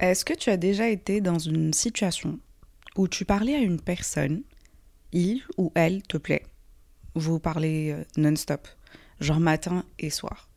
Est-ce 0.00 0.24
que 0.24 0.32
tu 0.32 0.48
as 0.50 0.56
déjà 0.56 0.88
été 0.88 1.20
dans 1.20 1.40
une 1.40 1.72
situation 1.72 2.38
où 2.94 3.08
tu 3.08 3.24
parlais 3.24 3.56
à 3.56 3.58
une 3.58 3.80
personne, 3.80 4.44
il 5.10 5.42
ou 5.56 5.72
elle 5.74 6.02
te 6.02 6.16
plaît, 6.16 6.46
vous 7.14 7.40
parlez 7.40 7.90
euh, 7.90 8.04
non-stop, 8.16 8.68
genre 9.18 9.40
matin 9.40 9.84
et 9.98 10.10
soir. 10.10 10.48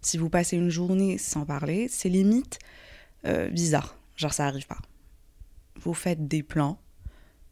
Si 0.00 0.16
vous 0.16 0.30
passez 0.30 0.56
une 0.56 0.70
journée 0.70 1.18
sans 1.18 1.44
parler, 1.44 1.88
c'est 1.88 2.08
limite 2.08 2.60
euh, 3.24 3.48
bizarre, 3.50 3.96
genre 4.14 4.32
ça 4.32 4.46
arrive 4.46 4.68
pas. 4.68 4.78
Vous 5.80 5.94
faites 5.94 6.28
des 6.28 6.44
plans, 6.44 6.78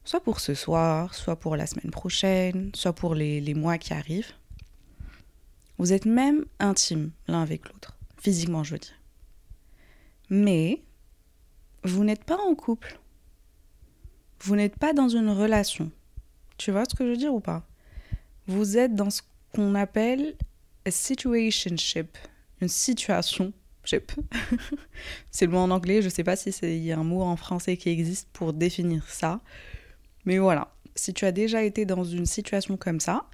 soit 0.04 0.22
pour 0.22 0.38
ce 0.38 0.54
soir, 0.54 1.12
soit 1.12 1.40
pour 1.40 1.56
la 1.56 1.66
semaine 1.66 1.90
prochaine, 1.90 2.70
soit 2.72 2.92
pour 2.92 3.16
les, 3.16 3.40
les 3.40 3.54
mois 3.54 3.78
qui 3.78 3.92
arrivent. 3.92 4.32
Vous 5.78 5.92
êtes 5.92 6.06
même 6.06 6.44
intimes 6.60 7.10
l'un 7.26 7.42
avec 7.42 7.68
l'autre, 7.68 7.98
physiquement 8.16 8.62
je 8.62 8.74
veux 8.74 8.78
dire. 8.78 9.02
Mais 10.30 10.82
vous 11.86 12.04
n'êtes 12.04 12.24
pas 12.24 12.38
en 12.38 12.54
couple. 12.54 12.98
Vous 14.40 14.56
n'êtes 14.56 14.76
pas 14.76 14.92
dans 14.92 15.08
une 15.08 15.30
relation. 15.30 15.90
Tu 16.58 16.70
vois 16.70 16.84
ce 16.88 16.94
que 16.94 17.04
je 17.04 17.10
veux 17.10 17.16
dire 17.16 17.34
ou 17.34 17.40
pas? 17.40 17.66
Vous 18.46 18.76
êtes 18.76 18.94
dans 18.94 19.10
ce 19.10 19.22
qu'on 19.54 19.74
appelle 19.74 20.36
a 20.84 20.90
situationship, 20.90 22.16
une 22.60 22.68
situation. 22.68 23.52
c'est 25.30 25.46
le 25.46 25.52
mot 25.52 25.58
en 25.58 25.70
anglais, 25.70 26.02
je 26.02 26.08
sais 26.08 26.24
pas 26.24 26.34
si 26.34 26.50
il 26.62 26.84
y 26.84 26.90
a 26.90 26.98
un 26.98 27.04
mot 27.04 27.22
en 27.22 27.36
français 27.36 27.76
qui 27.76 27.88
existe 27.88 28.28
pour 28.32 28.52
définir 28.52 29.08
ça. 29.08 29.40
Mais 30.24 30.38
voilà, 30.38 30.72
si 30.96 31.14
tu 31.14 31.24
as 31.24 31.30
déjà 31.30 31.62
été 31.62 31.84
dans 31.86 32.02
une 32.02 32.26
situation 32.26 32.76
comme 32.76 32.98
ça, 32.98 33.26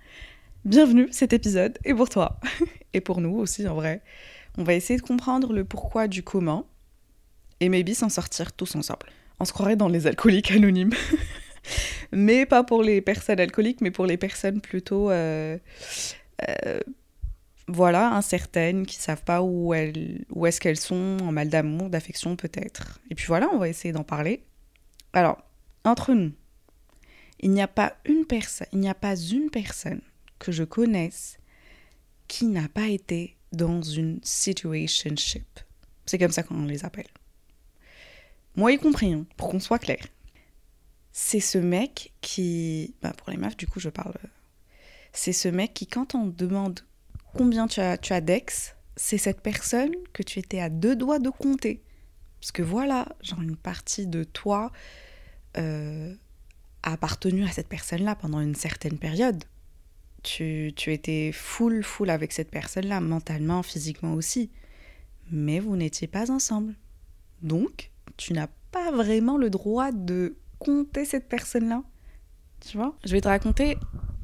bienvenue, 0.67 1.09
cet 1.11 1.33
épisode 1.33 1.79
est 1.85 1.95
pour 1.95 2.11
toi. 2.11 2.39
Et 2.93 3.01
pour 3.01 3.23
nous 3.23 3.35
aussi 3.37 3.67
en 3.67 3.75
vrai. 3.75 4.03
On 4.59 4.65
va 4.65 4.75
essayer 4.75 4.99
de 4.99 5.05
comprendre 5.05 5.55
le 5.55 5.65
pourquoi 5.65 6.07
du 6.09 6.23
comment 6.23 6.67
et 7.63 7.69
maybe 7.69 7.95
s'en 7.95 8.09
sortir 8.09 8.53
tous 8.53 8.75
ensemble. 8.75 9.07
On 9.39 9.45
se 9.45 9.53
croirait 9.53 9.77
dans 9.77 9.89
les 9.89 10.09
alcooliques 10.09 10.51
anonymes. 10.51 10.95
mais 12.13 12.45
pas 12.45 12.65
pour 12.65 12.83
les 12.83 13.01
personnes 13.01 13.39
alcooliques, 13.39 13.81
mais 13.81 13.93
pour 13.93 14.05
les 14.05 14.17
personnes 14.17 14.61
plutôt, 14.61 15.13
euh, 15.13 15.57
euh, 16.49 16.81
voilà, 17.69 18.15
incertaines, 18.15 18.85
qui 18.85 18.97
savent 18.97 19.23
pas 19.23 19.43
où, 19.43 19.75
elles, 19.75 20.25
où 20.31 20.45
est-ce 20.45 20.61
qu'elles 20.61 20.81
sont, 20.81 21.19
en 21.23 21.31
mal 21.31 21.49
d'amour, 21.49 21.89
d'affection 21.89 22.35
peut-être. 22.35 23.01
Et 23.11 23.15
puis 23.15 23.27
voilà, 23.27 23.49
on 23.53 23.59
va 23.59 23.69
essayer 23.69 23.93
d'en 23.93 24.03
parler. 24.03 24.43
Alors, 25.13 25.41
entre 25.85 26.15
nous, 26.15 26.33
il 27.39 27.53
n'y 27.53 27.63
a 27.63 27.69
pas 27.69 27.95
une 28.05 28.25
personne, 28.25 28.67
il 28.73 28.81
n'y 28.81 28.89
a 28.89 28.95
pas 28.95 29.17
une 29.17 29.51
personne 29.51 30.01
que 30.41 30.51
je 30.51 30.65
connaisse 30.65 31.39
qui 32.27 32.47
n'a 32.47 32.69
pas 32.69 32.89
été 32.89 33.37
dans 33.53 33.83
une 33.83 34.19
situationship. 34.25 35.61
C'est 36.07 36.19
comme 36.19 36.33
ça 36.33 36.43
qu'on 36.43 36.65
les 36.65 36.85
appelle 36.85 37.07
moi 38.57 38.73
y 38.73 38.79
compris, 38.79 39.13
hein, 39.13 39.27
pour 39.37 39.49
qu'on 39.49 39.61
soit 39.61 39.79
clair. 39.79 40.05
C'est 41.13 41.41
ce 41.41 41.59
mec 41.59 42.13
qui, 42.21 42.95
bah 43.03 43.13
pour 43.17 43.31
les 43.31 43.37
meufs, 43.37 43.57
du 43.57 43.67
coup, 43.67 43.81
je 43.81 43.89
parle. 43.89 44.15
C'est 45.13 45.33
ce 45.33 45.49
mec 45.49 45.75
qui, 45.75 45.87
quand 45.87 46.15
on 46.15 46.27
demande 46.27 46.81
combien 47.35 47.67
tu 47.67 47.81
as, 47.81 47.99
tu 47.99 48.13
as 48.13 48.21
d'ex, 48.21 48.75
c'est 48.97 49.19
cette 49.19 49.41
personne 49.41 49.93
que 50.13 50.23
tu 50.23 50.39
étais 50.39 50.61
à 50.61 50.69
deux 50.69 50.97
doigts 50.97 51.19
de 51.19 51.31
compter. 51.31 51.83
Parce 52.41 52.53
que 52.53 52.63
voilà, 52.63 53.09
genre 53.23 53.41
une 53.41 53.57
partie 53.57 54.07
de 54.07 54.25
toi 54.25 54.73
euh, 55.57 56.15
a 56.83 56.93
appartenu 56.93 57.45
à 57.45 57.49
cette 57.53 57.69
personne-là 57.69 58.17
pendant 58.17 58.41
une 58.41 58.55
certaine 58.55 58.99
période. 58.99 59.45
Tu, 60.23 60.73
tu 60.77 60.93
étais 60.93 61.31
full, 61.33 61.83
full 61.83 62.11
avec 62.11 62.33
cette 62.33 62.51
personne-là, 62.51 63.01
mentalement, 63.01 63.63
physiquement 63.63 64.15
aussi. 64.15 64.51
Mais 65.31 65.61
vous 65.61 65.77
n'étiez 65.77 66.09
pas 66.09 66.31
ensemble. 66.31 66.75
Donc, 67.43 67.92
tu 68.23 68.33
n'as 68.33 68.47
pas 68.71 68.93
vraiment 68.93 69.37
le 69.37 69.51
droit 69.51 69.91
de 69.91 70.37
compter 70.61 71.05
cette 71.05 71.29
personne-là. 71.29 71.83
Tu 72.61 72.77
vois? 72.77 72.97
Je 73.05 73.13
vais 73.13 73.21
te 73.21 73.27
raconter 73.27 73.77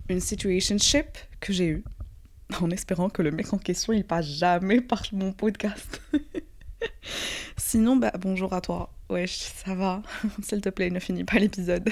une 0.08 0.20
situationship 0.20 1.06
que 1.40 1.52
j'ai 1.52 1.66
eue, 1.66 1.84
en 2.60 2.70
espérant 2.70 3.10
que 3.10 3.22
le 3.22 3.32
mec 3.32 3.52
en 3.52 3.58
question, 3.58 3.92
il 3.92 4.04
passe 4.04 4.26
jamais 4.26 4.80
par 4.80 5.02
mon 5.12 5.32
podcast. 5.32 6.00
Sinon, 7.56 7.96
bah 7.96 8.12
bonjour 8.20 8.52
à 8.52 8.60
toi. 8.60 8.94
Wesh, 9.10 9.52
ça 9.64 9.74
va? 9.74 10.02
S'il 10.42 10.60
te 10.60 10.68
plaît, 10.68 10.90
ne 10.90 11.00
finis 11.00 11.24
pas 11.24 11.38
l'épisode. 11.38 11.88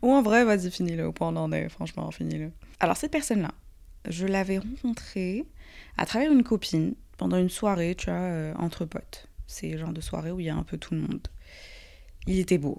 Ou 0.00 0.12
en 0.12 0.22
vrai, 0.22 0.44
vas-y, 0.44 0.70
finis-le. 0.70 1.06
Au 1.06 1.12
point 1.12 1.28
on 1.28 1.36
en 1.36 1.52
est, 1.52 1.68
franchement, 1.68 2.10
finis-le. 2.10 2.52
Alors, 2.80 2.96
cette 2.96 3.12
personne-là, 3.12 3.50
je 4.08 4.26
l'avais 4.26 4.58
rencontrée 4.58 5.44
à 5.98 6.06
travers 6.06 6.32
une 6.32 6.42
copine 6.42 6.94
pendant 7.18 7.36
une 7.36 7.50
soirée, 7.50 7.94
tu 7.96 8.06
vois, 8.06 8.14
euh, 8.18 8.54
entre 8.56 8.86
potes. 8.86 9.28
C'est 9.52 9.68
le 9.68 9.78
genre 9.78 9.92
de 9.92 10.00
soirée 10.00 10.30
où 10.30 10.40
il 10.40 10.46
y 10.46 10.48
a 10.48 10.56
un 10.56 10.62
peu 10.62 10.78
tout 10.78 10.94
le 10.94 11.00
monde. 11.00 11.28
Il 12.26 12.38
était 12.38 12.56
beau, 12.56 12.78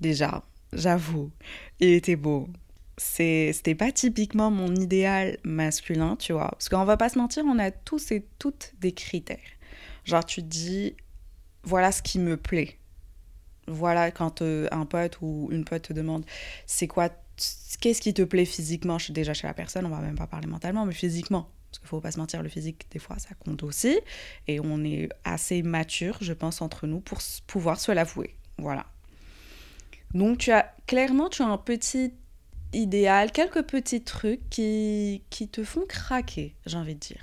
déjà, 0.00 0.42
j'avoue. 0.72 1.30
Il 1.78 1.90
était 1.90 2.16
beau. 2.16 2.48
C'était 2.96 3.74
pas 3.74 3.92
typiquement 3.92 4.50
mon 4.50 4.74
idéal 4.74 5.36
masculin, 5.44 6.16
tu 6.16 6.32
vois. 6.32 6.48
Parce 6.52 6.70
qu'on 6.70 6.84
va 6.86 6.96
pas 6.96 7.10
se 7.10 7.18
mentir, 7.18 7.44
on 7.46 7.58
a 7.58 7.70
tous 7.70 8.12
et 8.12 8.26
toutes 8.38 8.72
des 8.80 8.92
critères. 8.92 9.36
Genre, 10.04 10.24
tu 10.24 10.42
te 10.42 10.46
dis, 10.46 10.96
voilà 11.64 11.92
ce 11.92 12.00
qui 12.00 12.18
me 12.18 12.38
plaît. 12.38 12.78
Voilà, 13.66 14.10
quand 14.10 14.40
euh, 14.40 14.68
un 14.70 14.86
pote 14.86 15.18
ou 15.20 15.48
une 15.52 15.66
pote 15.66 15.82
te 15.82 15.92
demande, 15.92 16.24
c'est 16.64 16.86
quoi, 16.86 17.10
qu'est-ce 17.80 18.00
qui 18.00 18.14
te 18.14 18.22
plaît 18.22 18.46
physiquement? 18.46 18.96
Déjà 19.10 19.34
chez 19.34 19.46
la 19.46 19.54
personne, 19.54 19.84
on 19.84 19.90
va 19.90 20.00
même 20.00 20.16
pas 20.16 20.26
parler 20.26 20.46
mentalement, 20.46 20.86
mais 20.86 20.94
physiquement. 20.94 21.50
Parce 21.76 21.80
qu'il 21.80 21.88
faut 21.88 22.00
pas 22.00 22.10
se 22.10 22.18
mentir, 22.18 22.42
le 22.42 22.48
physique, 22.48 22.86
des 22.90 22.98
fois, 22.98 23.18
ça 23.18 23.34
compte 23.34 23.62
aussi. 23.62 24.00
Et 24.48 24.60
on 24.60 24.82
est 24.82 25.10
assez 25.24 25.62
mature, 25.62 26.16
je 26.22 26.32
pense, 26.32 26.62
entre 26.62 26.86
nous 26.86 27.00
pour 27.00 27.18
pouvoir 27.46 27.78
se 27.78 27.92
l'avouer. 27.92 28.34
Voilà. 28.56 28.86
Donc, 30.14 30.38
tu 30.38 30.52
as 30.52 30.74
clairement, 30.86 31.28
tu 31.28 31.42
as 31.42 31.46
un 31.46 31.58
petit 31.58 32.14
idéal, 32.72 33.30
quelques 33.30 33.62
petits 33.62 34.02
trucs 34.02 34.48
qui, 34.48 35.22
qui 35.28 35.48
te 35.48 35.64
font 35.64 35.84
craquer, 35.86 36.54
j'ai 36.64 36.78
envie 36.78 36.94
de 36.94 37.00
dire. 37.00 37.22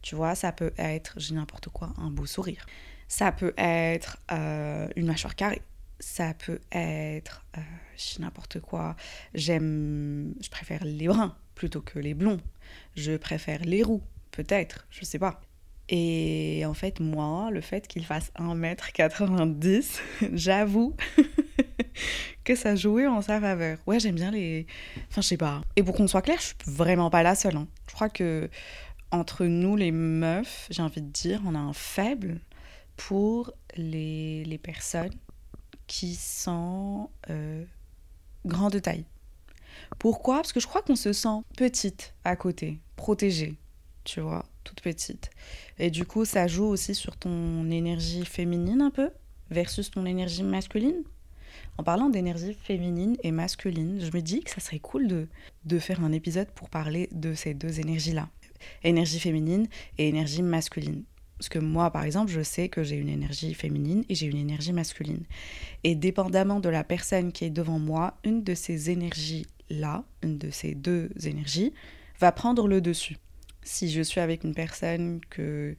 Tu 0.00 0.14
vois, 0.14 0.34
ça 0.34 0.52
peut 0.52 0.72
être, 0.78 1.12
j'ai 1.18 1.34
n'importe 1.34 1.68
quoi, 1.68 1.92
un 1.98 2.10
beau 2.10 2.24
sourire. 2.24 2.64
Ça 3.08 3.30
peut 3.30 3.52
être 3.58 4.16
euh, 4.32 4.88
une 4.96 5.04
mâchoire 5.04 5.36
carrée. 5.36 5.60
Ça 6.00 6.32
peut 6.32 6.60
être, 6.72 7.44
euh, 7.58 7.60
j'ai 7.98 8.22
n'importe 8.22 8.58
quoi. 8.60 8.96
J'aime, 9.34 10.32
je 10.40 10.48
préfère 10.48 10.82
les 10.82 11.08
bruns 11.08 11.36
plutôt 11.54 11.80
que 11.80 11.98
les 11.98 12.14
blonds 12.14 12.40
je 12.96 13.16
préfère 13.16 13.60
les 13.64 13.82
roues, 13.82 14.02
peut-être, 14.30 14.86
je 14.90 15.04
sais 15.04 15.18
pas. 15.18 15.40
Et 15.88 16.62
en 16.64 16.74
fait, 16.74 17.00
moi, 17.00 17.50
le 17.50 17.60
fait 17.60 17.86
qu'il 17.86 18.04
fasse 18.04 18.32
1m90, 18.38 19.98
j'avoue 20.32 20.96
que 22.44 22.54
ça 22.54 22.76
jouait 22.76 23.06
en 23.06 23.20
sa 23.20 23.40
faveur. 23.40 23.78
Ouais, 23.86 24.00
j'aime 24.00 24.14
bien 24.14 24.30
les. 24.30 24.66
Enfin, 25.10 25.20
je 25.20 25.28
sais 25.28 25.36
pas. 25.36 25.60
Et 25.76 25.82
pour 25.82 25.94
qu'on 25.94 26.06
soit 26.06 26.22
clair, 26.22 26.38
je 26.38 26.46
suis 26.46 26.56
vraiment 26.66 27.10
pas 27.10 27.22
la 27.22 27.34
seule. 27.34 27.56
Hein. 27.56 27.68
Je 27.88 27.94
crois 27.94 28.08
que 28.08 28.48
entre 29.10 29.44
nous, 29.44 29.76
les 29.76 29.90
meufs, 29.90 30.68
j'ai 30.70 30.82
envie 30.82 31.02
de 31.02 31.10
dire, 31.10 31.42
on 31.44 31.54
a 31.54 31.58
un 31.58 31.74
faible 31.74 32.40
pour 32.96 33.52
les, 33.76 34.44
les 34.44 34.58
personnes 34.58 35.12
qui 35.86 36.14
sont 36.14 37.10
euh, 37.28 37.64
grandes 38.46 38.72
de 38.72 38.78
taille. 38.78 39.04
Pourquoi? 39.98 40.36
Parce 40.36 40.52
que 40.52 40.60
je 40.60 40.66
crois 40.66 40.82
qu'on 40.82 40.96
se 40.96 41.12
sent 41.12 41.42
petite 41.56 42.14
à 42.24 42.36
côté, 42.36 42.80
protégée, 42.96 43.56
tu 44.04 44.20
vois, 44.20 44.44
toute 44.64 44.80
petite. 44.80 45.30
Et 45.78 45.90
du 45.90 46.04
coup, 46.04 46.24
ça 46.24 46.46
joue 46.46 46.64
aussi 46.64 46.94
sur 46.94 47.16
ton 47.16 47.70
énergie 47.70 48.24
féminine 48.24 48.82
un 48.82 48.90
peu 48.90 49.10
versus 49.50 49.90
ton 49.90 50.06
énergie 50.06 50.42
masculine. 50.42 51.02
En 51.78 51.82
parlant 51.82 52.08
d'énergie 52.08 52.54
féminine 52.54 53.16
et 53.22 53.30
masculine, 53.30 54.00
je 54.00 54.16
me 54.16 54.20
dis 54.20 54.40
que 54.40 54.50
ça 54.50 54.60
serait 54.60 54.78
cool 54.78 55.08
de, 55.08 55.28
de 55.64 55.78
faire 55.78 56.02
un 56.02 56.12
épisode 56.12 56.48
pour 56.48 56.68
parler 56.68 57.08
de 57.12 57.34
ces 57.34 57.54
deux 57.54 57.80
énergies-là. 57.80 58.28
Énergie 58.84 59.18
féminine 59.18 59.68
et 59.98 60.08
énergie 60.08 60.42
masculine. 60.42 61.04
Parce 61.38 61.48
que 61.48 61.58
moi, 61.58 61.90
par 61.90 62.04
exemple, 62.04 62.30
je 62.30 62.40
sais 62.40 62.68
que 62.68 62.84
j'ai 62.84 62.94
une 62.94 63.08
énergie 63.08 63.52
féminine 63.54 64.04
et 64.08 64.14
j'ai 64.14 64.26
une 64.26 64.36
énergie 64.36 64.72
masculine. 64.72 65.24
Et 65.82 65.96
dépendamment 65.96 66.60
de 66.60 66.68
la 66.68 66.84
personne 66.84 67.32
qui 67.32 67.44
est 67.44 67.50
devant 67.50 67.80
moi, 67.80 68.16
une 68.22 68.44
de 68.44 68.54
ces 68.54 68.90
énergies 68.90 69.46
là, 69.72 70.04
une 70.22 70.38
de 70.38 70.50
ces 70.50 70.74
deux 70.74 71.10
énergies, 71.24 71.72
va 72.20 72.32
prendre 72.32 72.68
le 72.68 72.80
dessus. 72.80 73.16
Si 73.62 73.90
je 73.90 74.02
suis 74.02 74.20
avec 74.20 74.44
une 74.44 74.54
personne 74.54 75.20
que, 75.30 75.76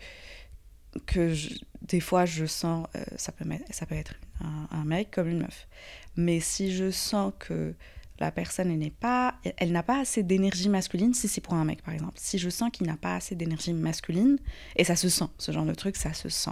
que 1.05 1.33
des 1.81 1.99
fois 1.99 2.25
je 2.25 2.45
sens, 2.45 2.87
euh, 2.95 3.03
ça, 3.17 3.31
peut, 3.31 3.45
ça 3.71 3.85
peut 3.85 3.95
être 3.95 4.15
un, 4.71 4.83
mec 4.83 5.11
comme 5.11 5.29
une 5.29 5.39
meuf, 5.39 5.67
mais 6.17 6.39
si 6.39 6.73
je 6.73 6.91
sens 6.91 7.31
que 7.39 7.73
la 8.19 8.31
personne 8.31 8.69
n'est 8.77 8.89
pas, 8.89 9.35
elle 9.57 9.71
n'a 9.71 9.83
pas 9.83 9.99
assez 9.99 10.23
d'énergie 10.23 10.69
masculine, 10.69 11.13
si 11.13 11.27
c'est 11.27 11.41
pour 11.41 11.53
un 11.53 11.65
mec 11.65 11.81
par 11.81 11.93
exemple, 11.93 12.13
si 12.15 12.37
je 12.37 12.49
sens 12.49 12.69
qu'il 12.71 12.87
n'a 12.87 12.97
pas 12.97 13.15
assez 13.15 13.35
d'énergie 13.35 13.73
masculine, 13.73 14.37
et 14.75 14.83
ça 14.83 14.95
se 14.95 15.09
sent, 15.09 15.27
ce 15.37 15.51
genre 15.51 15.65
de 15.65 15.73
truc, 15.73 15.95
ça 15.95 16.13
se 16.13 16.29
sent. 16.29 16.51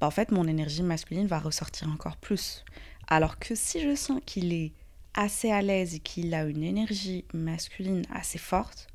Bah, 0.00 0.08
en 0.08 0.10
fait, 0.10 0.32
mon 0.32 0.48
énergie 0.48 0.82
masculine 0.82 1.28
va 1.28 1.38
ressortir 1.38 1.88
encore 1.88 2.16
plus. 2.16 2.64
Alors 3.06 3.38
que 3.38 3.54
si 3.54 3.80
je 3.80 3.94
sens 3.94 4.20
qu'il 4.26 4.52
est 4.52 4.72
assez 5.14 5.50
à 5.50 5.62
l'aise 5.62 5.94
et 5.94 5.98
qu'il 5.98 6.34
a 6.34 6.44
une 6.44 6.62
énergie 6.62 7.24
masculine 7.34 8.04
assez 8.12 8.38
forte, 8.38 8.88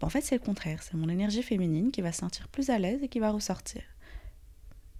bah, 0.00 0.06
en 0.06 0.10
fait, 0.10 0.22
c'est 0.22 0.36
le 0.36 0.44
contraire. 0.44 0.82
C'est 0.82 0.94
mon 0.94 1.08
énergie 1.08 1.42
féminine 1.42 1.90
qui 1.90 2.00
va 2.00 2.12
se 2.12 2.18
sentir 2.18 2.48
plus 2.48 2.70
à 2.70 2.78
l'aise 2.78 3.02
et 3.02 3.08
qui 3.08 3.20
va 3.20 3.30
ressortir. 3.30 3.82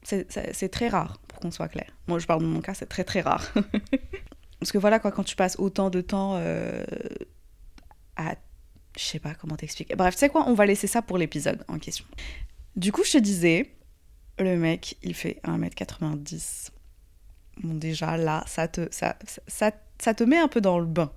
C'est 0.03 0.71
très 0.71 0.89
rare, 0.89 1.19
pour 1.29 1.41
qu'on 1.41 1.51
soit 1.51 1.69
clair. 1.69 1.91
Moi, 2.07 2.19
je 2.19 2.27
parle 2.27 2.41
de 2.41 2.47
mon 2.47 2.61
cas, 2.61 2.75
c'est 2.75 2.87
très 2.87 3.05
très 3.05 3.21
rare. 3.21 3.53
Parce 4.61 4.73
que 4.73 4.79
voilà, 4.79 4.99
quoi, 4.99 5.13
quand 5.13 5.25
tu 5.25 5.37
passes 5.37 5.57
autant 5.59 5.91
de 5.91 6.01
temps 6.01 6.37
euh, 6.37 6.85
à. 8.17 8.35
Je 8.97 9.05
sais 9.05 9.19
pas 9.19 9.35
comment 9.35 9.57
t'expliquer. 9.57 9.95
Bref, 9.95 10.15
tu 10.15 10.21
sais 10.21 10.29
quoi, 10.29 10.49
on 10.49 10.55
va 10.55 10.67
laisser 10.67 10.87
ça 10.87 11.01
pour 11.01 11.17
l'épisode 11.17 11.65
en 11.69 11.79
question. 11.79 12.05
Du 12.77 12.93
coup, 12.93 13.05
je 13.05 13.13
te 13.13 13.19
disais, 13.19 13.75
le 14.39 14.57
mec, 14.57 14.97
il 15.03 15.15
fait 15.15 15.41
1m90. 15.45 16.71
Bon, 17.63 17.75
déjà, 17.75 18.17
là, 18.17 18.43
ça 18.47 18.69
te, 18.69 18.89
ça, 18.91 19.17
ça 19.47 19.71
te 20.15 20.25
met 20.25 20.39
un 20.39 20.49
peu 20.49 20.61
dans 20.61 20.79
le 20.79 20.87
bain. 20.87 21.13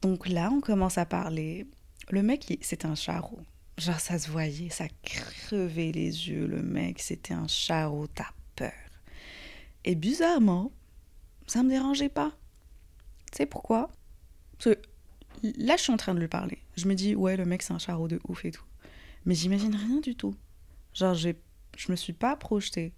Donc 0.00 0.28
là, 0.28 0.50
on 0.50 0.60
commence 0.60 0.98
à 0.98 1.06
parler. 1.06 1.66
Le 2.10 2.22
mec, 2.22 2.58
c'était 2.60 2.86
un 2.86 2.94
charreau. 2.94 3.40
Genre, 3.78 3.98
ça 3.98 4.18
se 4.18 4.30
voyait, 4.30 4.70
ça 4.70 4.86
crevait 5.02 5.92
les 5.92 6.28
yeux. 6.28 6.46
Le 6.46 6.62
mec, 6.62 7.00
c'était 7.00 7.34
un 7.34 7.48
charreau, 7.48 8.06
t'as 8.06 8.30
peur. 8.56 8.72
Et 9.84 9.94
bizarrement, 9.94 10.72
ça 11.46 11.62
me 11.62 11.70
dérangeait 11.70 12.08
pas. 12.08 12.32
Tu 13.32 13.38
sais 13.38 13.46
pourquoi? 13.46 13.90
Parce 14.58 14.76
que 14.76 14.82
là, 15.58 15.76
je 15.76 15.82
suis 15.82 15.92
en 15.92 15.96
train 15.96 16.14
de 16.14 16.20
lui 16.20 16.28
parler. 16.28 16.58
Je 16.76 16.86
me 16.86 16.94
dis, 16.94 17.14
ouais, 17.14 17.36
le 17.36 17.44
mec, 17.44 17.62
c'est 17.62 17.72
un 17.72 17.78
charreau 17.78 18.08
de 18.08 18.20
ouf 18.28 18.44
et 18.44 18.50
tout. 18.50 18.64
Mais 19.26 19.34
j'imagine 19.34 19.74
rien 19.74 20.00
du 20.00 20.14
tout. 20.14 20.34
Genre, 20.92 21.14
je 21.14 21.32
me 21.88 21.96
suis 21.96 22.12
pas 22.12 22.36
projetée. 22.36 22.92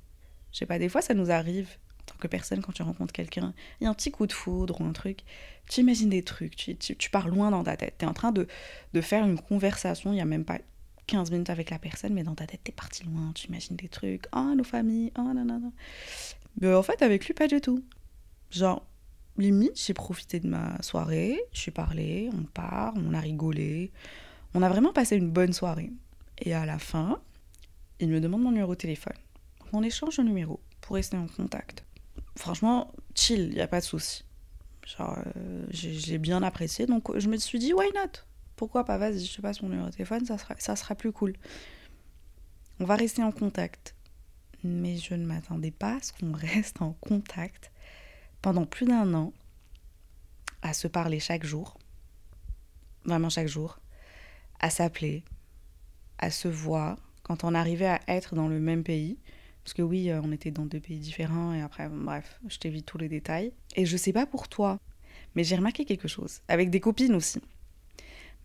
Je 0.52 0.58
sais 0.58 0.66
pas, 0.66 0.78
des 0.78 0.88
fois, 0.88 1.02
ça 1.02 1.14
nous 1.14 1.30
arrive, 1.30 1.78
tant 2.06 2.16
que 2.18 2.26
personne, 2.26 2.62
quand 2.62 2.72
tu 2.72 2.82
rencontres 2.82 3.12
quelqu'un, 3.12 3.52
il 3.80 3.84
y 3.84 3.86
a 3.86 3.90
un 3.90 3.94
petit 3.94 4.10
coup 4.10 4.26
de 4.26 4.32
foudre 4.32 4.80
ou 4.80 4.84
un 4.84 4.92
truc, 4.92 5.20
tu 5.68 5.80
imagines 5.80 6.08
des 6.08 6.22
trucs, 6.22 6.56
tu, 6.56 6.76
tu, 6.76 7.10
pars 7.10 7.28
loin 7.28 7.50
dans 7.50 7.64
ta 7.64 7.76
tête. 7.76 7.96
Tu 7.98 8.04
es 8.04 8.08
en 8.08 8.14
train 8.14 8.32
de, 8.32 8.46
de 8.94 9.00
faire 9.00 9.26
une 9.26 9.38
conversation, 9.38 10.12
il 10.12 10.16
y 10.16 10.20
a 10.20 10.24
même 10.24 10.44
pas 10.44 10.58
15 11.06 11.30
minutes 11.30 11.50
avec 11.50 11.70
la 11.70 11.78
personne, 11.78 12.14
mais 12.14 12.22
dans 12.22 12.34
ta 12.34 12.46
tête, 12.46 12.60
tu 12.64 12.70
es 12.70 12.74
parti 12.74 13.04
loin, 13.04 13.32
tu 13.34 13.48
imagines 13.48 13.76
des 13.76 13.88
trucs, 13.88 14.26
oh, 14.34 14.54
nos 14.56 14.64
familles, 14.64 15.12
oh, 15.18 15.22
nanana. 15.22 15.70
Mais 16.60 16.72
en 16.72 16.82
fait, 16.82 17.02
avec 17.02 17.26
lui, 17.26 17.34
pas 17.34 17.48
du 17.48 17.60
tout. 17.60 17.82
Genre, 18.50 18.84
limite, 19.36 19.80
j'ai 19.84 19.94
profité 19.94 20.40
de 20.40 20.48
ma 20.48 20.80
soirée, 20.82 21.40
je 21.52 21.60
suis 21.60 21.70
parlé, 21.70 22.30
on 22.32 22.44
part, 22.44 22.94
on 22.96 23.12
a 23.14 23.20
rigolé, 23.20 23.92
on 24.54 24.62
a 24.62 24.68
vraiment 24.68 24.92
passé 24.92 25.16
une 25.16 25.30
bonne 25.30 25.52
soirée. 25.52 25.92
Et 26.38 26.54
à 26.54 26.66
la 26.66 26.78
fin, 26.78 27.20
il 28.00 28.08
me 28.08 28.20
demande 28.20 28.42
mon 28.42 28.50
numéro 28.50 28.74
de 28.74 28.80
téléphone. 28.80 29.16
On 29.72 29.82
échange 29.82 30.18
le 30.18 30.24
numéro 30.24 30.60
pour 30.80 30.96
rester 30.96 31.16
en 31.16 31.26
contact. 31.26 31.84
Franchement, 32.36 32.92
chill, 33.14 33.48
il 33.48 33.54
n'y 33.54 33.60
a 33.60 33.68
pas 33.68 33.80
de 33.80 33.84
souci. 33.84 34.24
Genre, 34.86 35.18
euh, 35.36 35.66
j'ai 35.70 36.18
bien 36.18 36.42
apprécié, 36.42 36.86
donc 36.86 37.16
je 37.18 37.28
me 37.28 37.36
suis 37.36 37.58
dit, 37.58 37.72
why 37.72 37.86
not? 37.94 38.20
Pourquoi 38.54 38.84
pas, 38.84 38.98
vas-y, 38.98 39.24
je 39.24 39.36
te 39.36 39.42
passe 39.42 39.60
mon 39.62 39.68
numéro 39.68 39.88
de 39.88 39.92
téléphone, 39.92 40.24
ça 40.24 40.38
sera, 40.38 40.54
ça 40.58 40.76
sera 40.76 40.94
plus 40.94 41.12
cool. 41.12 41.34
On 42.78 42.84
va 42.84 42.96
rester 42.96 43.22
en 43.22 43.32
contact. 43.32 43.94
Mais 44.64 44.96
je 44.96 45.14
ne 45.14 45.24
m'attendais 45.24 45.70
pas 45.70 45.96
à 45.96 46.00
ce 46.00 46.12
qu'on 46.12 46.32
reste 46.34 46.80
en 46.82 46.92
contact 46.92 47.70
pendant 48.42 48.64
plus 48.66 48.86
d'un 48.86 49.12
an, 49.14 49.32
à 50.62 50.72
se 50.72 50.88
parler 50.88 51.20
chaque 51.20 51.44
jour, 51.44 51.78
vraiment 53.04 53.28
chaque 53.28 53.48
jour, 53.48 53.78
à 54.60 54.70
s'appeler, 54.70 55.24
à 56.18 56.30
se 56.30 56.48
voir, 56.48 56.98
quand 57.22 57.44
on 57.44 57.54
arrivait 57.54 57.86
à 57.86 58.00
être 58.08 58.34
dans 58.34 58.48
le 58.48 58.60
même 58.60 58.84
pays. 58.84 59.18
Parce 59.66 59.74
que 59.74 59.82
oui, 59.82 60.10
euh, 60.10 60.20
on 60.22 60.30
était 60.30 60.52
dans 60.52 60.64
deux 60.64 60.78
pays 60.78 61.00
différents 61.00 61.52
et 61.52 61.60
après, 61.60 61.88
bref, 61.88 62.38
je 62.46 62.56
t'évite 62.56 62.86
tous 62.86 62.98
les 62.98 63.08
détails. 63.08 63.52
Et 63.74 63.84
je 63.84 63.96
sais 63.96 64.12
pas 64.12 64.24
pour 64.24 64.46
toi, 64.46 64.78
mais 65.34 65.42
j'ai 65.42 65.56
remarqué 65.56 65.84
quelque 65.84 66.06
chose, 66.06 66.40
avec 66.46 66.70
des 66.70 66.78
copines 66.78 67.16
aussi. 67.16 67.40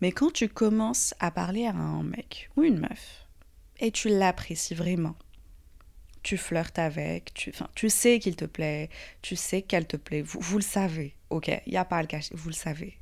Mais 0.02 0.12
quand 0.12 0.34
tu 0.34 0.50
commences 0.50 1.14
à 1.20 1.30
parler 1.30 1.68
à 1.68 1.76
un 1.76 2.02
mec 2.02 2.50
ou 2.58 2.64
une 2.64 2.80
meuf, 2.80 3.28
et 3.80 3.92
tu 3.92 4.10
l'apprécies 4.10 4.74
vraiment, 4.74 5.16
tu 6.24 6.38
flirtes 6.38 6.80
avec, 6.80 7.36
tu, 7.76 7.90
sais 7.92 8.18
qu'il 8.18 8.36
te 8.36 8.46
plaît, 8.46 8.90
tu 9.22 9.36
sais 9.36 9.62
qu'elle 9.62 9.86
te 9.86 9.98
plaît, 9.98 10.24
vous, 10.24 10.40
vous 10.40 10.58
le 10.58 10.64
savez, 10.64 11.14
ok, 11.30 11.50
il 11.68 11.72
n'y 11.74 11.78
a 11.78 11.86
pas 11.86 11.98
à 11.98 12.02
le 12.02 12.08
cacher, 12.08 12.34
vous 12.36 12.50
le 12.50 12.56
savez. 12.56 12.98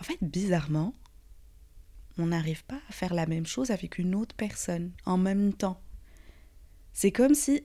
En 0.00 0.04
fait, 0.04 0.16
bizarrement, 0.22 0.94
on 2.16 2.28
n'arrive 2.28 2.64
pas 2.64 2.80
à 2.88 2.92
faire 2.92 3.12
la 3.12 3.26
même 3.26 3.44
chose 3.44 3.70
avec 3.70 3.98
une 3.98 4.14
autre 4.14 4.34
personne 4.34 4.92
en 5.04 5.18
même 5.18 5.52
temps. 5.52 5.82
C'est 6.96 7.12
comme 7.12 7.34
si 7.34 7.62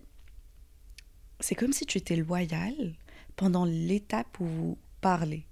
c'est 1.39 1.56
comme 1.56 1.72
si 1.72 1.86
tu 1.86 1.98
étais 1.98 2.18
loyal 2.18 2.94
pendant 3.38 3.63
l'étape 3.63 4.42
où 4.42 4.45
vous 4.45 4.78
parlez. 5.00 5.45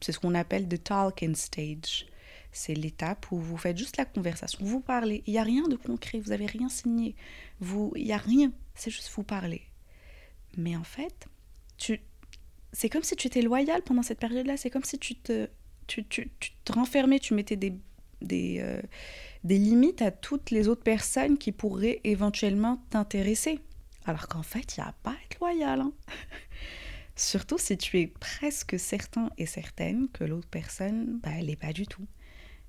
C'est 0.00 0.10
ce 0.10 0.18
qu'on 0.18 0.34
appelle 0.34 0.66
the 0.66 0.82
talking 0.82 1.36
stage. 1.36 2.08
C'est 2.50 2.74
l'étape 2.74 3.30
où 3.30 3.38
vous 3.38 3.56
faites 3.56 3.78
juste 3.78 3.98
la 3.98 4.04
conversation, 4.04 4.58
vous 4.64 4.80
parlez. 4.80 5.22
Il 5.28 5.34
n'y 5.34 5.38
a 5.38 5.44
rien 5.44 5.68
de 5.68 5.76
concret, 5.76 6.18
vous 6.18 6.30
n'avez 6.30 6.46
rien 6.46 6.68
signé. 6.68 7.14
Vous, 7.60 7.92
il 7.94 8.06
n'y 8.06 8.12
a 8.12 8.16
rien, 8.16 8.52
c'est 8.74 8.90
juste 8.90 9.12
vous 9.14 9.22
parler. 9.22 9.62
Mais 10.56 10.74
en 10.74 10.82
fait, 10.82 11.28
tu, 11.76 12.00
c'est 12.72 12.88
comme 12.88 13.04
si 13.04 13.14
tu 13.14 13.28
étais 13.28 13.42
loyal 13.42 13.80
pendant 13.82 14.02
cette 14.02 14.18
période-là. 14.18 14.56
C'est 14.56 14.70
comme 14.70 14.82
si 14.82 14.98
tu 14.98 15.14
te, 15.14 15.48
tu, 15.86 16.04
tu, 16.04 16.32
tu 16.40 16.50
te 16.64 16.72
renfermais, 16.72 17.20
tu 17.20 17.34
mettais 17.34 17.56
des 17.56 17.74
des, 18.22 18.58
euh, 18.60 18.82
des 19.44 19.58
limites 19.58 20.02
à 20.02 20.10
toutes 20.10 20.50
les 20.50 20.68
autres 20.68 20.82
personnes 20.82 21.38
qui 21.38 21.52
pourraient 21.52 22.00
éventuellement 22.04 22.82
t'intéresser. 22.90 23.60
Alors 24.04 24.28
qu'en 24.28 24.42
fait, 24.42 24.76
il 24.76 24.80
n'y 24.80 24.86
a 24.86 24.94
pas 25.02 25.10
à 25.10 25.24
être 25.24 25.38
loyal. 25.40 25.80
Hein. 25.80 25.92
Surtout 27.16 27.58
si 27.58 27.76
tu 27.76 28.00
es 28.00 28.06
presque 28.06 28.78
certain 28.78 29.30
et 29.38 29.46
certaine 29.46 30.08
que 30.08 30.24
l'autre 30.24 30.48
personne, 30.48 31.18
bah, 31.22 31.30
elle 31.36 31.46
n'est 31.46 31.56
pas 31.56 31.72
du 31.72 31.86
tout. 31.86 32.06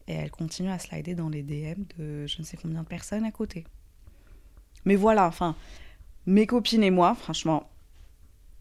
Et 0.07 0.13
elle 0.13 0.31
continue 0.31 0.69
à 0.69 0.79
slider 0.79 1.13
dans 1.13 1.29
les 1.29 1.43
DM 1.43 1.83
de 1.97 2.25
je 2.25 2.39
ne 2.39 2.43
sais 2.43 2.57
combien 2.57 2.81
de 2.81 2.87
personnes 2.87 3.25
à 3.25 3.31
côté. 3.31 3.65
Mais 4.85 4.95
voilà, 4.95 5.27
enfin, 5.27 5.55
mes 6.25 6.47
copines 6.47 6.83
et 6.83 6.89
moi, 6.89 7.13
franchement, 7.15 7.69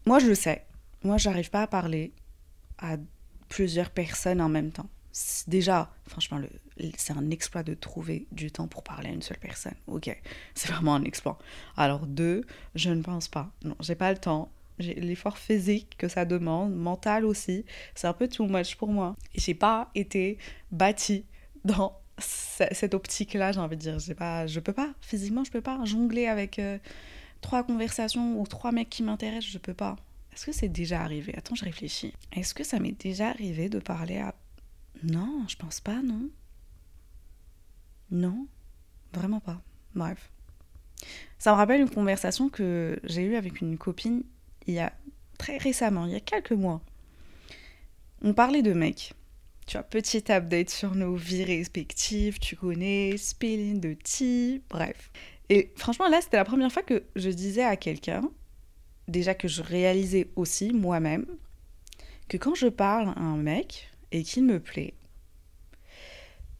moi 0.05 0.19
je 0.19 0.27
le 0.27 0.35
sais. 0.35 0.65
Moi, 1.03 1.17
j'arrive 1.17 1.49
pas 1.49 1.63
à 1.63 1.67
parler 1.67 2.11
à 2.77 2.97
plusieurs 3.47 3.89
personnes 3.89 4.41
en 4.41 4.49
même 4.49 4.71
temps 4.71 4.89
déjà, 5.47 5.91
franchement, 6.07 6.39
c'est 6.97 7.13
un 7.13 7.29
exploit 7.29 7.63
de 7.63 7.73
trouver 7.73 8.27
du 8.31 8.51
temps 8.51 8.67
pour 8.67 8.83
parler 8.83 9.09
à 9.09 9.11
une 9.11 9.21
seule 9.21 9.39
personne. 9.39 9.75
Ok, 9.87 10.15
c'est 10.53 10.71
vraiment 10.71 10.95
un 10.95 11.03
exploit. 11.03 11.37
Alors, 11.77 12.05
deux, 12.05 12.45
je 12.75 12.89
ne 12.89 13.01
pense 13.01 13.27
pas. 13.27 13.51
Non, 13.63 13.75
j'ai 13.79 13.95
pas 13.95 14.11
le 14.11 14.17
temps. 14.17 14.51
J'ai 14.79 14.93
l'effort 14.93 15.37
physique 15.37 15.95
que 15.97 16.07
ça 16.07 16.23
demande, 16.23 16.73
mental 16.73 17.25
aussi. 17.25 17.65
C'est 17.95 18.07
un 18.07 18.13
peu 18.13 18.29
too 18.29 18.47
much 18.47 18.75
pour 18.75 18.87
moi. 18.87 19.17
J'ai 19.35 19.53
pas 19.53 19.89
été 19.93 20.37
bâtie 20.71 21.25
dans 21.65 21.99
cette 22.17 22.93
optique-là, 22.93 23.51
j'ai 23.51 23.59
envie 23.59 23.75
de 23.75 23.81
dire. 23.81 23.99
J'ai 23.99 24.15
pas, 24.15 24.47
je 24.47 24.59
peux 24.59 24.73
pas, 24.73 24.93
physiquement, 25.01 25.43
je 25.43 25.51
peux 25.51 25.61
pas 25.61 25.83
jongler 25.85 26.27
avec 26.27 26.59
euh, 26.59 26.77
trois 27.41 27.63
conversations 27.63 28.39
ou 28.39 28.47
trois 28.47 28.71
mecs 28.71 28.89
qui 28.89 29.03
m'intéressent, 29.03 29.51
je 29.51 29.57
peux 29.57 29.73
pas. 29.73 29.97
Est-ce 30.33 30.45
que 30.45 30.51
c'est 30.53 30.69
déjà 30.69 31.01
arrivé? 31.01 31.33
Attends, 31.35 31.55
je 31.55 31.65
réfléchis. 31.65 32.13
Est-ce 32.31 32.53
que 32.53 32.63
ça 32.63 32.79
m'est 32.79 32.97
déjà 33.01 33.29
arrivé 33.29 33.67
de 33.67 33.79
parler 33.79 34.19
à 34.19 34.33
non, 35.03 35.45
je 35.47 35.55
pense 35.55 35.79
pas, 35.79 36.01
non. 36.01 36.29
Non, 38.11 38.47
vraiment 39.13 39.39
pas. 39.39 39.61
Bref. 39.95 40.31
Ça 41.37 41.51
me 41.51 41.57
rappelle 41.57 41.81
une 41.81 41.89
conversation 41.89 42.49
que 42.49 42.99
j'ai 43.03 43.23
eue 43.23 43.35
avec 43.35 43.61
une 43.61 43.77
copine 43.77 44.23
il 44.69 44.75
y 44.75 44.79
a 44.79 44.93
très 45.37 45.57
récemment, 45.57 46.05
il 46.05 46.11
y 46.11 46.15
a 46.15 46.19
quelques 46.19 46.51
mois. 46.51 46.81
On 48.21 48.33
parlait 48.33 48.61
de 48.61 48.73
mecs. 48.73 49.13
Tu 49.65 49.77
vois, 49.77 49.83
petit 49.83 50.23
update 50.31 50.69
sur 50.69 50.95
nos 50.95 51.15
vies 51.15 51.43
respectives, 51.43 52.39
tu 52.39 52.55
connais, 52.55 53.17
spilling 53.17 53.79
de 53.79 53.93
tea, 53.93 54.61
bref. 54.69 55.11
Et 55.49 55.71
franchement, 55.75 56.07
là, 56.07 56.21
c'était 56.21 56.37
la 56.37 56.45
première 56.45 56.71
fois 56.71 56.83
que 56.83 57.03
je 57.15 57.29
disais 57.29 57.63
à 57.63 57.77
quelqu'un, 57.77 58.21
déjà 59.07 59.33
que 59.33 59.47
je 59.47 59.61
réalisais 59.61 60.29
aussi 60.35 60.71
moi-même, 60.73 61.25
que 62.27 62.37
quand 62.37 62.55
je 62.55 62.67
parle 62.67 63.09
à 63.09 63.21
un 63.21 63.37
mec, 63.37 63.89
et 64.11 64.23
qu'il 64.23 64.45
me 64.45 64.59
plaît, 64.59 64.93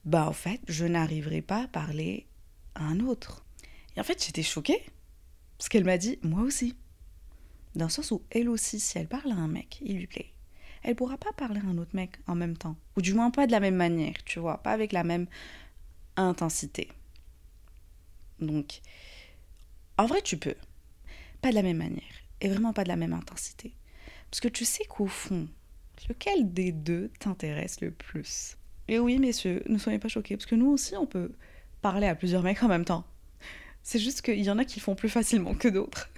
bah 0.06 0.27
en 0.27 0.34
fait, 0.34 0.62
je 0.68 0.86
n'arriverai 0.86 1.41
pas 1.41 1.63
à 1.63 1.68
parler 1.68 2.27
à 2.75 2.84
un 2.84 3.00
autre. 3.00 3.46
Et 3.96 4.00
en 4.00 4.03
fait, 4.03 4.24
j'étais 4.24 4.44
choquée, 4.44 4.84
parce 5.58 5.70
qu'elle 5.70 5.86
m'a 5.86 5.98
dit, 5.98 6.20
moi 6.22 6.41
aussi. 6.41 6.75
Dans 7.75 7.86
le 7.86 7.91
sens 7.91 8.12
où 8.12 8.24
elle 8.32 8.50
aussi, 8.50 8.79
si 8.79 8.98
elle 8.98 9.08
parle 9.08 9.32
à 9.32 9.36
un 9.36 9.48
mec, 9.48 9.79
il 9.84 9.98
lui 9.98 10.08
plaît, 10.08 10.34
elle 10.82 10.96
pourra 10.96 11.18
pas 11.18 11.32
parler 11.34 11.60
à 11.60 11.65
un 11.65 11.77
autre 11.77 11.96
mec 11.96 12.18
en 12.25 12.34
même 12.34 12.58
temps. 12.58 12.75
Ou 12.98 13.01
du 13.01 13.13
moins 13.13 13.29
pas 13.29 13.46
de 13.46 13.51
la 13.51 13.60
même 13.60 13.75
manière, 13.75 14.15
tu 14.25 14.39
vois, 14.39 14.58
pas 14.63 14.72
avec 14.72 14.91
la 14.91 15.03
même 15.03 15.27
intensité. 16.15 16.89
Donc, 18.39 18.82
en 19.98 20.06
vrai, 20.06 20.22
tu 20.22 20.38
peux. 20.38 20.56
Pas 21.41 21.50
de 21.50 21.56
la 21.56 21.62
même 21.62 21.77
manière. 21.77 22.03
Et 22.41 22.48
vraiment 22.48 22.74
pas 22.74 22.84
de 22.84 22.89
la 22.89 22.96
même 22.96 23.13
intensité. 23.13 23.75
Parce 24.32 24.39
que 24.39 24.48
tu 24.48 24.65
sais 24.65 24.86
qu'au 24.86 25.08
fond, 25.08 25.48
lequel 26.08 26.53
des 26.53 26.72
deux 26.72 27.10
t'intéresse 27.20 27.82
le 27.82 27.91
plus? 27.91 28.58
Et 28.88 29.00
oui, 29.00 29.20
messieurs, 29.20 29.63
ne 29.68 29.77
soyez 29.77 30.00
pas 30.00 30.08
choqués, 30.08 30.36
parce 30.36 30.46
que 30.46 30.56
nous 30.56 30.70
aussi, 30.70 30.96
on 30.96 31.06
peut 31.06 31.32
parler 31.82 32.08
à 32.08 32.15
plusieurs 32.15 32.44
mecs 32.44 32.63
en 32.63 32.68
même 32.68 32.86
temps. 32.86 33.06
C'est 33.84 34.00
juste 34.00 34.22
qu'il 34.22 34.41
y 34.41 34.50
en 34.50 34.58
a 34.58 34.65
qui 34.65 34.79
le 34.79 34.84
font 34.84 34.96
plus 34.96 35.10
facilement 35.10 35.53
que 35.53 35.68
d'autres. 35.68 36.10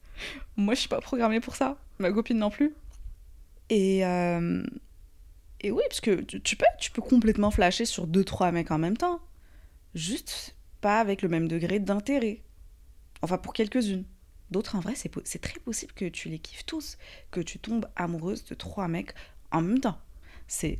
Moi, 0.56 0.74
je 0.74 0.80
suis 0.80 0.88
pas 0.88 1.00
programmée 1.00 1.40
pour 1.40 1.56
ça. 1.56 1.78
Ma 1.98 2.12
copine 2.12 2.38
non 2.38 2.50
plus. 2.50 2.74
Et, 3.70 4.04
euh, 4.04 4.62
et 5.60 5.70
oui, 5.70 5.82
parce 5.88 6.00
que 6.00 6.20
tu, 6.20 6.56
peux, 6.56 6.66
tu 6.78 6.90
peux 6.90 7.02
complètement 7.02 7.50
flasher 7.50 7.84
sur 7.84 8.06
deux, 8.06 8.24
trois 8.24 8.52
mecs 8.52 8.70
en 8.70 8.78
même 8.78 8.96
temps. 8.96 9.20
Juste 9.94 10.56
pas 10.80 11.00
avec 11.00 11.22
le 11.22 11.28
même 11.28 11.48
degré 11.48 11.78
d'intérêt. 11.78 12.42
Enfin, 13.22 13.38
pour 13.38 13.52
quelques-unes. 13.52 14.04
D'autres, 14.54 14.76
en 14.76 14.80
vrai, 14.80 14.94
c'est 14.94 15.40
très 15.40 15.58
possible 15.58 15.92
que 15.94 16.04
tu 16.04 16.28
les 16.28 16.38
kiffes 16.38 16.64
tous, 16.64 16.96
que 17.32 17.40
tu 17.40 17.58
tombes 17.58 17.88
amoureuse 17.96 18.44
de 18.44 18.54
trois 18.54 18.86
mecs 18.86 19.12
en 19.50 19.62
même 19.62 19.80
temps. 19.80 19.98
C'est 20.46 20.78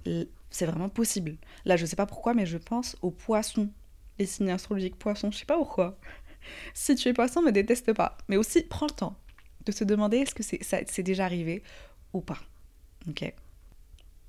vraiment 0.61 0.88
possible. 0.88 1.35
Là, 1.64 1.76
je 1.76 1.85
sais 1.85 1.97
pas 1.97 2.07
pourquoi, 2.07 2.35
mais 2.35 2.47
je 2.47 2.57
pense 2.57 2.97
aux 3.02 3.11
poissons. 3.11 3.69
Les 4.21 4.26
signes 4.26 4.50
astrologiques 4.50 4.97
poissons, 4.97 5.33
je 5.33 5.38
sais 5.38 5.45
pas 5.45 5.57
pourquoi. 5.57 5.99
si 6.73 6.95
tu 6.95 7.09
es 7.09 7.12
poisson, 7.12 7.43
me 7.43 7.50
déteste 7.50 7.93
pas. 7.95 8.16
Mais 8.28 8.37
aussi, 8.37 8.62
prends 8.62 8.87
le 8.87 8.93
temps 8.93 9.16
de 9.66 9.73
se 9.73 9.83
demander 9.83 10.19
est-ce 10.19 10.37
que 10.37 10.45
c'est 10.45 11.02
déjà 11.02 11.25
arrivé 11.25 11.64
ou 12.12 12.21
pas? 12.21 12.38
Ok 13.09 13.35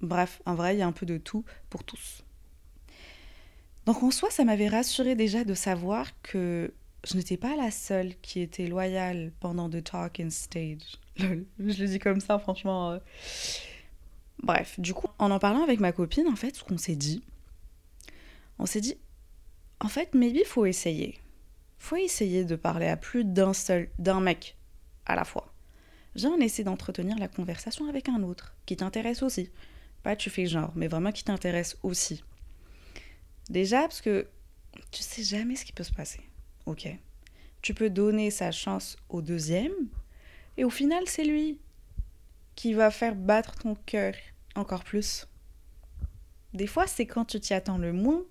Bref, 0.02 0.42
en 0.48 0.56
vrai, 0.56 0.76
il 0.76 0.80
y 0.80 0.82
a 0.82 0.88
un 0.88 0.92
peu 0.92 1.06
de 1.06 1.20
tout 1.20 1.46
pour 1.70 1.84
tous. 1.84 2.24
Donc 3.86 4.02
en 4.02 4.10
soi, 4.10 4.32
ça 4.32 4.44
m'avait 4.44 4.70
rassuré 4.70 5.14
déjà 5.14 5.44
de 5.44 5.54
savoir 5.54 6.20
que 6.24 6.74
je 7.06 7.16
n'étais 7.16 7.38
pas 7.38 7.56
la 7.56 7.72
seule 7.72 8.16
qui 8.22 8.42
était 8.42 8.68
loyale 8.68 9.32
pendant 9.40 9.70
The 9.70 9.84
Talking 9.84 10.32
Stage. 10.32 11.00
je 11.18 11.34
le 11.60 11.88
dis 11.88 12.00
comme 12.00 12.20
ça, 12.20 12.40
franchement. 12.40 12.92
Euh. 12.92 13.00
Bref, 14.44 14.80
du 14.80 14.94
coup, 14.94 15.08
en 15.20 15.32
en 15.32 15.40
parlant 15.40 15.64
avec 15.64 15.80
ma 15.80 15.92
copine, 15.92 16.28
en 16.28 16.36
fait, 16.36 16.56
ce 16.56 16.64
qu'on 16.64 16.78
s'est 16.78 16.96
dit, 16.96 17.24
on 18.60 18.66
s'est 18.66 18.82
dit, 18.82 18.98
en 19.80 19.88
fait, 19.88 20.14
maybe 20.14 20.44
faut 20.46 20.66
essayer. 20.66 21.20
faut 21.78 21.96
essayer 21.96 22.44
de 22.44 22.56
parler 22.56 22.88
à 22.88 22.98
plus 22.98 23.24
d'un 23.24 23.54
seul, 23.54 23.90
d'un 24.00 24.20
mec 24.20 24.58
à 25.06 25.16
la 25.16 25.26
fois. 25.26 25.54
Viens, 26.16 26.32
on 26.32 26.40
essaie 26.40 26.64
d'entretenir 26.64 27.18
la 27.20 27.28
conversation 27.28 27.88
avec 27.88 28.10
un 28.10 28.24
autre 28.24 28.56
qui 28.66 28.78
t'intéresse 28.78 29.22
aussi. 29.22 29.50
Pas 30.02 30.16
tu 30.16 30.30
fais 30.30 30.48
genre, 30.48 30.72
mais 30.76 30.88
vraiment 30.88 31.12
qui 31.12 31.24
t'intéresse 31.24 31.78
aussi. 31.84 32.24
Déjà, 33.50 33.82
parce 33.82 34.02
que 34.02 34.28
tu 34.92 35.04
sais 35.04 35.24
jamais 35.24 35.56
ce 35.56 35.66
qui 35.66 35.74
peut 35.74 35.84
se 35.84 35.92
passer. 35.94 36.22
Ok. 36.66 36.88
Tu 37.62 37.74
peux 37.74 37.90
donner 37.90 38.32
sa 38.32 38.52
chance 38.52 38.98
au 39.10 39.22
deuxième, 39.22 39.74
et 40.58 40.64
au 40.64 40.70
final, 40.70 41.04
c'est 41.08 41.26
lui 41.26 41.60
qui 42.56 42.74
va 42.74 42.92
faire 42.92 43.16
battre 43.16 43.56
ton 43.56 43.76
cœur 43.76 44.14
encore 44.56 44.84
plus. 44.84 45.28
Des 46.54 46.68
fois, 46.68 46.88
c'est 46.88 47.06
quand 47.06 47.26
tu 47.26 47.40
t'y 47.40 47.54
attends 47.54 47.78
le 47.78 47.92
moins. 47.92 48.24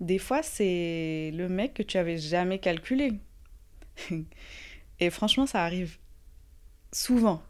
Des 0.00 0.18
fois, 0.18 0.42
c'est 0.42 1.30
le 1.34 1.48
mec 1.48 1.74
que 1.74 1.82
tu 1.82 1.98
avais 1.98 2.16
jamais 2.16 2.58
calculé. 2.58 3.12
et 5.00 5.10
franchement, 5.10 5.46
ça 5.46 5.64
arrive 5.64 5.98
souvent. 6.92 7.42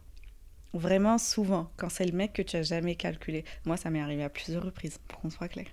Vraiment 0.75 1.17
souvent, 1.19 1.71
quand 1.77 1.89
c'est 1.89 2.05
le 2.05 2.13
mec 2.13 2.33
que 2.33 2.43
tu 2.43 2.57
as 2.57 2.63
jamais 2.63 2.97
calculé. 2.97 3.45
Moi, 3.65 3.77
ça 3.77 3.91
m'est 3.91 4.01
arrivé 4.01 4.25
à 4.25 4.29
plusieurs 4.29 4.65
reprises, 4.65 4.99
pour 5.07 5.21
qu'on 5.21 5.31
soit 5.31 5.49
clair. 5.49 5.67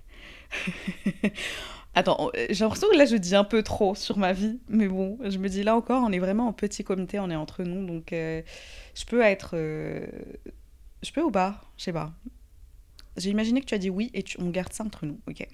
Attends, 1.98 2.30
euh, 2.36 2.48
j'ai 2.50 2.66
l'impression 2.66 2.90
que 2.92 2.98
là, 2.98 3.06
je 3.06 3.16
dis 3.16 3.36
un 3.36 3.46
peu 3.46 3.64
trop 3.64 3.96
sur 3.96 4.18
ma 4.18 4.34
vie, 4.34 4.60
mais 4.68 4.90
bon, 4.90 5.18
je 5.24 5.38
me 5.38 5.48
dis 5.48 5.64
là 5.64 5.78
encore, 5.78 6.04
on 6.04 6.12
est 6.12 6.20
vraiment 6.20 6.48
en 6.48 6.54
petit 6.54 6.84
comité, 6.84 7.20
on 7.20 7.30
est 7.30 7.36
entre 7.38 7.64
nous, 7.64 7.86
donc 7.86 8.12
euh, 8.12 8.42
je 8.94 9.06
peux 9.06 9.22
être. 9.22 9.52
Euh, 9.54 10.06
je 11.02 11.12
peux 11.14 11.22
ou 11.22 11.32
pas? 11.32 11.62
Je 11.78 11.86
sais 11.86 11.94
pas. 11.94 12.12
J'ai 13.16 13.30
imaginé 13.30 13.62
que 13.62 13.66
tu 13.66 13.74
as 13.74 13.78
dit 13.78 13.90
oui 13.90 14.12
et 14.14 14.26
on 14.40 14.50
garde 14.50 14.74
ça 14.74 14.84
entre 14.84 15.06
nous, 15.06 15.22
ok. 15.30 15.48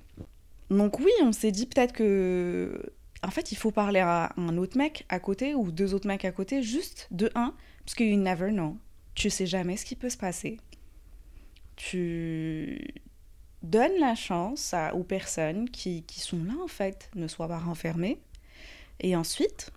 Donc, 0.72 1.00
oui, 1.00 1.12
on 1.22 1.32
s'est 1.32 1.52
dit 1.52 1.68
peut-être 1.68 1.94
que. 1.94 2.92
En 3.24 3.30
fait, 3.30 3.52
il 3.52 3.56
faut 3.56 3.70
parler 3.70 4.00
à 4.00 4.34
un 4.36 4.58
autre 4.58 4.80
mec 4.80 5.06
à 5.10 5.20
côté 5.20 5.54
ou 5.54 5.72
deux 5.72 5.94
autres 5.94 6.08
mecs 6.08 6.26
à 6.26 6.32
côté, 6.32 6.64
juste 6.64 7.08
de 7.12 7.30
un, 7.36 7.54
parce 7.86 7.94
que 7.94 8.04
you 8.04 8.18
never 8.18 8.50
know. 8.50 8.78
Tu 9.14 9.30
sais 9.30 9.46
jamais 9.46 9.78
ce 9.78 9.86
qui 9.86 9.96
peut 9.96 10.10
se 10.10 10.18
passer. 10.18 10.58
Tu 11.76 12.96
donne 13.64 14.00
la 14.00 14.16
chance 14.16 14.74
aux 14.94 15.04
personnes 15.04 15.70
qui, 15.70 16.04
sont 16.18 16.44
là, 16.44 16.54
en 16.64 16.68
fait, 16.68 17.10
ne 17.16 17.28
soient 17.28 17.48
pas 17.48 17.60
renfermées. 17.60 18.20
Et 19.00 19.16
ensuite, 19.16 19.72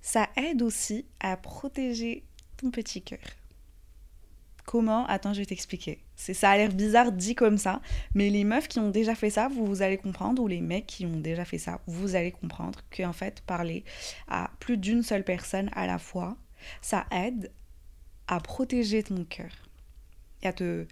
ça 0.00 0.28
aide 0.36 0.62
aussi 0.62 1.06
à 1.20 1.36
protéger 1.36 2.24
ton 2.56 2.70
petit 2.70 3.02
cœur. 3.02 3.18
Comment? 4.64 5.06
Attends, 5.06 5.32
je 5.32 5.40
vais 5.40 5.46
t'expliquer. 5.46 6.02
C'est 6.16 6.34
ça 6.34 6.50
a 6.50 6.56
l'air 6.56 6.72
bizarre 6.72 7.12
dit 7.12 7.36
comme 7.36 7.58
ça, 7.58 7.80
mais 8.14 8.30
les 8.30 8.42
meufs 8.42 8.66
qui 8.66 8.80
ont 8.80 8.90
déjà 8.90 9.14
fait 9.14 9.30
ça, 9.30 9.48
vous, 9.48 9.64
vous 9.64 9.82
allez 9.82 9.96
comprendre, 9.96 10.42
ou 10.42 10.48
les 10.48 10.60
mecs 10.60 10.86
qui 10.86 11.06
ont 11.06 11.20
déjà 11.20 11.44
fait 11.44 11.58
ça, 11.58 11.80
vous 11.86 12.16
allez 12.16 12.32
comprendre 12.32 12.80
qu'en 12.94 13.12
fait, 13.12 13.42
parler 13.42 13.84
à 14.26 14.50
plus 14.58 14.76
d'une 14.76 15.02
seule 15.02 15.24
personne 15.24 15.70
à 15.72 15.86
la 15.86 15.98
fois, 15.98 16.36
ça 16.80 17.06
aide 17.12 17.52
à 18.26 18.40
protéger 18.40 19.04
ton 19.04 19.24
cœur 19.24 19.52
et 20.42 20.48
à 20.48 20.52
te 20.52 20.86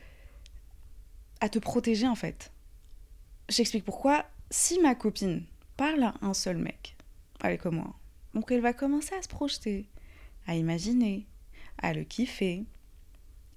à 1.41 1.49
te 1.49 1.59
protéger 1.59 2.07
en 2.07 2.15
fait. 2.15 2.53
J'explique 3.49 3.85
pourquoi. 3.85 4.25
Si 4.51 4.79
ma 4.81 4.95
copine 4.95 5.45
parle 5.77 6.05
à 6.05 6.15
un 6.23 6.35
seul 6.35 6.57
mec, 6.57 6.97
avec 7.41 7.65
moi, 7.67 7.95
donc 8.35 8.51
elle 8.51 8.61
va 8.61 8.73
commencer 8.73 9.15
à 9.15 9.23
se 9.23 9.29
projeter, 9.29 9.87
à 10.47 10.55
imaginer, 10.55 11.27
à 11.79 11.93
le 11.93 12.05
kiffer. 12.05 12.65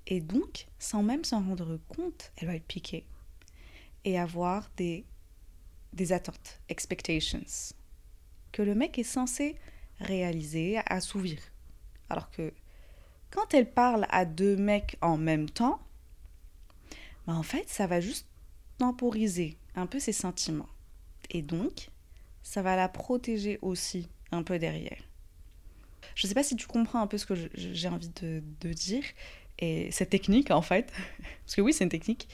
Et 0.08 0.22
donc, 0.22 0.68
sans 0.80 1.04
même 1.04 1.24
s'en 1.24 1.42
rendre 1.42 1.80
compte, 1.90 2.32
elle 2.38 2.48
va 2.48 2.56
être 2.56 2.66
piquée. 2.66 3.06
Et 4.06 4.18
avoir 4.18 4.70
des, 4.78 5.06
des 5.94 6.14
attentes, 6.14 6.62
expectations, 6.70 7.44
que 8.52 8.62
le 8.62 8.74
mec 8.74 8.98
est 8.98 9.04
censé 9.04 9.58
réaliser, 10.00 10.80
assouvir. 10.86 11.40
Alors 12.10 12.32
que 12.32 12.54
quand 13.32 13.54
elle 13.54 13.70
parle 13.70 14.08
à 14.10 14.26
deux 14.26 14.56
mecs 14.56 14.98
en 15.02 15.18
même 15.18 15.50
temps, 15.50 15.80
bah, 17.28 17.34
en 17.34 17.44
fait, 17.44 17.70
ça 17.70 17.86
va 17.86 18.00
juste 18.00 18.26
temporiser 18.78 19.58
un 19.76 19.86
peu 19.86 20.00
ses 20.00 20.14
sentiments. 20.14 20.70
Et 21.30 21.42
donc, 21.42 21.90
ça 22.42 22.62
va 22.62 22.76
la 22.76 22.88
protéger 22.88 23.60
aussi 23.62 24.08
un 24.32 24.44
peu 24.44 24.58
derrière. 24.58 24.98
Je 26.16 26.26
ne 26.26 26.30
sais 26.30 26.34
pas 26.34 26.44
si 26.44 26.56
tu 26.56 26.68
comprends 26.68 27.02
un 27.02 27.08
peu 27.08 27.18
ce 27.18 27.26
que 27.26 27.36
j'ai 27.54 27.90
envie 27.90 28.10
de, 28.22 28.74
dire, 28.74 29.04
et 29.60 29.92
cette 29.92 30.10
technique 30.10 30.52
en 30.52 30.62
fait, 30.62 30.92
parce 31.46 31.56
que 31.56 31.62
oui, 31.62 31.74
c'est 31.74 31.84
une 31.84 31.90
technique. 31.90 32.30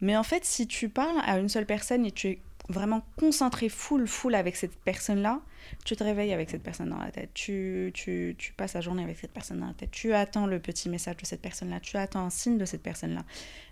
Mais 0.00 0.16
en 0.16 0.22
fait, 0.22 0.44
si 0.44 0.66
tu 0.66 0.88
parles 0.88 1.20
à 1.24 1.38
une 1.38 1.48
seule 1.48 1.66
personne 1.66 2.04
et 2.06 2.10
tu 2.10 2.40
vraiment 2.68 3.04
concentré 3.18 3.68
full, 3.68 4.06
full 4.06 4.34
avec 4.34 4.56
cette 4.56 4.76
personne-là, 4.76 5.40
tu 5.84 5.96
te 5.96 6.04
réveilles 6.04 6.32
avec 6.32 6.50
cette 6.50 6.62
personne 6.62 6.90
dans 6.90 6.98
la 6.98 7.10
tête, 7.10 7.30
tu, 7.34 7.90
tu, 7.94 8.34
tu, 8.38 8.52
passes 8.52 8.74
la 8.74 8.80
journée 8.80 9.02
avec 9.04 9.18
cette 9.18 9.32
personne 9.32 9.60
dans 9.60 9.66
la 9.66 9.74
tête, 9.74 9.90
tu 9.90 10.14
attends 10.14 10.46
le 10.46 10.58
petit 10.58 10.88
message 10.88 11.16
de 11.16 11.26
cette 11.26 11.42
personne-là, 11.42 11.80
tu 11.80 11.96
attends 11.96 12.24
un 12.24 12.30
signe 12.30 12.58
de 12.58 12.64
cette 12.64 12.82
personne-là. 12.82 13.24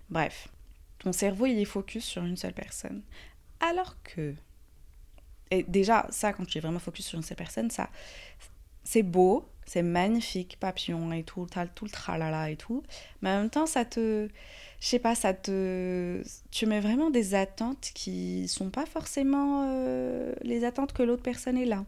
Bref, 0.09 0.49
ton 0.99 1.11
cerveau, 1.11 1.47
il 1.47 1.59
est 1.59 1.65
focus 1.65 2.05
sur 2.05 2.23
une 2.23 2.37
seule 2.37 2.53
personne. 2.53 3.01
Alors 3.59 3.95
que... 4.03 4.35
Et 5.51 5.63
déjà, 5.63 6.07
ça, 6.09 6.33
quand 6.33 6.45
tu 6.45 6.57
es 6.57 6.61
vraiment 6.61 6.79
focus 6.79 7.05
sur 7.05 7.17
une 7.17 7.23
seule 7.23 7.37
personne, 7.37 7.69
ça, 7.69 7.89
c'est 8.83 9.03
beau, 9.03 9.47
c'est 9.65 9.83
magnifique, 9.83 10.57
papillon 10.59 11.11
et 11.11 11.23
tout, 11.23 11.47
tout 11.75 11.85
le 11.85 11.91
tralala 11.91 12.49
et 12.49 12.55
tout. 12.55 12.83
Mais 13.21 13.29
en 13.29 13.39
même 13.41 13.49
temps, 13.49 13.65
ça 13.65 13.85
te 13.85 14.29
je 14.83 14.89
sais 14.89 14.99
pas, 14.99 15.15
ça 15.15 15.33
te. 15.33 16.21
Tu 16.51 16.65
mets 16.65 16.81
vraiment 16.81 17.09
des 17.09 17.35
attentes 17.35 17.91
qui 17.93 18.49
sont 18.49 18.69
pas 18.69 18.85
forcément 18.85 19.65
euh, 19.69 20.33
les 20.41 20.65
attentes 20.65 20.91
que 20.91 21.03
l'autre 21.03 21.23
personne 21.23 21.57
est 21.57 21.65
là. 21.65 21.85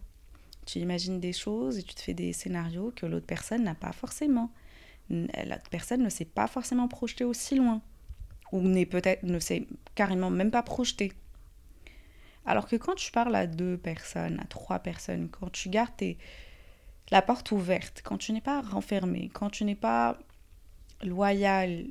Tu 0.65 0.79
imagines 0.79 1.19
des 1.19 1.33
choses 1.33 1.77
et 1.77 1.83
tu 1.83 1.93
te 1.93 1.99
fais 1.99 2.13
des 2.13 2.31
scénarios 2.31 2.93
que 2.95 3.05
l'autre 3.05 3.25
personne 3.25 3.63
n'a 3.63 3.75
pas 3.75 3.91
forcément. 3.91 4.49
L'autre 5.09 5.69
personne 5.69 6.03
ne 6.03 6.09
s'est 6.09 6.23
pas 6.23 6.47
forcément 6.47 6.87
projetée 6.87 7.25
aussi 7.25 7.55
loin. 7.55 7.81
Ou 8.53 8.61
n'est 8.61 8.85
peut-être 8.85 9.23
ne 9.23 9.39
s'est 9.39 9.67
carrément 9.95 10.29
même 10.29 10.49
pas 10.49 10.63
projetée. 10.63 11.11
Alors 12.45 12.65
que 12.65 12.77
quand 12.77 12.95
tu 12.95 13.11
parles 13.11 13.35
à 13.35 13.45
deux 13.45 13.77
personnes, 13.77 14.39
à 14.39 14.45
trois 14.45 14.79
personnes, 14.79 15.27
quand 15.27 15.51
tu 15.51 15.67
gardes 15.67 16.15
la 17.11 17.21
porte 17.21 17.51
ouverte, 17.51 18.01
quand 18.03 18.17
tu 18.17 18.33
n'es 18.33 18.41
pas 18.41 18.61
renfermé, 18.61 19.29
quand 19.33 19.49
tu 19.49 19.63
n'es 19.63 19.75
pas 19.75 20.17
loyal 21.03 21.85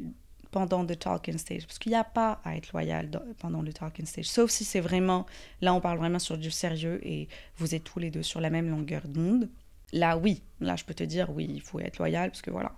pendant 0.50 0.85
le 0.85 0.94
talking 0.94 1.37
stage. 1.37 1.66
Parce 1.66 1.80
qu'il 1.80 1.90
n'y 1.90 1.99
a 1.99 2.04
pas 2.04 2.40
à 2.44 2.56
être 2.56 2.73
loyal 2.73 3.11
pendant 3.38 3.61
le 3.61 3.73
talking 3.73 4.06
stage. 4.06 4.26
Sauf 4.26 4.50
si 4.50 4.64
c'est 4.64 4.80
vraiment, 4.80 5.26
là 5.61 5.75
on 5.75 5.80
parle 5.80 5.99
vraiment 5.99 6.21
sur 6.21 6.38
du 6.38 6.50
sérieux 6.50 7.00
et 7.02 7.28
vous 7.56 7.75
êtes 7.75 7.83
tous 7.83 7.99
les 7.99 8.12
deux 8.12 8.23
sur 8.23 8.40
la 8.40 8.50
même 8.50 8.71
longueur 8.71 9.02
d'onde. 9.09 9.49
Là 9.92 10.16
oui, 10.16 10.42
là 10.61 10.76
je 10.76 10.85
peux 10.85 10.94
te 10.94 11.02
dire 11.02 11.30
oui, 11.30 11.49
il 11.49 11.61
faut 11.61 11.80
être 11.80 11.99
loyal 11.99 12.30
parce 12.30 12.42
que 12.42 12.52
voilà, 12.52 12.73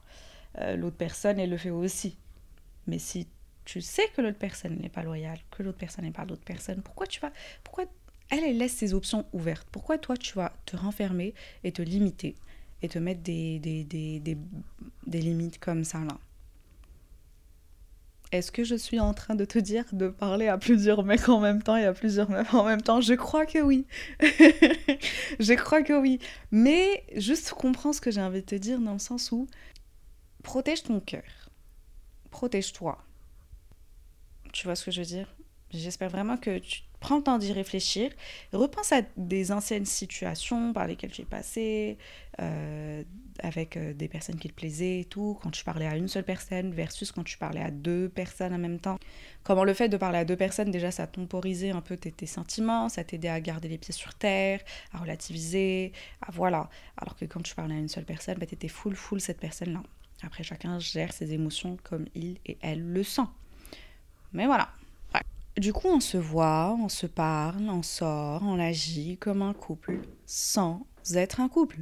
euh, 0.59 0.77
l'autre 0.77 0.97
personne 0.97 1.39
elle 1.39 1.51
le 1.51 1.59
fait 1.59 1.71
aussi. 1.71 2.17
Mais 2.87 2.99
si 2.99 3.29
tu 3.67 3.83
sais 3.83 4.09
que 4.15 4.23
l'autre 4.23 4.39
personne 4.39 4.79
n'est 4.79 4.89
pas 4.89 5.03
loyale, 5.03 5.39
que 5.51 5.63
l'autre 5.63 5.79
personne 5.79 6.07
n'est 6.07 6.13
pas 6.13 6.25
l'autre 6.25 6.45
personne, 6.45 6.81
pourquoi 6.81 7.07
tu 7.07 7.21
vas. 7.21 7.33
Pourquoi 7.63 7.85
elle, 8.31 8.45
elle 8.45 8.59
laisse 8.59 8.75
ses 8.75 8.95
options 8.95 9.27
ouvertes 9.33 9.69
Pourquoi 9.71 9.99
toi, 9.99 10.17
tu 10.17 10.35
vas 10.35 10.53
te 10.67 10.77
renfermer 10.77 11.35
et 11.65 11.73
te 11.73 11.83
limiter 11.83 12.37
et 12.83 12.89
te 12.89 12.99
mettre 12.99 13.23
des, 13.23 13.59
des, 13.59 13.85
des, 13.85 14.21
des, 15.07 15.21
limites 15.21 15.59
comme 15.59 15.85
ça 15.85 16.01
là? 16.01 16.19
Est-ce 18.33 18.51
que 18.51 18.65
je 18.65 18.75
suis 18.75 18.99
en 18.99 19.15
train 19.15 19.37
de 19.37 19.45
te 19.45 19.59
dire 19.59 19.85
de 19.93 20.09
parler 20.09 20.49
à 20.49 20.59
plusieurs 20.59 21.05
mecs 21.05 21.29
en 21.29 21.41
même 21.41 21.63
temps 21.63 21.77
et 21.77 21.85
à 21.85 21.93
plusieurs 21.93 22.29
meufs 22.29 22.53
en 22.53 22.65
même 22.65 22.83
temps? 22.83 23.01
Je 23.01 23.15
crois 23.15 23.47
que 23.47 23.61
oui. 23.61 23.87
je 24.21 25.55
crois 25.55 25.83
que 25.83 25.93
oui. 25.93 26.19
Mais 26.51 27.05
juste 27.15 27.51
comprends 27.51 27.93
ce 27.93 28.01
que 28.01 28.11
j'ai 28.11 28.21
envie 28.21 28.41
de 28.41 28.47
te 28.47 28.57
dire 28.57 28.81
dans 28.81 28.95
le 28.95 28.99
sens 28.99 29.31
où 29.31 29.47
protège 30.43 30.83
ton 30.83 30.99
cœur. 30.99 31.23
Protège-toi. 32.31 32.99
Tu 34.53 34.67
vois 34.67 34.75
ce 34.75 34.85
que 34.85 34.91
je 34.91 35.01
veux 35.01 35.07
dire? 35.07 35.35
J'espère 35.79 36.11
vraiment 36.11 36.37
que 36.37 36.59
tu 36.59 36.83
prends 37.01 37.17
le 37.17 37.23
temps 37.23 37.39
d'y 37.39 37.53
réfléchir. 37.53 38.11
Repense 38.53 38.93
à 38.93 39.03
des 39.17 39.53
anciennes 39.53 39.87
situations 39.87 40.73
par 40.73 40.87
lesquelles 40.87 41.13
es 41.19 41.25
passé, 41.25 41.99
euh, 42.41 43.03
avec 43.41 43.77
euh, 43.77 43.93
des 43.93 44.09
personnes 44.09 44.39
qui 44.39 44.49
te 44.49 44.55
plaisaient 44.55 45.01
et 45.01 45.05
tout, 45.05 45.39
quand 45.43 45.51
tu 45.51 45.65
parlais 45.65 45.87
à 45.87 45.97
une 45.97 46.09
seule 46.09 46.25
personne 46.25 46.73
versus 46.73 47.13
quand 47.13 47.23
tu 47.23 47.39
parlais 47.39 47.61
à 47.61 47.71
deux 47.71 48.09
personnes 48.09 48.55
en 48.55 48.59
même 48.59 48.81
temps. 48.81 48.99
Comment 49.43 49.65
le 49.65 49.75
fait 49.75 49.89
de 49.89 49.97
parler 49.97 50.19
à 50.19 50.25
deux 50.25 50.37
personnes, 50.37 50.71
déjà, 50.71 50.91
ça 50.91 51.07
temporisait 51.07 51.71
un 51.71 51.81
peu 51.81 51.97
tes, 51.97 52.27
sentiments, 52.27 52.89
ça 52.89 53.05
t'aidait 53.05 53.29
à 53.29 53.41
garder 53.41 53.69
les 53.69 53.79
pieds 53.79 53.95
sur 53.95 54.15
terre, 54.15 54.61
à 54.93 54.99
relativiser, 54.99 55.93
à 56.27 56.31
voilà. 56.33 56.69
Alors 56.97 57.17
que 57.17 57.25
quand 57.25 57.43
tu 57.43 57.55
parlais 57.55 57.75
à 57.75 57.79
une 57.79 57.89
seule 57.89 58.05
personne, 58.05 58.39
bah, 58.39 58.47
tu 58.47 58.55
étais 58.55 58.69
full, 58.69 58.97
full 58.97 59.21
cette 59.21 59.39
personne-là. 59.39 59.83
Après, 60.23 60.43
chacun 60.43 60.79
gère 60.79 61.13
ses 61.13 61.33
émotions 61.35 61.77
comme 61.85 62.07
il 62.15 62.39
et 62.47 62.57
elle 62.63 62.83
le 62.83 63.03
sent. 63.03 63.29
Mais 64.33 64.47
voilà. 64.47 64.71
Du 65.57 65.73
coup, 65.73 65.89
on 65.89 66.01
se 66.01 66.19
voit, 66.19 66.77
on 66.79 66.91
se 66.91 67.07
parle, 67.07 67.71
on 67.71 67.83
sort, 67.83 68.43
on 68.43 68.59
agit 68.59 69.17
comme 69.17 69.41
un 69.41 69.55
couple 69.55 70.01
sans 70.27 70.87
être 71.15 71.41
un 71.41 71.49
couple. 71.49 71.79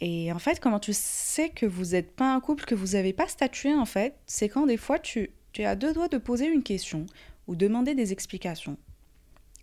Et 0.00 0.30
en 0.30 0.38
fait, 0.38 0.60
comment 0.60 0.80
tu 0.80 0.92
sais 0.92 1.48
que 1.48 1.64
vous 1.64 1.92
n'êtes 1.92 2.14
pas 2.14 2.34
un 2.34 2.40
couple, 2.40 2.66
que 2.66 2.74
vous 2.74 2.88
n'avez 2.88 3.14
pas 3.14 3.26
statué, 3.26 3.74
en 3.74 3.86
fait, 3.86 4.16
c'est 4.26 4.50
quand 4.50 4.66
des 4.66 4.76
fois 4.76 4.98
tu, 4.98 5.30
tu 5.52 5.64
as 5.64 5.76
deux 5.76 5.94
doigts 5.94 6.08
de 6.08 6.18
poser 6.18 6.46
une 6.46 6.62
question 6.62 7.06
ou 7.46 7.56
demander 7.56 7.94
des 7.94 8.12
explications. 8.12 8.76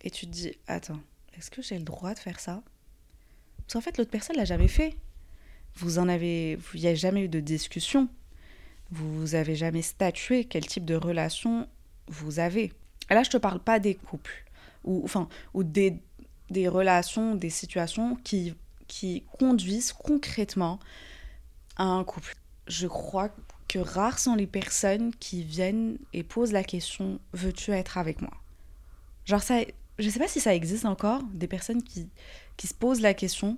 Et 0.02 0.10
tu 0.10 0.26
te 0.26 0.32
dis, 0.32 0.52
attends, 0.66 1.00
est-ce 1.38 1.50
que 1.50 1.62
j'ai 1.62 1.78
le 1.78 1.84
droit 1.84 2.12
de 2.12 2.18
faire 2.18 2.40
ça? 2.40 2.64
Parce 3.58 3.74
qu'en 3.74 3.80
fait, 3.80 3.98
l'autre 3.98 4.10
personne 4.10 4.36
l'a 4.36 4.44
jamais 4.44 4.68
fait. 4.68 4.96
Vous 5.76 6.00
en 6.00 6.08
avez, 6.08 6.58
il 6.74 6.80
n'y 6.80 6.88
a 6.88 6.94
jamais 6.96 7.22
eu 7.22 7.28
de 7.28 7.38
discussion. 7.38 8.08
Vous 8.90 9.36
avez 9.36 9.54
jamais 9.54 9.82
statué 9.82 10.44
quel 10.44 10.66
type 10.66 10.84
de 10.84 10.96
relation 10.96 11.68
vous 12.08 12.38
avez. 12.38 12.72
Là, 13.10 13.22
je 13.22 13.30
te 13.30 13.36
parle 13.36 13.60
pas 13.60 13.78
des 13.78 13.94
couples 13.94 14.44
ou 14.84 15.02
enfin 15.04 15.28
ou 15.54 15.62
des, 15.62 15.98
des 16.50 16.68
relations, 16.68 17.34
des 17.34 17.50
situations 17.50 18.16
qui 18.24 18.54
qui 18.88 19.24
conduisent 19.38 19.92
concrètement 19.92 20.78
à 21.76 21.84
un 21.84 22.04
couple. 22.04 22.34
Je 22.66 22.86
crois 22.86 23.30
que 23.68 23.78
rares 23.78 24.18
sont 24.18 24.34
les 24.34 24.46
personnes 24.46 25.14
qui 25.14 25.44
viennent 25.44 25.96
et 26.12 26.22
posent 26.22 26.52
la 26.52 26.62
question 26.62 27.18
veux-tu 27.32 27.72
être 27.72 27.96
avec 27.98 28.20
moi? 28.20 28.32
Genre 29.24 29.42
ça 29.42 29.60
je 29.98 30.08
sais 30.08 30.18
pas 30.18 30.28
si 30.28 30.40
ça 30.40 30.54
existe 30.54 30.84
encore 30.84 31.22
des 31.32 31.46
personnes 31.46 31.82
qui 31.82 32.08
qui 32.56 32.66
se 32.66 32.74
posent 32.74 33.00
la 33.00 33.14
question 33.14 33.56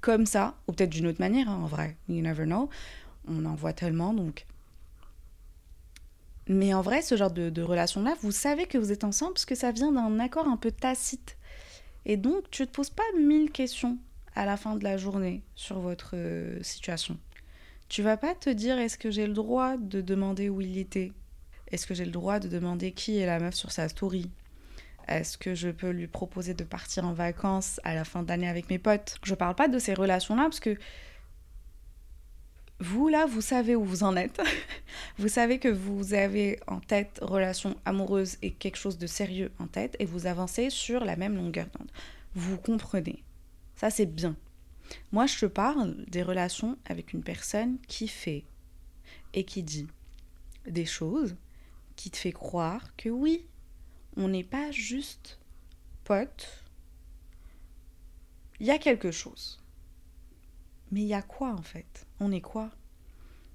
comme 0.00 0.26
ça 0.26 0.54
ou 0.66 0.72
peut-être 0.72 0.90
d'une 0.90 1.06
autre 1.06 1.20
manière 1.20 1.48
hein, 1.48 1.60
en 1.62 1.66
vrai, 1.66 1.96
you 2.08 2.22
never 2.22 2.44
know. 2.44 2.68
On 3.28 3.44
en 3.44 3.54
voit 3.54 3.72
tellement 3.72 4.12
donc 4.12 4.46
mais 6.48 6.74
en 6.74 6.82
vrai, 6.82 7.02
ce 7.02 7.16
genre 7.16 7.30
de, 7.30 7.50
de 7.50 7.62
relation-là, 7.62 8.14
vous 8.22 8.32
savez 8.32 8.66
que 8.66 8.78
vous 8.78 8.92
êtes 8.92 9.04
ensemble 9.04 9.34
parce 9.34 9.44
que 9.44 9.54
ça 9.54 9.72
vient 9.72 9.92
d'un 9.92 10.18
accord 10.18 10.48
un 10.48 10.56
peu 10.56 10.72
tacite. 10.72 11.36
Et 12.04 12.16
donc, 12.16 12.50
tu 12.50 12.62
ne 12.62 12.66
te 12.66 12.72
poses 12.72 12.90
pas 12.90 13.02
mille 13.16 13.50
questions 13.50 13.98
à 14.34 14.44
la 14.44 14.56
fin 14.56 14.76
de 14.76 14.84
la 14.84 14.96
journée 14.96 15.42
sur 15.54 15.78
votre 15.80 16.12
euh, 16.14 16.62
situation. 16.62 17.18
Tu 17.88 18.02
vas 18.02 18.16
pas 18.16 18.34
te 18.34 18.50
dire 18.50 18.78
est-ce 18.78 18.98
que 18.98 19.10
j'ai 19.10 19.26
le 19.26 19.34
droit 19.34 19.76
de 19.76 20.00
demander 20.00 20.48
où 20.48 20.60
il 20.60 20.78
était? 20.78 21.12
Est-ce 21.70 21.86
que 21.86 21.94
j'ai 21.94 22.04
le 22.04 22.10
droit 22.10 22.38
de 22.38 22.48
demander 22.48 22.92
qui 22.92 23.18
est 23.18 23.26
la 23.26 23.38
meuf 23.38 23.54
sur 23.54 23.70
sa 23.70 23.88
story? 23.88 24.30
Est-ce 25.08 25.36
que 25.36 25.54
je 25.54 25.68
peux 25.68 25.90
lui 25.90 26.06
proposer 26.06 26.54
de 26.54 26.64
partir 26.64 27.04
en 27.04 27.12
vacances 27.12 27.80
à 27.84 27.94
la 27.94 28.04
fin 28.04 28.22
d'année 28.22 28.48
avec 28.48 28.70
mes 28.70 28.78
potes? 28.78 29.18
Je 29.24 29.34
parle 29.34 29.54
pas 29.54 29.68
de 29.68 29.78
ces 29.78 29.94
relations-là 29.94 30.44
parce 30.44 30.60
que 30.60 30.76
vous, 32.82 33.06
là, 33.06 33.26
vous 33.26 33.40
savez 33.40 33.76
où 33.76 33.84
vous 33.84 34.02
en 34.02 34.16
êtes. 34.16 34.42
vous 35.18 35.28
savez 35.28 35.60
que 35.60 35.68
vous 35.68 36.14
avez 36.14 36.58
en 36.66 36.80
tête 36.80 37.20
relation 37.22 37.76
amoureuse 37.84 38.38
et 38.42 38.50
quelque 38.50 38.76
chose 38.76 38.98
de 38.98 39.06
sérieux 39.06 39.52
en 39.60 39.68
tête 39.68 39.94
et 40.00 40.04
vous 40.04 40.26
avancez 40.26 40.68
sur 40.68 41.04
la 41.04 41.14
même 41.14 41.36
longueur 41.36 41.66
d'onde. 41.78 41.92
Vous 42.34 42.56
comprenez. 42.56 43.22
Ça, 43.76 43.90
c'est 43.90 44.12
bien. 44.12 44.34
Moi, 45.12 45.26
je 45.26 45.38
te 45.38 45.46
parle 45.46 46.04
des 46.08 46.24
relations 46.24 46.76
avec 46.84 47.12
une 47.12 47.22
personne 47.22 47.78
qui 47.86 48.08
fait 48.08 48.42
et 49.32 49.44
qui 49.44 49.62
dit 49.62 49.86
des 50.66 50.84
choses 50.84 51.36
qui 51.94 52.10
te 52.10 52.16
fait 52.16 52.32
croire 52.32 52.96
que 52.96 53.10
oui, 53.10 53.46
on 54.16 54.26
n'est 54.26 54.42
pas 54.42 54.72
juste 54.72 55.38
potes. 56.02 56.64
Il 58.58 58.66
y 58.66 58.72
a 58.72 58.78
quelque 58.78 59.12
chose. 59.12 59.61
Mais 60.92 61.00
il 61.00 61.08
y 61.08 61.14
a 61.14 61.22
quoi 61.22 61.52
en 61.52 61.62
fait? 61.62 62.06
On 62.20 62.30
est 62.30 62.40
quoi? 62.40 62.70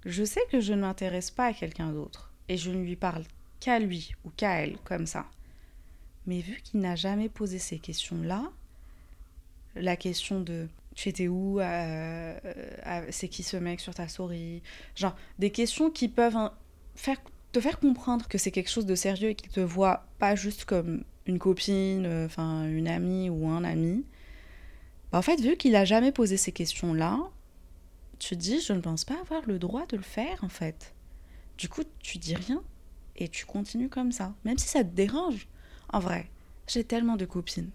Je 0.05 0.23
sais 0.23 0.41
que 0.51 0.59
je 0.59 0.73
ne 0.73 0.81
m'intéresse 0.81 1.31
pas 1.31 1.45
à 1.45 1.53
quelqu'un 1.53 1.91
d'autre 1.91 2.33
et 2.49 2.57
je 2.57 2.71
ne 2.71 2.83
lui 2.83 2.95
parle 2.95 3.23
qu'à 3.59 3.79
lui 3.79 4.13
ou 4.25 4.29
qu'à 4.35 4.61
elle 4.61 4.77
comme 4.79 5.05
ça. 5.05 5.25
Mais 6.25 6.41
vu 6.41 6.61
qu'il 6.61 6.81
n'a 6.81 6.95
jamais 6.95 7.29
posé 7.29 7.59
ces 7.59 7.79
questions-là, 7.79 8.51
la 9.75 9.95
question 9.95 10.41
de 10.41 10.67
tu 10.95 11.09
étais 11.09 11.27
où 11.27 11.59
euh, 11.59 12.39
euh, 12.43 13.05
C'est 13.11 13.29
qui 13.29 13.43
ce 13.43 13.55
mec 13.55 13.79
sur 13.79 13.93
ta 13.93 14.07
souris? 14.07 14.63
Genre 14.95 15.15
des 15.37 15.51
questions 15.51 15.91
qui 15.91 16.09
peuvent 16.09 16.49
te 17.51 17.61
faire 17.61 17.79
comprendre 17.79 18.27
que 18.27 18.39
c'est 18.39 18.49
quelque 18.49 18.71
chose 18.71 18.87
de 18.87 18.95
sérieux 18.95 19.29
et 19.29 19.35
qu'il 19.35 19.51
te 19.51 19.59
voit 19.59 20.07
pas 20.17 20.35
juste 20.35 20.65
comme 20.65 21.03
une 21.27 21.37
copine, 21.37 22.05
euh, 22.05 22.25
enfin 22.25 22.67
une 22.67 22.87
amie 22.87 23.29
ou 23.29 23.47
un 23.47 23.63
ami, 23.63 24.05
bah, 25.11 25.19
en 25.19 25.21
fait, 25.21 25.39
vu 25.39 25.57
qu'il 25.57 25.75
a 25.75 25.85
jamais 25.85 26.11
posé 26.11 26.37
ces 26.37 26.51
questions-là, 26.51 27.19
tu 28.19 28.35
te 28.35 28.41
dis, 28.41 28.61
je 28.61 28.73
ne 28.73 28.81
pense 28.81 29.05
pas 29.05 29.19
avoir 29.21 29.45
le 29.45 29.59
droit 29.59 29.85
de 29.87 29.97
le 29.97 30.03
faire, 30.03 30.43
en 30.43 30.49
fait. 30.49 30.93
Du 31.57 31.69
coup, 31.69 31.83
tu 31.99 32.17
dis 32.17 32.35
rien 32.35 32.61
et 33.15 33.27
tu 33.27 33.45
continues 33.45 33.89
comme 33.89 34.11
ça, 34.11 34.33
même 34.45 34.57
si 34.57 34.67
ça 34.67 34.83
te 34.83 34.93
dérange. 34.93 35.47
En 35.89 35.99
vrai, 35.99 36.29
j'ai 36.67 36.83
tellement 36.83 37.15
de 37.15 37.25
copines. 37.25 37.71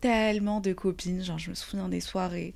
Tellement 0.00 0.60
de 0.60 0.72
copines. 0.72 1.22
Genre, 1.22 1.38
je 1.38 1.50
me 1.50 1.54
souviens 1.54 1.88
des 1.88 2.00
soirées 2.00 2.54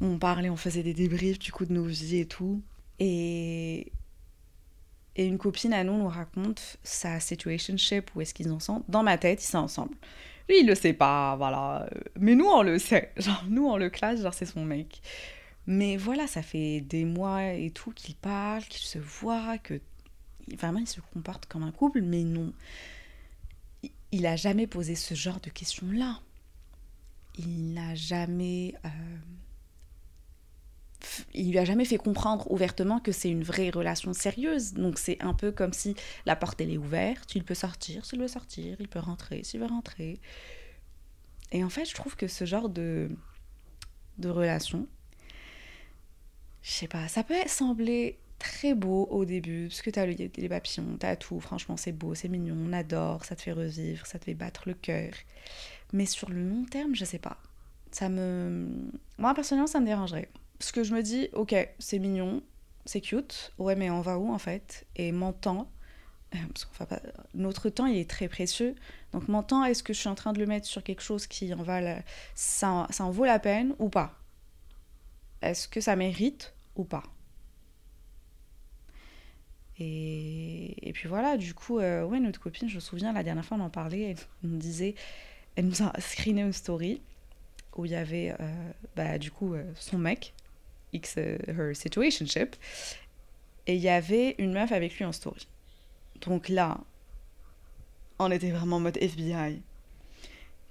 où 0.00 0.06
on 0.06 0.18
parlait, 0.18 0.50
on 0.50 0.56
faisait 0.56 0.82
des 0.82 0.94
débriefs 0.94 1.38
du 1.38 1.52
coup 1.52 1.64
de 1.64 1.72
nos 1.72 1.84
vies 1.84 2.18
et 2.18 2.26
tout. 2.26 2.62
Et, 2.98 3.92
et 5.16 5.26
une 5.26 5.38
copine 5.38 5.72
à 5.72 5.84
nous 5.84 5.96
nous 5.96 6.08
raconte 6.08 6.78
sa 6.82 7.20
situationship, 7.20 8.14
où 8.14 8.20
est-ce 8.20 8.34
qu'ils 8.34 8.52
en 8.52 8.60
sont. 8.60 8.84
Dans 8.88 9.02
ma 9.02 9.18
tête, 9.18 9.42
ils 9.42 9.48
sont 9.48 9.58
ensemble. 9.58 9.96
Lui, 10.48 10.60
il 10.60 10.66
le 10.66 10.74
sait 10.74 10.92
pas, 10.92 11.36
voilà. 11.36 11.88
Mais 12.18 12.34
nous, 12.34 12.46
on 12.46 12.62
le 12.62 12.78
sait. 12.78 13.12
Genre, 13.16 13.44
nous, 13.48 13.66
on 13.66 13.76
le 13.76 13.90
classe, 13.90 14.22
genre, 14.22 14.34
c'est 14.34 14.46
son 14.46 14.64
mec. 14.64 15.00
Mais 15.66 15.96
voilà, 15.96 16.26
ça 16.26 16.42
fait 16.42 16.80
des 16.80 17.04
mois 17.04 17.52
et 17.52 17.70
tout 17.70 17.90
qu'il 17.90 18.14
parle, 18.14 18.62
qu'il 18.64 18.86
se 18.86 18.98
voit, 18.98 19.58
que 19.58 19.80
vraiment, 20.56 20.78
il 20.78 20.86
se 20.86 21.00
comporte 21.12 21.46
comme 21.46 21.64
un 21.64 21.72
couple, 21.72 22.02
mais 22.02 22.22
non. 22.22 22.52
Il 24.12 24.26
a 24.26 24.36
jamais 24.36 24.66
posé 24.66 24.94
ce 24.94 25.14
genre 25.14 25.40
de 25.40 25.50
questions-là. 25.50 26.20
Il 27.38 27.74
n'a 27.74 27.94
jamais. 27.94 28.74
Euh, 28.84 28.88
il 31.34 31.50
lui 31.50 31.58
a 31.58 31.64
jamais 31.64 31.84
fait 31.84 31.98
comprendre 31.98 32.50
ouvertement 32.50 33.00
que 33.00 33.12
c'est 33.12 33.30
une 33.30 33.42
vraie 33.42 33.70
relation 33.70 34.12
sérieuse. 34.12 34.72
Donc 34.74 34.98
c'est 34.98 35.20
un 35.22 35.34
peu 35.34 35.52
comme 35.52 35.72
si 35.72 35.94
la 36.24 36.36
porte 36.36 36.60
elle 36.60 36.70
est 36.70 36.78
ouverte, 36.78 37.34
il 37.34 37.44
peut 37.44 37.54
sortir 37.54 38.04
s'il 38.04 38.20
veut 38.20 38.28
sortir, 38.28 38.76
il 38.80 38.88
peut 38.88 38.98
rentrer 38.98 39.42
s'il 39.44 39.60
veut 39.60 39.66
rentrer. 39.66 40.20
Et 41.52 41.62
en 41.64 41.68
fait, 41.68 41.84
je 41.84 41.94
trouve 41.94 42.16
que 42.16 42.28
ce 42.28 42.44
genre 42.44 42.68
de 42.68 43.08
de 44.18 44.28
relation, 44.30 44.86
je 46.62 46.70
sais 46.70 46.88
pas, 46.88 47.06
ça 47.08 47.22
peut 47.22 47.34
sembler 47.46 48.18
très 48.38 48.74
beau 48.74 49.06
au 49.10 49.24
début, 49.24 49.68
parce 49.68 49.82
que 49.82 49.90
t'as 49.90 50.06
les 50.06 50.48
papillons, 50.48 50.96
t'as 50.98 51.16
tout, 51.16 51.40
franchement 51.40 51.76
c'est 51.76 51.92
beau, 51.92 52.14
c'est 52.14 52.28
mignon, 52.28 52.56
on 52.58 52.72
adore, 52.72 53.24
ça 53.24 53.36
te 53.36 53.42
fait 53.42 53.52
revivre, 53.52 54.06
ça 54.06 54.18
te 54.18 54.24
fait 54.24 54.34
battre 54.34 54.62
le 54.66 54.74
cœur. 54.74 55.12
Mais 55.92 56.06
sur 56.06 56.30
le 56.30 56.42
long 56.42 56.64
terme, 56.64 56.94
je 56.94 57.04
sais 57.04 57.18
pas. 57.18 57.38
Ça 57.92 58.08
me... 58.08 58.68
Moi 59.18 59.34
personnellement, 59.34 59.66
ça 59.66 59.80
me 59.80 59.86
dérangerait. 59.86 60.28
Parce 60.58 60.72
que 60.72 60.84
je 60.84 60.94
me 60.94 61.02
dis, 61.02 61.28
ok, 61.32 61.54
c'est 61.78 61.98
mignon, 61.98 62.42
c'est 62.84 63.00
cute, 63.00 63.52
ouais, 63.58 63.76
mais 63.76 63.90
on 63.90 64.00
va 64.00 64.18
où 64.18 64.32
en 64.32 64.38
fait? 64.38 64.86
Et 64.96 65.12
mon 65.12 65.32
temps, 65.32 65.70
euh, 66.34 66.38
parce 66.52 66.64
qu'on 66.64 66.86
notre 67.34 67.68
temps, 67.68 67.86
il 67.86 67.98
est 67.98 68.08
très 68.08 68.28
précieux. 68.28 68.74
Donc 69.12 69.28
mon 69.28 69.42
temps, 69.42 69.64
est-ce 69.64 69.82
que 69.82 69.92
je 69.92 69.98
suis 69.98 70.08
en 70.08 70.14
train 70.14 70.32
de 70.32 70.38
le 70.38 70.46
mettre 70.46 70.66
sur 70.66 70.82
quelque 70.82 71.02
chose 71.02 71.26
qui 71.26 71.52
en 71.52 71.62
va, 71.62 71.80
ça, 72.34 72.86
en 72.98 73.10
vaut 73.10 73.24
la 73.24 73.38
peine 73.38 73.74
ou 73.78 73.88
pas? 73.88 74.18
Est-ce 75.42 75.68
que 75.68 75.80
ça 75.80 75.96
mérite 75.96 76.54
ou 76.74 76.84
pas? 76.84 77.02
Et, 79.78 80.88
et 80.88 80.92
puis 80.92 81.08
voilà, 81.08 81.36
du 81.36 81.52
coup, 81.52 81.78
euh, 81.78 82.04
ouais, 82.04 82.18
notre 82.18 82.40
copine, 82.40 82.68
je 82.68 82.76
me 82.76 82.80
souviens, 82.80 83.12
la 83.12 83.22
dernière 83.22 83.44
fois, 83.44 83.58
on 83.58 83.60
en 83.60 83.70
parlait, 83.70 84.10
elle 84.10 84.16
nous 84.42 84.56
disait, 84.56 84.94
elle 85.54 85.66
nous 85.66 85.82
a 85.82 85.92
screené 86.00 86.40
une 86.42 86.52
story 86.52 87.02
où 87.76 87.84
il 87.84 87.92
y 87.92 87.94
avait, 87.94 88.34
euh, 88.40 88.72
bah, 88.96 89.18
du 89.18 89.30
coup, 89.30 89.54
euh, 89.54 89.70
son 89.74 89.98
mec, 89.98 90.32
X, 90.96 91.14
euh, 91.18 91.38
her 91.48 91.74
situationship, 91.74 92.56
et 93.66 93.74
il 93.74 93.80
y 93.80 93.88
avait 93.88 94.34
une 94.38 94.52
meuf 94.52 94.72
avec 94.72 94.96
lui 94.96 95.04
en 95.04 95.12
story. 95.12 95.46
Donc 96.20 96.48
là, 96.48 96.78
on 98.18 98.30
était 98.30 98.50
vraiment 98.50 98.76
en 98.76 98.80
mode 98.80 98.96
FBI. 98.96 99.60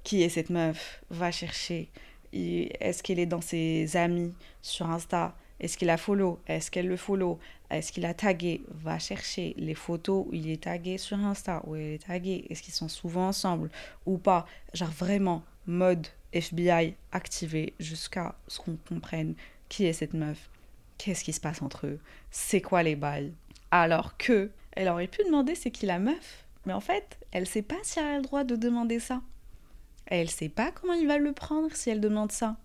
Qui 0.03 0.23
est 0.23 0.29
cette 0.29 0.49
meuf? 0.49 1.03
Va 1.09 1.31
chercher. 1.31 1.89
Est-ce 2.33 3.01
qu'elle 3.01 3.19
est 3.19 3.25
dans 3.25 3.41
ses 3.41 3.95
amis 3.97 4.33
sur 4.61 4.89
Insta? 4.89 5.35
Est-ce 5.59 5.77
qu'il 5.77 5.89
a 5.89 5.97
follow? 5.97 6.39
Est-ce 6.47 6.69
qu'elle 6.69 6.87
le 6.87 6.97
follow? 6.97 7.39
Est-ce 7.69 7.91
qu'il 7.91 8.05
a 8.05 8.13
tagué? 8.13 8.61
Va 8.69 8.99
chercher 8.99 9.53
les 9.57 9.73
photos 9.73 10.25
où 10.27 10.33
il 10.33 10.49
est 10.49 10.63
tagué 10.63 10.97
sur 10.97 11.17
Insta, 11.17 11.61
où 11.65 11.75
elle 11.75 11.93
est 11.93 12.05
taguée. 12.05 12.45
Est-ce 12.49 12.61
qu'ils 12.61 12.73
sont 12.73 12.89
souvent 12.89 13.27
ensemble 13.29 13.69
ou 14.05 14.17
pas? 14.17 14.45
Genre 14.73 14.91
vraiment 14.91 15.43
mode 15.65 16.07
FBI 16.33 16.95
activé 17.11 17.73
jusqu'à 17.79 18.35
ce 18.47 18.59
qu'on 18.59 18.77
comprenne 18.87 19.35
qui 19.69 19.85
est 19.85 19.93
cette 19.93 20.13
meuf, 20.13 20.49
qu'est-ce 20.97 21.23
qui 21.23 21.33
se 21.33 21.39
passe 21.41 21.61
entre 21.61 21.87
eux, 21.87 21.99
c'est 22.31 22.61
quoi 22.61 22.83
les 22.83 22.95
bails. 22.95 23.33
Alors 23.71 24.17
que 24.17 24.51
elle 24.73 24.89
aurait 24.89 25.07
pu 25.07 25.23
demander 25.25 25.55
c'est 25.55 25.71
qui 25.71 25.85
la 25.85 25.99
meuf, 25.99 26.45
mais 26.65 26.73
en 26.73 26.81
fait, 26.81 27.17
elle 27.31 27.47
sait 27.47 27.61
pas 27.61 27.75
si 27.83 27.99
elle 27.99 28.05
a 28.05 28.15
le 28.17 28.21
droit 28.23 28.43
de 28.43 28.55
demander 28.55 28.99
ça. 28.99 29.21
Elle 30.07 30.29
sait 30.29 30.49
pas 30.49 30.71
comment 30.71 30.93
il 30.93 31.07
va 31.07 31.17
le 31.17 31.31
prendre 31.33 31.73
si 31.75 31.89
elle 31.89 32.01
demande 32.01 32.31
ça. 32.31 32.57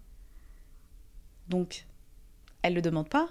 Donc, 1.48 1.86
elle 2.62 2.74
le 2.74 2.82
demande 2.82 3.08
pas. 3.08 3.28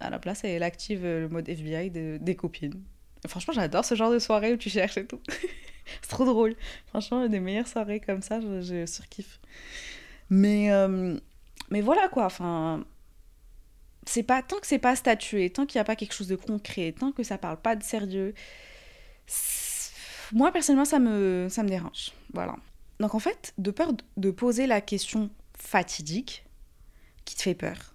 À 0.00 0.10
la 0.10 0.18
place, 0.18 0.44
elle 0.44 0.62
active 0.62 1.04
euh, 1.04 1.20
le 1.22 1.28
mode 1.28 1.48
FBI 1.48 1.90
de- 1.90 2.18
des 2.20 2.36
copines. 2.36 2.80
Franchement, 3.26 3.52
j'adore 3.54 3.84
ce 3.84 3.94
genre 3.96 4.12
de 4.12 4.18
soirée 4.20 4.52
où 4.52 4.56
tu 4.56 4.70
cherches 4.70 4.96
et 4.98 5.06
tout. 5.06 5.20
c'est 6.02 6.08
trop 6.10 6.24
drôle. 6.24 6.54
Franchement, 6.86 7.26
des 7.26 7.40
meilleures 7.40 7.66
soirées 7.66 7.98
comme 7.98 8.22
ça, 8.22 8.40
je, 8.40 8.60
je 8.60 8.86
surkiffe. 8.86 9.40
Mais, 10.30 10.70
euh, 10.70 11.18
mais 11.70 11.80
voilà 11.80 12.08
quoi, 12.08 12.26
enfin. 12.26 12.84
C'est 14.06 14.22
pas, 14.22 14.42
tant 14.42 14.58
que 14.58 14.66
c'est 14.66 14.78
pas 14.78 14.96
statué, 14.96 15.50
tant 15.50 15.66
qu'il 15.66 15.78
n'y 15.78 15.82
a 15.82 15.84
pas 15.84 15.96
quelque 15.96 16.14
chose 16.14 16.28
de 16.28 16.36
concret, 16.36 16.94
tant 16.98 17.12
que 17.12 17.22
ça 17.22 17.36
parle 17.36 17.60
pas 17.60 17.76
de 17.76 17.82
sérieux, 17.82 18.32
moi 20.32 20.50
personnellement 20.50 20.86
ça 20.86 20.98
me, 20.98 21.48
ça 21.50 21.62
me 21.62 21.68
dérange. 21.68 22.12
Voilà. 22.32 22.56
Donc 23.00 23.14
en 23.14 23.18
fait, 23.18 23.52
de 23.58 23.70
peur 23.70 23.92
de 24.16 24.30
poser 24.30 24.66
la 24.66 24.80
question 24.80 25.30
fatidique 25.58 26.46
qui 27.26 27.36
te 27.36 27.42
fait 27.42 27.54
peur, 27.54 27.94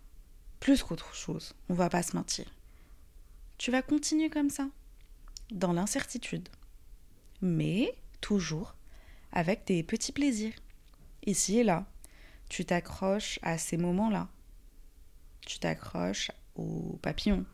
plus 0.60 0.84
qu'autre 0.84 1.16
chose, 1.16 1.56
on 1.68 1.74
va 1.74 1.90
pas 1.90 2.04
se 2.04 2.16
mentir. 2.16 2.46
Tu 3.58 3.72
vas 3.72 3.82
continuer 3.82 4.30
comme 4.30 4.52
ça, 4.52 4.68
dans 5.52 5.74
l'incertitude, 5.74 6.48
mais 7.42 7.96
toujours 8.22 8.76
avec 9.32 9.66
des 9.66 9.82
petits 9.82 10.12
plaisirs. 10.12 10.54
Ici 11.26 11.60
et 11.60 11.64
là, 11.64 11.88
tu 12.54 12.66
t'accroches 12.66 13.40
à 13.42 13.58
ces 13.58 13.78
moments-là. 13.78 14.28
Tu 15.42 15.58
t'accroches 15.58 16.30
aux 16.54 17.00
papillons. 17.02 17.46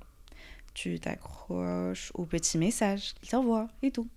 Tu 0.74 1.00
t'accroches 1.00 2.12
aux 2.16 2.26
petits 2.26 2.58
messages 2.58 3.14
qu'il 3.14 3.30
t'envoie 3.30 3.70
et 3.82 3.92
tout. 3.92 4.10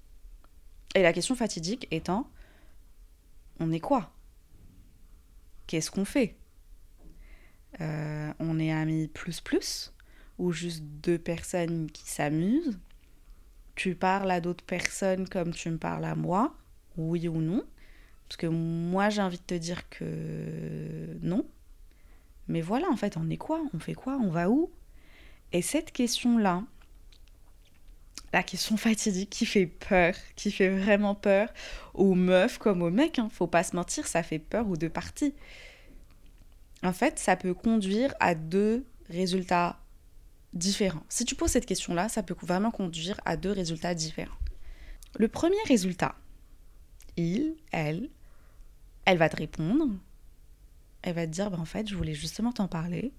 Et 0.96 1.02
la 1.02 1.12
question 1.12 1.36
fatidique 1.36 1.86
étant 1.92 2.28
on 3.60 3.70
est 3.70 3.78
quoi? 3.78 4.12
Qu'est-ce 5.68 5.88
qu'on 5.88 6.04
fait? 6.04 6.34
Euh, 7.80 8.32
On 8.40 8.58
est 8.58 8.72
amis 8.72 9.06
plus 9.06 9.40
plus 9.40 9.94
Ou 10.38 10.50
juste 10.50 10.82
deux 10.82 11.18
personnes 11.18 11.92
qui 11.92 12.10
s'amusent? 12.10 12.80
Tu 13.76 13.94
parles 13.94 14.32
à 14.32 14.40
d'autres 14.40 14.64
personnes 14.64 15.28
comme 15.28 15.52
tu 15.52 15.70
me 15.70 15.78
parles 15.78 16.06
à 16.06 16.16
moi? 16.16 16.56
Oui 16.96 17.28
ou 17.28 17.40
non? 17.40 17.64
Parce 18.32 18.38
que 18.38 18.46
moi 18.46 19.10
j'ai 19.10 19.20
envie 19.20 19.36
de 19.36 19.42
te 19.42 19.52
dire 19.52 19.90
que 19.90 21.18
non. 21.20 21.46
Mais 22.48 22.62
voilà, 22.62 22.88
en 22.88 22.96
fait, 22.96 23.18
on 23.18 23.28
est 23.28 23.36
quoi? 23.36 23.62
On 23.74 23.78
fait 23.78 23.92
quoi? 23.92 24.18
On 24.22 24.30
va 24.30 24.48
où? 24.48 24.70
Et 25.52 25.60
cette 25.60 25.92
question-là, 25.92 26.64
la 28.32 28.42
question 28.42 28.78
fatidique 28.78 29.28
qui 29.28 29.44
fait 29.44 29.66
peur, 29.66 30.14
qui 30.34 30.50
fait 30.50 30.70
vraiment 30.70 31.14
peur 31.14 31.52
aux 31.92 32.14
meufs 32.14 32.56
comme 32.56 32.80
aux 32.80 32.88
mecs, 32.88 33.18
hein, 33.18 33.28
faut 33.30 33.46
pas 33.46 33.64
se 33.64 33.76
mentir, 33.76 34.06
ça 34.06 34.22
fait 34.22 34.38
peur 34.38 34.66
aux 34.66 34.78
deux 34.78 34.88
parties. 34.88 35.34
En 36.82 36.94
fait, 36.94 37.18
ça 37.18 37.36
peut 37.36 37.52
conduire 37.52 38.14
à 38.18 38.34
deux 38.34 38.86
résultats 39.10 39.78
différents. 40.54 41.04
Si 41.10 41.26
tu 41.26 41.34
poses 41.34 41.50
cette 41.50 41.66
question-là, 41.66 42.08
ça 42.08 42.22
peut 42.22 42.34
vraiment 42.40 42.70
conduire 42.70 43.20
à 43.26 43.36
deux 43.36 43.52
résultats 43.52 43.94
différents. 43.94 44.38
Le 45.18 45.28
premier 45.28 45.62
résultat, 45.68 46.14
il, 47.18 47.56
elle, 47.72 48.08
elle 49.04 49.18
va 49.18 49.28
te 49.28 49.36
répondre 49.36 49.88
elle 51.02 51.14
va 51.14 51.26
te 51.26 51.32
dire, 51.32 51.50
bah, 51.50 51.58
en 51.58 51.64
fait, 51.64 51.88
je 51.88 51.96
voulais 51.96 52.14
justement 52.14 52.52
t'en 52.52 52.68
parler. 52.68 53.12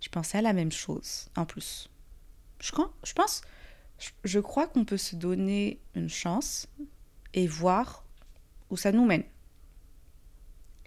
Je 0.00 0.08
pensais 0.08 0.38
à 0.38 0.42
la 0.42 0.52
même 0.52 0.72
chose, 0.72 1.28
en 1.36 1.46
plus. 1.46 1.88
Je, 2.60 2.70
je 3.04 3.12
pense, 3.14 3.42
je, 3.98 4.10
je 4.24 4.38
crois 4.38 4.66
qu'on 4.66 4.84
peut 4.84 4.98
se 4.98 5.16
donner 5.16 5.80
une 5.94 6.10
chance 6.10 6.68
et 7.32 7.46
voir 7.46 8.04
où 8.68 8.76
ça 8.76 8.92
nous 8.92 9.06
mène. 9.06 9.24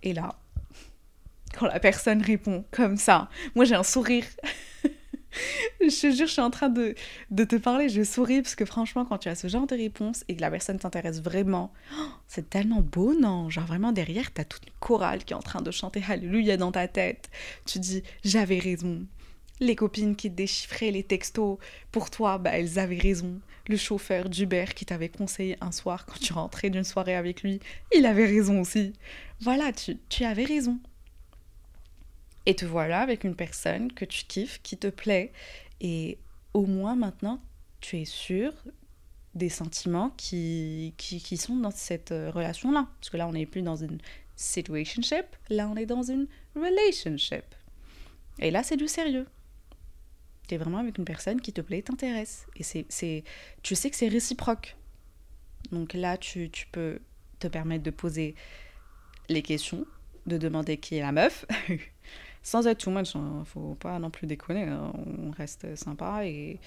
Et 0.03 0.13
là, 0.13 0.39
quand 1.53 1.65
la 1.65 1.79
personne 1.79 2.21
répond 2.21 2.65
comme 2.71 2.97
ça, 2.97 3.29
moi 3.55 3.65
j'ai 3.65 3.75
un 3.75 3.83
sourire. 3.83 4.25
je 5.81 5.87
te 5.87 6.11
jure, 6.11 6.27
je 6.27 6.31
suis 6.31 6.41
en 6.41 6.49
train 6.49 6.69
de, 6.69 6.95
de 7.31 7.43
te 7.43 7.55
parler, 7.55 7.89
je 7.89 8.03
souris 8.03 8.41
parce 8.41 8.55
que 8.55 8.65
franchement, 8.65 9.05
quand 9.05 9.17
tu 9.17 9.29
as 9.29 9.35
ce 9.35 9.47
genre 9.47 9.67
de 9.67 9.75
réponse 9.75 10.23
et 10.27 10.35
que 10.35 10.41
la 10.41 10.51
personne 10.51 10.79
t'intéresse 10.79 11.21
vraiment, 11.21 11.71
oh, 11.97 12.03
c'est 12.27 12.49
tellement 12.49 12.81
beau, 12.81 13.13
non? 13.13 13.49
Genre 13.49 13.65
vraiment 13.65 13.91
derrière, 13.91 14.31
t'as 14.33 14.45
toute 14.45 14.65
une 14.65 14.73
chorale 14.79 15.23
qui 15.23 15.33
est 15.33 15.37
en 15.37 15.41
train 15.41 15.61
de 15.61 15.71
chanter 15.71 16.03
Alléluia 16.07 16.57
dans 16.57 16.71
ta 16.71 16.87
tête. 16.87 17.29
Tu 17.65 17.79
dis, 17.79 18.03
j'avais 18.23 18.59
raison. 18.59 19.05
Les 19.59 19.75
copines 19.75 20.15
qui 20.15 20.29
déchiffraient 20.29 20.91
les 20.91 21.03
textos, 21.03 21.57
pour 21.91 22.09
toi, 22.09 22.37
bah, 22.37 22.51
elles 22.53 22.79
avaient 22.79 22.97
raison. 22.97 23.39
Le 23.67 23.77
chauffeur 23.77 24.27
d'Uber 24.27 24.65
qui 24.75 24.85
t'avait 24.85 25.09
conseillé 25.09 25.55
un 25.61 25.71
soir 25.71 26.05
quand 26.05 26.19
tu 26.19 26.33
rentrais 26.33 26.69
d'une 26.69 26.83
soirée 26.83 27.15
avec 27.15 27.43
lui, 27.43 27.59
il 27.95 28.05
avait 28.05 28.25
raison 28.25 28.59
aussi. 28.59 28.93
Voilà, 29.39 29.71
tu, 29.71 29.97
tu 30.09 30.25
avais 30.25 30.43
raison. 30.43 30.79
Et 32.45 32.55
te 32.55 32.65
voilà 32.65 33.01
avec 33.01 33.23
une 33.23 33.35
personne 33.35 33.91
que 33.91 34.05
tu 34.05 34.25
kiffes, 34.25 34.61
qui 34.61 34.77
te 34.77 34.87
plaît, 34.87 35.31
et 35.79 36.17
au 36.53 36.65
moins 36.65 36.95
maintenant, 36.95 37.41
tu 37.79 37.99
es 37.99 38.05
sûr 38.05 38.53
des 39.35 39.49
sentiments 39.49 40.11
qui, 40.11 40.93
qui, 40.97 41.37
sont 41.37 41.55
dans 41.55 41.71
cette 41.71 42.11
euh, 42.11 42.29
relation-là. 42.29 42.87
Parce 42.99 43.09
que 43.09 43.17
là, 43.17 43.27
on 43.27 43.33
n'est 43.33 43.45
plus 43.45 43.61
dans 43.61 43.75
une 43.75 43.97
situationship, 44.35 45.25
là, 45.49 45.67
on 45.67 45.75
est 45.75 45.85
dans 45.85 46.03
une 46.03 46.27
relationship. 46.55 47.43
Et 48.39 48.51
là, 48.51 48.63
c'est 48.63 48.77
du 48.77 48.87
sérieux. 48.87 49.27
Tu 50.47 50.55
es 50.55 50.57
vraiment 50.57 50.77
avec 50.77 50.97
une 50.97 51.05
personne 51.05 51.41
qui 51.41 51.53
te 51.53 51.61
plaît, 51.61 51.81
t'intéresse. 51.81 52.45
Et 52.55 52.63
c'est, 52.63 53.23
tu 53.63 53.75
sais 53.75 53.89
que 53.89 53.95
c'est 53.95 54.07
réciproque. 54.07 54.75
Donc 55.71 55.93
là, 55.93 56.17
tu, 56.17 56.49
tu 56.49 56.67
peux 56.67 56.99
te 57.39 57.47
permettre 57.47 57.83
de 57.83 57.91
poser 57.91 58.35
les 59.29 59.41
questions, 59.41 59.85
de 60.27 60.37
demander 60.37 60.77
qui 60.77 60.95
est 60.95 61.01
la 61.01 61.11
meuf, 61.11 61.45
sans 62.43 62.67
être 62.67 62.79
too 62.79 62.91
much. 62.91 63.15
Hein. 63.15 63.43
Faut 63.45 63.75
pas 63.75 63.97
non 63.99 64.09
plus 64.11 64.27
déconner. 64.27 64.63
hein. 64.63 64.93
On 64.95 65.31
reste 65.31 65.75
sympa 65.75 66.25
et 66.25 66.59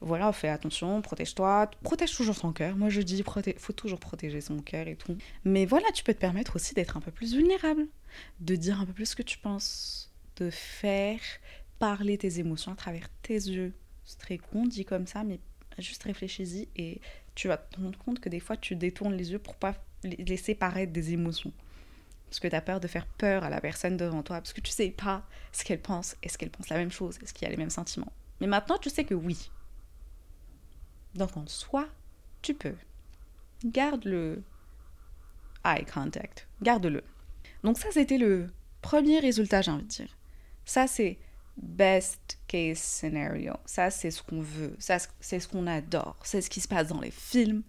voilà, 0.00 0.32
fais 0.32 0.48
attention, 0.48 1.02
protège-toi, 1.02 1.70
protège 1.82 2.14
toujours 2.16 2.38
ton 2.38 2.52
cœur. 2.52 2.76
Moi, 2.76 2.88
je 2.88 3.00
dis, 3.02 3.22
proté- 3.22 3.58
faut 3.58 3.72
toujours 3.72 4.00
protéger 4.00 4.40
son 4.40 4.58
cœur 4.60 4.88
et 4.88 4.96
tout. 4.96 5.16
Mais 5.44 5.66
voilà, 5.66 5.90
tu 5.92 6.02
peux 6.04 6.14
te 6.14 6.20
permettre 6.20 6.56
aussi 6.56 6.74
d'être 6.74 6.96
un 6.96 7.00
peu 7.00 7.10
plus 7.10 7.34
vulnérable, 7.34 7.86
de 8.40 8.56
dire 8.56 8.80
un 8.80 8.86
peu 8.86 8.92
plus 8.92 9.06
ce 9.06 9.16
que 9.16 9.22
tu 9.22 9.38
penses, 9.38 10.10
de 10.36 10.48
faire 10.50 11.20
parler 11.78 12.16
tes 12.16 12.38
émotions 12.38 12.72
à 12.72 12.76
travers 12.76 13.08
tes 13.22 13.34
yeux. 13.34 13.72
C'est 14.04 14.18
très 14.18 14.38
con 14.38 14.66
dit 14.66 14.84
comme 14.84 15.06
ça, 15.06 15.24
mais 15.24 15.40
juste 15.78 16.04
réfléchis-y 16.04 16.68
et 16.76 17.00
tu 17.34 17.48
vas 17.48 17.56
te 17.56 17.80
rendre 17.80 17.98
compte 17.98 18.20
que 18.20 18.28
des 18.28 18.38
fois 18.38 18.56
tu 18.56 18.76
détournes 18.76 19.14
les 19.14 19.32
yeux 19.32 19.38
pour 19.40 19.56
pas 19.56 19.74
les- 20.04 20.16
laisser 20.24 20.54
paraître 20.54 20.92
des 20.92 21.12
émotions. 21.12 21.52
Parce 22.34 22.40
que 22.40 22.48
tu 22.48 22.56
as 22.56 22.60
peur 22.60 22.80
de 22.80 22.88
faire 22.88 23.06
peur 23.06 23.44
à 23.44 23.48
la 23.48 23.60
personne 23.60 23.96
devant 23.96 24.24
toi, 24.24 24.38
parce 24.38 24.52
que 24.52 24.60
tu 24.60 24.72
sais 24.72 24.90
pas 24.90 25.24
ce 25.52 25.62
qu'elle 25.62 25.80
pense. 25.80 26.16
Est-ce 26.20 26.36
qu'elle 26.36 26.50
pense 26.50 26.68
la 26.68 26.78
même 26.78 26.90
chose 26.90 27.16
Est-ce 27.22 27.32
qu'il 27.32 27.44
y 27.44 27.46
a 27.46 27.50
les 27.52 27.56
mêmes 27.56 27.70
sentiments 27.70 28.12
Mais 28.40 28.48
maintenant, 28.48 28.76
tu 28.76 28.90
sais 28.90 29.04
que 29.04 29.14
oui. 29.14 29.52
Donc 31.14 31.36
en 31.36 31.46
soi, 31.46 31.86
tu 32.42 32.54
peux. 32.54 32.74
Garde 33.64 34.04
le 34.04 34.42
eye 35.64 35.84
contact. 35.84 36.48
Garde-le. 36.60 37.04
Donc 37.62 37.78
ça, 37.78 37.92
c'était 37.92 38.18
le 38.18 38.50
premier 38.82 39.20
résultat, 39.20 39.62
j'ai 39.62 39.70
envie 39.70 39.84
de 39.84 39.88
dire. 39.88 40.18
Ça, 40.64 40.88
c'est 40.88 41.20
best 41.56 42.40
case 42.48 42.78
scenario. 42.78 43.54
Ça, 43.64 43.90
c'est 43.90 44.10
ce 44.10 44.24
qu'on 44.24 44.42
veut. 44.42 44.74
Ça, 44.80 44.98
c'est 45.20 45.38
ce 45.38 45.46
qu'on 45.46 45.68
adore. 45.68 46.18
C'est 46.24 46.40
ce 46.40 46.50
qui 46.50 46.60
se 46.60 46.66
passe 46.66 46.88
dans 46.88 47.00
les 47.00 47.12
films. 47.12 47.62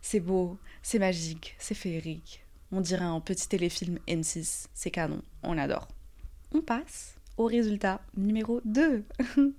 C'est 0.00 0.20
beau, 0.20 0.58
c'est 0.80 0.98
magique, 0.98 1.54
c'est 1.58 1.74
féerique. 1.74 2.45
On 2.72 2.80
dirait 2.80 3.04
un 3.04 3.20
petit 3.20 3.48
téléfilm 3.48 3.98
N6. 4.08 4.66
C'est 4.74 4.90
canon. 4.90 5.22
On 5.42 5.56
adore. 5.56 5.88
On 6.52 6.60
passe 6.60 7.16
au 7.36 7.46
résultat 7.46 8.00
numéro 8.16 8.60
2. 8.64 9.04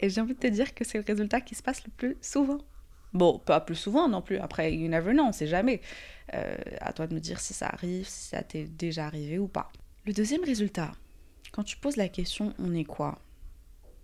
Et 0.00 0.10
j'ai 0.10 0.20
envie 0.20 0.34
de 0.34 0.38
te 0.38 0.46
dire 0.46 0.74
que 0.74 0.84
c'est 0.84 0.98
le 0.98 1.04
résultat 1.06 1.40
qui 1.40 1.54
se 1.54 1.62
passe 1.62 1.84
le 1.84 1.90
plus 1.90 2.16
souvent. 2.20 2.58
Bon, 3.12 3.38
pas 3.38 3.60
plus 3.60 3.76
souvent 3.76 4.08
non 4.08 4.22
plus. 4.22 4.38
Après, 4.38 4.74
you 4.74 4.88
never 4.88 5.12
know, 5.12 5.24
on 5.24 5.32
sait 5.32 5.46
jamais. 5.46 5.80
Euh, 6.34 6.56
à 6.80 6.92
toi 6.92 7.06
de 7.06 7.14
me 7.14 7.20
dire 7.20 7.40
si 7.40 7.54
ça 7.54 7.68
arrive, 7.68 8.06
si 8.08 8.28
ça 8.28 8.42
t'est 8.42 8.64
déjà 8.64 9.06
arrivé 9.06 9.38
ou 9.38 9.48
pas. 9.48 9.70
Le 10.04 10.12
deuxième 10.12 10.44
résultat, 10.44 10.92
quand 11.52 11.62
tu 11.62 11.76
poses 11.76 11.96
la 11.96 12.08
question 12.08 12.54
on 12.58 12.74
est 12.74 12.84
quoi? 12.84 13.18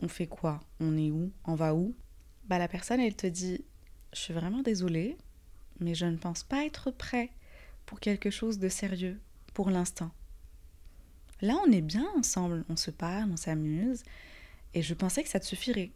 On 0.00 0.08
fait 0.08 0.26
quoi? 0.26 0.60
On 0.80 0.96
est 0.96 1.10
où? 1.10 1.30
On 1.44 1.54
va 1.54 1.74
où? 1.74 1.94
Bah 2.44 2.58
la 2.58 2.68
personne 2.68 3.00
elle 3.00 3.16
te 3.16 3.26
dit 3.26 3.64
je 4.12 4.18
suis 4.18 4.34
vraiment 4.34 4.62
désolée, 4.62 5.16
mais 5.80 5.94
je 5.94 6.06
ne 6.06 6.16
pense 6.16 6.42
pas 6.42 6.64
être 6.64 6.90
prêt 6.90 7.30
pour 7.86 8.00
quelque 8.00 8.30
chose 8.30 8.58
de 8.58 8.68
sérieux 8.68 9.18
pour 9.54 9.70
l'instant. 9.70 10.10
Là, 11.42 11.56
on 11.66 11.72
est 11.72 11.80
bien 11.80 12.06
ensemble, 12.16 12.64
on 12.68 12.76
se 12.76 12.90
parle, 12.90 13.30
on 13.32 13.36
s'amuse, 13.36 14.02
et 14.74 14.82
je 14.82 14.94
pensais 14.94 15.22
que 15.22 15.28
ça 15.28 15.40
te 15.40 15.46
suffirait. 15.46 15.90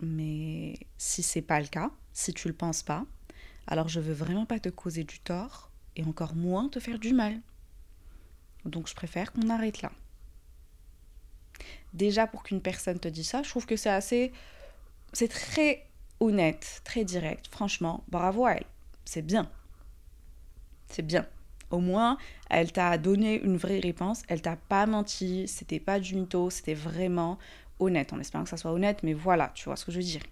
Mais 0.00 0.74
si 0.98 1.22
c'est 1.22 1.42
pas 1.42 1.60
le 1.60 1.66
cas, 1.66 1.90
si 2.12 2.32
tu 2.32 2.48
le 2.48 2.54
penses 2.54 2.82
pas, 2.82 3.04
alors 3.66 3.88
je 3.88 4.00
veux 4.00 4.12
vraiment 4.12 4.46
pas 4.46 4.60
te 4.60 4.68
causer 4.68 5.04
du 5.04 5.18
tort 5.20 5.70
et 5.96 6.04
encore 6.04 6.34
moins 6.34 6.68
te 6.68 6.80
faire 6.80 6.98
du 6.98 7.12
mal. 7.12 7.40
Donc 8.64 8.88
je 8.88 8.94
préfère 8.94 9.32
qu'on 9.32 9.48
arrête 9.50 9.82
là. 9.82 9.92
Déjà 11.94 12.26
pour 12.26 12.42
qu'une 12.42 12.60
personne 12.60 12.98
te 12.98 13.08
dise 13.08 13.28
ça, 13.28 13.42
je 13.42 13.48
trouve 13.48 13.66
que 13.66 13.76
c'est 13.76 13.90
assez 13.90 14.32
c'est 15.12 15.28
très 15.28 15.86
honnête, 16.20 16.82
très 16.84 17.04
direct. 17.04 17.46
Franchement, 17.50 18.04
bravo 18.08 18.44
à 18.44 18.52
elle. 18.54 18.66
C'est 19.06 19.22
bien. 19.22 19.48
C'est 20.88 21.02
bien. 21.06 21.26
Au 21.70 21.78
moins, 21.78 22.18
elle 22.50 22.70
t'a 22.70 22.98
donné 22.98 23.40
une 23.40 23.56
vraie 23.56 23.80
réponse, 23.80 24.22
elle 24.28 24.42
t'a 24.42 24.56
pas 24.56 24.86
menti, 24.86 25.48
c'était 25.48 25.80
pas 25.80 25.98
du 25.98 26.14
mytho, 26.14 26.50
c'était 26.50 26.74
vraiment 26.74 27.38
honnête, 27.78 28.12
en 28.12 28.20
espérant 28.20 28.44
que 28.44 28.50
ça 28.50 28.56
soit 28.56 28.72
honnête, 28.72 29.02
mais 29.02 29.14
voilà, 29.14 29.50
tu 29.54 29.64
vois 29.64 29.76
ce 29.76 29.84
que 29.84 29.92
je 29.92 29.96
veux 29.96 30.04
dire. 30.04 30.22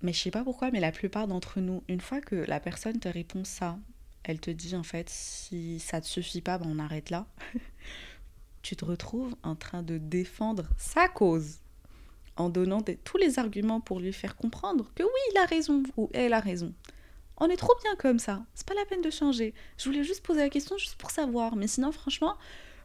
Mais 0.00 0.12
je 0.12 0.18
sais 0.18 0.30
pas 0.30 0.42
pourquoi, 0.42 0.70
mais 0.70 0.80
la 0.80 0.90
plupart 0.90 1.28
d'entre 1.28 1.60
nous, 1.60 1.84
une 1.88 2.00
fois 2.00 2.20
que 2.20 2.34
la 2.34 2.58
personne 2.58 2.98
te 2.98 3.08
répond 3.08 3.44
ça, 3.44 3.78
elle 4.24 4.40
te 4.40 4.50
dit 4.50 4.74
en 4.74 4.82
fait, 4.82 5.08
si 5.08 5.78
ça 5.78 6.00
te 6.00 6.06
suffit 6.06 6.40
pas, 6.40 6.58
ben 6.58 6.66
on 6.68 6.78
arrête 6.78 7.10
là. 7.10 7.26
tu 8.62 8.76
te 8.76 8.84
retrouves 8.84 9.34
en 9.42 9.54
train 9.54 9.82
de 9.82 9.98
défendre 9.98 10.68
sa 10.76 11.08
cause 11.08 11.61
en 12.36 12.48
donnant 12.48 12.82
tous 13.04 13.16
les 13.16 13.38
arguments 13.38 13.80
pour 13.80 14.00
lui 14.00 14.12
faire 14.12 14.36
comprendre 14.36 14.90
que 14.94 15.02
oui, 15.02 15.20
il 15.32 15.38
a 15.38 15.44
raison 15.44 15.82
ou 15.96 16.10
elle 16.14 16.32
a 16.32 16.40
raison. 16.40 16.72
On 17.38 17.48
est 17.48 17.56
trop 17.56 17.74
bien 17.82 17.94
comme 17.96 18.18
ça, 18.18 18.44
c'est 18.54 18.66
pas 18.66 18.74
la 18.74 18.84
peine 18.84 19.02
de 19.02 19.10
changer. 19.10 19.54
Je 19.78 19.84
voulais 19.84 20.04
juste 20.04 20.22
poser 20.22 20.40
la 20.40 20.48
question 20.48 20.78
juste 20.78 20.96
pour 20.96 21.10
savoir, 21.10 21.56
mais 21.56 21.66
sinon 21.66 21.92
franchement, 21.92 22.36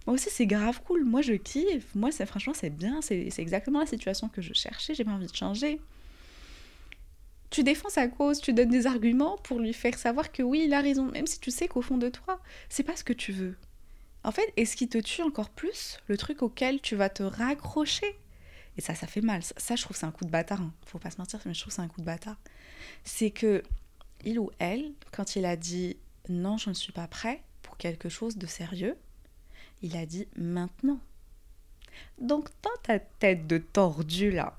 moi 0.05 0.15
aussi 0.15 0.29
c'est 0.29 0.47
grave 0.47 0.81
cool, 0.83 1.03
moi 1.03 1.21
je 1.21 1.33
kiffe, 1.33 1.93
moi 1.95 2.11
c'est 2.11 2.25
franchement 2.25 2.53
c'est 2.55 2.69
bien, 2.69 3.01
c'est 3.01 3.29
exactement 3.37 3.79
la 3.79 3.85
situation 3.85 4.29
que 4.29 4.41
je 4.41 4.53
cherchais, 4.53 4.95
j'ai 4.95 5.03
pas 5.05 5.11
envie 5.11 5.27
de 5.27 5.35
changer. 5.35 5.79
Tu 7.49 7.63
défends 7.63 7.89
sa 7.89 8.07
cause, 8.07 8.41
tu 8.41 8.51
donnes 8.51 8.69
des 8.69 8.87
arguments 8.87 9.37
pour 9.37 9.59
lui 9.59 9.73
faire 9.73 9.97
savoir 9.97 10.31
que 10.31 10.43
oui, 10.43 10.63
il 10.65 10.73
a 10.73 10.81
raison, 10.81 11.05
même 11.05 11.27
si 11.27 11.39
tu 11.39 11.49
sais 11.49 11.67
qu'au 11.67 11.81
fond 11.81 11.97
de 11.97 12.09
toi, 12.09 12.41
c'est 12.67 12.83
pas 12.83 12.95
ce 12.95 13.05
que 13.05 13.13
tu 13.13 13.31
veux. 13.31 13.55
En 14.23 14.31
fait, 14.31 14.51
et 14.57 14.65
ce 14.65 14.75
qui 14.75 14.89
te 14.89 14.97
tue 14.97 15.21
encore 15.21 15.49
plus, 15.49 15.99
le 16.07 16.17
truc 16.17 16.41
auquel 16.41 16.81
tu 16.81 16.95
vas 16.95 17.09
te 17.09 17.23
raccrocher, 17.23 18.17
et 18.77 18.81
ça, 18.81 18.95
ça 18.95 19.07
fait 19.07 19.21
mal. 19.21 19.41
Ça, 19.43 19.75
je 19.75 19.81
trouve 19.81 19.97
c'est 19.97 20.05
un 20.05 20.11
coup 20.11 20.25
de 20.25 20.29
bâtard. 20.29 20.61
Hein. 20.61 20.73
Faut 20.85 20.99
pas 20.99 21.09
se 21.09 21.17
mentir, 21.17 21.39
mais 21.45 21.53
je 21.53 21.61
trouve 21.61 21.73
c'est 21.73 21.81
un 21.81 21.87
coup 21.87 22.01
de 22.01 22.05
bâtard. 22.05 22.37
C'est 23.03 23.31
que 23.31 23.63
il 24.23 24.39
ou 24.39 24.51
elle, 24.59 24.93
quand 25.11 25.35
il 25.35 25.45
a 25.45 25.55
dit 25.55 25.97
non, 26.29 26.57
je 26.57 26.69
ne 26.69 26.75
suis 26.75 26.91
pas 26.91 27.07
prêt 27.07 27.43
pour 27.61 27.77
quelque 27.77 28.09
chose 28.09 28.37
de 28.37 28.47
sérieux, 28.47 28.97
il 29.81 29.95
a 29.97 30.05
dit 30.05 30.27
maintenant. 30.35 30.99
Donc 32.19 32.49
dans 32.61 32.81
ta 32.83 32.99
tête 32.99 33.47
de 33.47 33.57
tordu 33.57 34.31
là, 34.31 34.55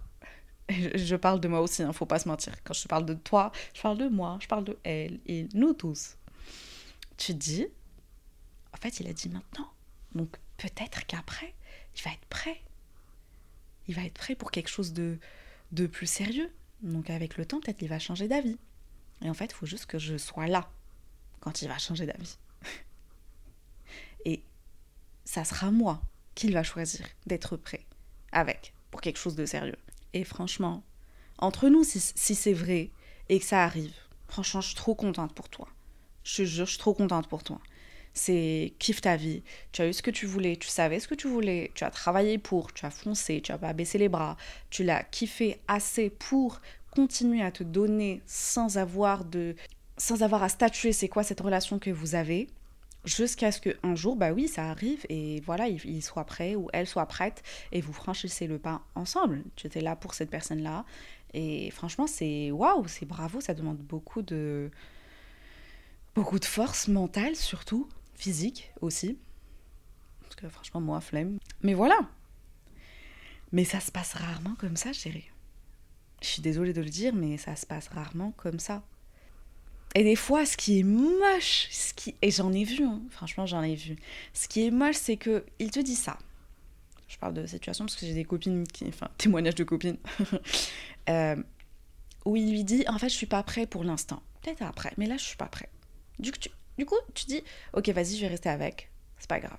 je 0.68 1.16
parle 1.16 1.40
de 1.40 1.48
moi 1.48 1.60
aussi, 1.60 1.82
hein, 1.82 1.92
faut 1.92 2.06
pas 2.06 2.18
se 2.18 2.28
mentir. 2.28 2.54
Quand 2.64 2.74
je 2.74 2.88
parle 2.88 3.06
de 3.06 3.14
toi, 3.14 3.52
je 3.74 3.80
parle 3.80 3.98
de 3.98 4.08
moi, 4.08 4.38
je 4.40 4.48
parle 4.48 4.64
de 4.64 4.78
elle 4.82 5.20
et 5.26 5.46
nous 5.54 5.72
tous. 5.72 6.16
Tu 7.16 7.34
dis, 7.34 7.66
en 8.72 8.76
fait, 8.76 9.00
il 9.00 9.08
a 9.08 9.12
dit 9.12 9.28
maintenant. 9.28 9.70
Donc 10.14 10.36
peut-être 10.56 11.06
qu'après, 11.06 11.54
il 11.96 12.02
va 12.02 12.12
être 12.12 12.26
prêt 12.28 12.60
il 13.88 13.94
va 13.94 14.04
être 14.04 14.14
prêt 14.14 14.34
pour 14.34 14.50
quelque 14.50 14.68
chose 14.68 14.92
de, 14.92 15.18
de 15.72 15.86
plus 15.86 16.06
sérieux. 16.06 16.52
Donc 16.82 17.10
avec 17.10 17.36
le 17.36 17.44
temps, 17.44 17.60
peut-être 17.60 17.82
il 17.82 17.88
va 17.88 17.98
changer 17.98 18.28
d'avis. 18.28 18.58
Et 19.22 19.30
en 19.30 19.34
fait, 19.34 19.46
il 19.46 19.54
faut 19.54 19.66
juste 19.66 19.86
que 19.86 19.98
je 19.98 20.16
sois 20.16 20.46
là 20.46 20.70
quand 21.40 21.62
il 21.62 21.68
va 21.68 21.78
changer 21.78 22.06
d'avis. 22.06 22.38
Et 24.24 24.42
ça 25.24 25.44
sera 25.44 25.70
moi 25.70 26.00
qu'il 26.34 26.52
va 26.52 26.62
choisir 26.62 27.06
d'être 27.26 27.56
prêt 27.56 27.84
avec 28.30 28.74
pour 28.90 29.00
quelque 29.00 29.18
chose 29.18 29.34
de 29.34 29.46
sérieux. 29.46 29.78
Et 30.12 30.24
franchement, 30.24 30.84
entre 31.38 31.68
nous, 31.68 31.84
si, 31.84 32.00
si 32.00 32.34
c'est 32.34 32.52
vrai 32.52 32.90
et 33.28 33.38
que 33.38 33.44
ça 33.44 33.64
arrive, 33.64 33.94
franchement, 34.28 34.60
je 34.60 34.68
suis 34.68 34.76
trop 34.76 34.94
contente 34.94 35.34
pour 35.34 35.48
toi. 35.48 35.68
Je 36.24 36.36
te 36.36 36.44
jure, 36.44 36.66
je 36.66 36.72
suis 36.72 36.78
trop 36.78 36.94
contente 36.94 37.28
pour 37.28 37.42
toi 37.42 37.60
c'est 38.14 38.72
kiffe 38.78 39.00
ta 39.00 39.16
vie, 39.16 39.42
tu 39.72 39.82
as 39.82 39.88
eu 39.88 39.92
ce 39.92 40.02
que 40.02 40.10
tu 40.10 40.26
voulais, 40.26 40.56
tu 40.56 40.68
savais 40.68 41.00
ce 41.00 41.08
que 41.08 41.14
tu 41.14 41.28
voulais, 41.28 41.70
tu 41.74 41.84
as 41.84 41.90
travaillé 41.90 42.38
pour, 42.38 42.72
tu 42.72 42.84
as 42.84 42.90
foncé, 42.90 43.40
tu 43.40 43.52
as 43.52 43.58
pas 43.58 43.72
baissé 43.72 43.98
les 43.98 44.08
bras, 44.08 44.36
tu 44.70 44.84
l'as 44.84 45.02
kiffé 45.04 45.60
assez 45.68 46.10
pour 46.10 46.60
continuer 46.90 47.42
à 47.42 47.50
te 47.50 47.62
donner 47.62 48.22
sans 48.26 48.78
avoir 48.78 49.24
de 49.24 49.54
sans 49.96 50.22
avoir 50.22 50.42
à 50.42 50.48
statuer 50.48 50.92
c'est 50.92 51.08
quoi 51.08 51.24
cette 51.24 51.40
relation 51.40 51.78
que 51.78 51.90
vous 51.90 52.14
avez 52.14 52.48
jusqu'à 53.04 53.52
ce 53.52 53.60
qu'un 53.60 53.94
jour, 53.94 54.16
bah 54.16 54.32
oui, 54.32 54.48
ça 54.48 54.68
arrive 54.70 55.04
et 55.08 55.40
voilà, 55.44 55.68
il, 55.68 56.02
soit 56.02 56.24
prêt 56.24 56.54
ou 56.54 56.68
elle 56.72 56.86
soit 56.86 57.06
prête 57.06 57.42
et 57.72 57.80
vous 57.80 57.92
franchissez 57.92 58.46
le 58.46 58.58
pas 58.58 58.82
ensemble. 58.94 59.42
Tu 59.56 59.66
étais 59.66 59.80
là 59.80 59.96
pour 59.96 60.14
cette 60.14 60.30
personne-là 60.30 60.84
et 61.34 61.70
franchement, 61.70 62.06
c'est 62.06 62.50
waouh, 62.50 62.86
c'est 62.86 63.06
bravo, 63.06 63.40
ça 63.40 63.54
demande 63.54 63.78
beaucoup 63.78 64.22
de 64.22 64.70
beaucoup 66.14 66.38
de 66.38 66.44
force 66.44 66.88
mentale 66.88 67.36
surtout 67.36 67.88
physique 68.18 68.72
aussi. 68.80 69.18
Parce 70.22 70.36
que 70.36 70.48
franchement, 70.48 70.80
moi, 70.80 71.00
flemme. 71.00 71.38
Mais 71.62 71.74
voilà. 71.74 71.98
Mais 73.52 73.64
ça 73.64 73.80
se 73.80 73.90
passe 73.90 74.14
rarement 74.14 74.54
comme 74.56 74.76
ça, 74.76 74.92
chérie. 74.92 75.30
Je 76.20 76.26
suis 76.26 76.42
désolée 76.42 76.72
de 76.72 76.82
le 76.82 76.90
dire, 76.90 77.14
mais 77.14 77.38
ça 77.38 77.56
se 77.56 77.64
passe 77.64 77.88
rarement 77.88 78.32
comme 78.32 78.58
ça. 78.58 78.82
Et 79.94 80.04
des 80.04 80.16
fois, 80.16 80.44
ce 80.44 80.56
qui 80.56 80.80
est 80.80 80.82
moche, 80.82 81.68
ce 81.70 81.94
qui... 81.94 82.14
et 82.20 82.30
j'en 82.30 82.52
ai 82.52 82.64
vu, 82.64 82.84
hein. 82.84 83.00
franchement, 83.10 83.46
j'en 83.46 83.62
ai 83.62 83.74
vu. 83.74 83.96
Ce 84.34 84.46
qui 84.46 84.66
est 84.66 84.70
moche, 84.70 84.96
c'est 84.96 85.16
que 85.16 85.46
il 85.58 85.70
te 85.70 85.80
dit 85.80 85.94
ça. 85.94 86.18
Je 87.08 87.16
parle 87.16 87.32
de 87.32 87.46
situation 87.46 87.86
parce 87.86 87.96
que 87.96 88.04
j'ai 88.04 88.12
des 88.12 88.24
copines 88.24 88.66
qui. 88.66 88.86
Enfin, 88.86 89.08
témoignages 89.16 89.54
de 89.54 89.64
copines. 89.64 89.98
Euh, 91.08 91.42
où 92.26 92.36
il 92.36 92.50
lui 92.50 92.64
dit 92.64 92.84
En 92.86 92.98
fait, 92.98 93.08
je 93.08 93.14
suis 93.14 93.24
pas 93.24 93.42
prêt 93.42 93.66
pour 93.66 93.82
l'instant. 93.82 94.22
Peut-être 94.42 94.60
après, 94.60 94.92
mais 94.98 95.06
là, 95.06 95.16
je 95.16 95.24
suis 95.24 95.38
pas 95.38 95.46
prêt. 95.46 95.70
Du 96.18 96.32
tu, 96.32 96.50
du 96.78 96.86
coup, 96.86 96.96
tu 97.14 97.26
dis, 97.26 97.42
ok, 97.72 97.88
vas-y, 97.88 98.16
je 98.16 98.20
vais 98.22 98.28
rester 98.28 98.48
avec. 98.48 98.90
C'est 99.18 99.28
pas 99.28 99.40
grave. 99.40 99.58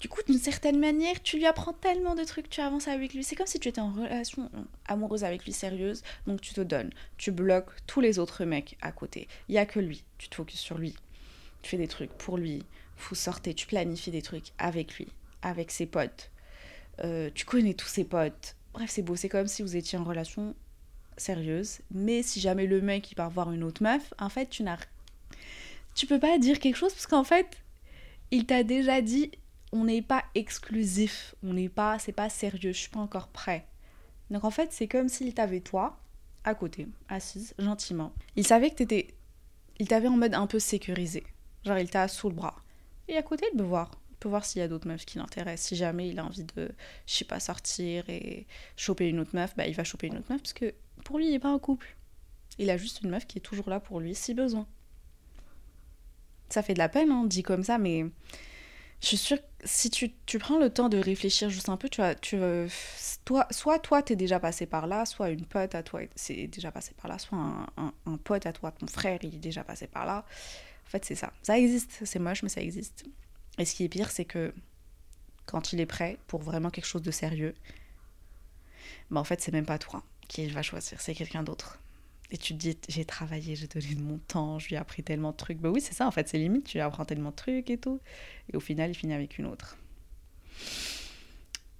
Du 0.00 0.08
coup, 0.08 0.22
d'une 0.26 0.38
certaine 0.38 0.78
manière, 0.78 1.22
tu 1.22 1.36
lui 1.36 1.46
apprends 1.46 1.74
tellement 1.74 2.14
de 2.14 2.24
trucs, 2.24 2.48
tu 2.48 2.60
avances 2.60 2.88
avec 2.88 3.12
lui. 3.12 3.22
C'est 3.22 3.36
comme 3.36 3.46
si 3.46 3.60
tu 3.60 3.68
étais 3.68 3.82
en 3.82 3.92
relation 3.92 4.50
amoureuse 4.86 5.24
avec 5.24 5.44
lui, 5.44 5.52
sérieuse. 5.52 6.02
Donc 6.26 6.40
tu 6.40 6.54
te 6.54 6.60
donnes, 6.62 6.90
tu 7.18 7.30
bloques 7.30 7.70
tous 7.86 8.00
les 8.00 8.18
autres 8.18 8.44
mecs 8.44 8.78
à 8.80 8.92
côté. 8.92 9.28
Il 9.48 9.54
y 9.54 9.58
a 9.58 9.66
que 9.66 9.78
lui. 9.78 10.04
Tu 10.16 10.30
te 10.30 10.34
focuses 10.34 10.58
sur 10.58 10.78
lui. 10.78 10.94
Tu 11.60 11.70
fais 11.70 11.76
des 11.76 11.88
trucs 11.88 12.12
pour 12.12 12.38
lui. 12.38 12.64
Vous 12.96 13.14
sortez, 13.14 13.52
tu 13.52 13.66
planifies 13.66 14.10
des 14.10 14.22
trucs 14.22 14.52
avec 14.58 14.96
lui, 14.96 15.08
avec 15.42 15.70
ses 15.70 15.86
potes. 15.86 16.30
Euh, 17.04 17.30
tu 17.34 17.44
connais 17.44 17.74
tous 17.74 17.88
ses 17.88 18.04
potes. 18.04 18.56
Bref, 18.72 18.90
c'est 18.90 19.02
beau. 19.02 19.16
C'est 19.16 19.28
comme 19.28 19.48
si 19.48 19.62
vous 19.62 19.76
étiez 19.76 19.98
en 19.98 20.04
relation 20.04 20.54
sérieuse. 21.18 21.80
Mais 21.90 22.22
si 22.22 22.40
jamais 22.40 22.66
le 22.66 22.80
mec 22.80 23.10
il 23.10 23.16
part 23.16 23.30
voir 23.30 23.52
une 23.52 23.64
autre 23.64 23.82
meuf, 23.82 24.14
en 24.18 24.30
fait, 24.30 24.48
tu 24.48 24.62
n'as 24.62 24.78
tu 25.94 26.06
peux 26.06 26.20
pas 26.20 26.38
dire 26.38 26.58
quelque 26.58 26.76
chose 26.76 26.92
parce 26.92 27.06
qu'en 27.06 27.24
fait, 27.24 27.58
il 28.30 28.46
t'a 28.46 28.62
déjà 28.62 29.02
dit 29.02 29.30
on 29.72 29.84
n'est 29.84 30.02
pas 30.02 30.24
exclusif, 30.34 31.34
on 31.42 31.54
n'est 31.54 31.68
pas, 31.68 31.98
c'est 31.98 32.12
pas 32.12 32.28
sérieux, 32.28 32.72
je 32.72 32.78
suis 32.78 32.90
pas 32.90 33.00
encore 33.00 33.28
prêt. 33.28 33.66
Donc 34.30 34.44
en 34.44 34.50
fait, 34.50 34.72
c'est 34.72 34.88
comme 34.88 35.08
s'il 35.08 35.32
t'avait 35.34 35.60
toi 35.60 35.98
à 36.44 36.54
côté, 36.54 36.88
assise 37.08 37.54
gentiment. 37.58 38.12
Il 38.36 38.46
savait 38.46 38.70
que 38.70 38.76
t'étais, 38.76 39.08
il 39.78 39.88
t'avait 39.88 40.08
en 40.08 40.16
mode 40.16 40.34
un 40.34 40.46
peu 40.46 40.58
sécurisé, 40.58 41.24
genre 41.64 41.78
il 41.78 41.90
t'a 41.90 42.08
sous 42.08 42.28
le 42.28 42.34
bras. 42.34 42.56
Et 43.08 43.16
à 43.16 43.22
côté, 43.22 43.46
il 43.52 43.56
peut 43.56 43.64
voir, 43.64 43.90
il 44.10 44.16
peut 44.16 44.28
voir 44.28 44.44
s'il 44.44 44.60
y 44.60 44.64
a 44.64 44.68
d'autres 44.68 44.88
meufs 44.88 45.04
qui 45.04 45.18
l'intéressent. 45.18 45.68
Si 45.68 45.76
jamais 45.76 46.08
il 46.08 46.18
a 46.18 46.24
envie 46.24 46.44
de, 46.44 46.70
je 47.06 47.14
sais 47.14 47.24
pas, 47.24 47.40
sortir 47.40 48.08
et 48.08 48.46
choper 48.76 49.08
une 49.08 49.20
autre 49.20 49.34
meuf, 49.34 49.54
bah 49.56 49.66
il 49.66 49.74
va 49.74 49.84
choper 49.84 50.06
une 50.06 50.18
autre 50.18 50.30
meuf 50.30 50.40
parce 50.40 50.52
que 50.52 50.74
pour 51.04 51.18
lui, 51.18 51.26
il 51.26 51.32
n'est 51.32 51.38
pas 51.40 51.52
un 51.52 51.58
couple. 51.58 51.96
Il 52.58 52.70
a 52.70 52.76
juste 52.76 53.02
une 53.02 53.10
meuf 53.10 53.26
qui 53.26 53.38
est 53.38 53.42
toujours 53.42 53.68
là 53.70 53.80
pour 53.80 54.00
lui 54.00 54.14
si 54.14 54.34
besoin 54.34 54.66
ça 56.50 56.62
fait 56.62 56.74
de 56.74 56.78
la 56.78 56.88
peine, 56.88 57.10
hein, 57.10 57.24
dit 57.26 57.42
comme 57.42 57.64
ça, 57.64 57.78
mais 57.78 58.06
je 59.00 59.06
suis 59.06 59.16
sûre 59.16 59.38
que 59.38 59.44
si 59.64 59.90
tu, 59.90 60.38
prends 60.38 60.58
le 60.58 60.70
temps 60.70 60.88
de 60.88 60.98
réfléchir 60.98 61.48
juste 61.50 61.68
un 61.68 61.76
peu, 61.76 61.88
tu 61.88 62.00
vas, 62.00 62.14
tu, 62.14 62.38
toi, 63.24 63.46
soit 63.50 63.78
toi, 63.78 64.02
t'es 64.02 64.16
déjà 64.16 64.40
passé 64.40 64.66
par 64.66 64.86
là, 64.86 65.06
soit 65.06 65.30
une 65.30 65.46
pote 65.46 65.74
à 65.74 65.82
toi, 65.82 66.00
c'est 66.14 66.46
déjà 66.46 66.70
passé 66.70 66.92
par 67.00 67.08
là, 67.08 67.18
soit 67.18 67.38
un, 67.38 67.92
un, 68.06 68.16
pote 68.16 68.46
à 68.46 68.52
toi, 68.52 68.72
ton 68.72 68.86
frère, 68.86 69.18
il 69.22 69.34
est 69.34 69.38
déjà 69.38 69.64
passé 69.64 69.86
par 69.86 70.04
là. 70.06 70.24
En 70.86 70.90
fait, 70.90 71.04
c'est 71.04 71.14
ça. 71.14 71.32
Ça 71.42 71.58
existe, 71.58 72.04
c'est 72.04 72.18
moche, 72.18 72.42
mais 72.42 72.48
ça 72.48 72.60
existe. 72.60 73.04
Et 73.58 73.64
ce 73.64 73.74
qui 73.74 73.84
est 73.84 73.88
pire, 73.88 74.10
c'est 74.10 74.24
que 74.24 74.52
quand 75.46 75.72
il 75.72 75.80
est 75.80 75.86
prêt 75.86 76.18
pour 76.26 76.42
vraiment 76.42 76.70
quelque 76.70 76.86
chose 76.86 77.02
de 77.02 77.10
sérieux, 77.10 77.54
bah 79.10 79.20
en 79.20 79.24
fait, 79.24 79.40
c'est 79.40 79.52
même 79.52 79.66
pas 79.66 79.78
toi 79.78 80.02
qui 80.28 80.46
va 80.48 80.62
choisir, 80.62 81.00
c'est 81.00 81.14
quelqu'un 81.14 81.42
d'autre. 81.42 81.78
Et 82.32 82.38
tu 82.38 82.54
te 82.54 82.58
dis, 82.58 82.78
j'ai 82.88 83.04
travaillé, 83.04 83.56
j'ai 83.56 83.66
donné 83.66 83.94
de 83.94 84.02
mon 84.02 84.18
temps, 84.18 84.58
je 84.58 84.68
lui 84.68 84.76
ai 84.76 84.78
appris 84.78 85.02
tellement 85.02 85.32
de 85.32 85.36
trucs. 85.36 85.58
Bah 85.58 85.70
oui, 85.70 85.80
c'est 85.80 85.94
ça, 85.94 86.06
en 86.06 86.10
fait, 86.10 86.28
c'est 86.28 86.38
limite, 86.38 86.64
tu 86.64 86.78
lui 86.78 86.82
apprends 86.82 87.04
tellement 87.04 87.30
de 87.30 87.36
trucs 87.36 87.70
et 87.70 87.78
tout. 87.78 88.00
Et 88.52 88.56
au 88.56 88.60
final, 88.60 88.90
il 88.90 88.94
finit 88.94 89.14
avec 89.14 89.38
une 89.38 89.46
autre. 89.46 89.76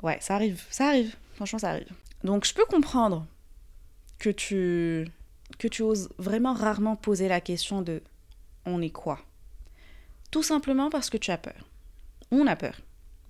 Ouais, 0.02 0.18
ça 0.20 0.34
arrive, 0.34 0.64
ça 0.70 0.88
arrive, 0.88 1.14
franchement, 1.34 1.58
ça 1.58 1.70
arrive. 1.70 1.92
Donc, 2.24 2.44
je 2.44 2.52
peux 2.52 2.64
comprendre 2.64 3.26
que 4.18 4.30
tu, 4.30 5.06
que 5.58 5.68
tu 5.68 5.82
oses 5.82 6.08
vraiment 6.18 6.52
rarement 6.52 6.96
poser 6.96 7.28
la 7.28 7.40
question 7.40 7.80
de 7.82 8.02
on 8.66 8.82
est 8.82 8.90
quoi? 8.90 9.20
Tout 10.30 10.42
simplement 10.42 10.90
parce 10.90 11.10
que 11.10 11.16
tu 11.16 11.30
as 11.30 11.38
peur. 11.38 11.68
On 12.30 12.46
a 12.46 12.56
peur. 12.56 12.80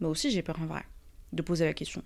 Moi 0.01 0.11
aussi, 0.11 0.31
j'ai 0.31 0.43
peur 0.43 0.61
en 0.61 0.67
vrai 0.67 0.85
de 1.33 1.43
poser 1.43 1.65
la 1.65 1.75
question. 1.75 2.03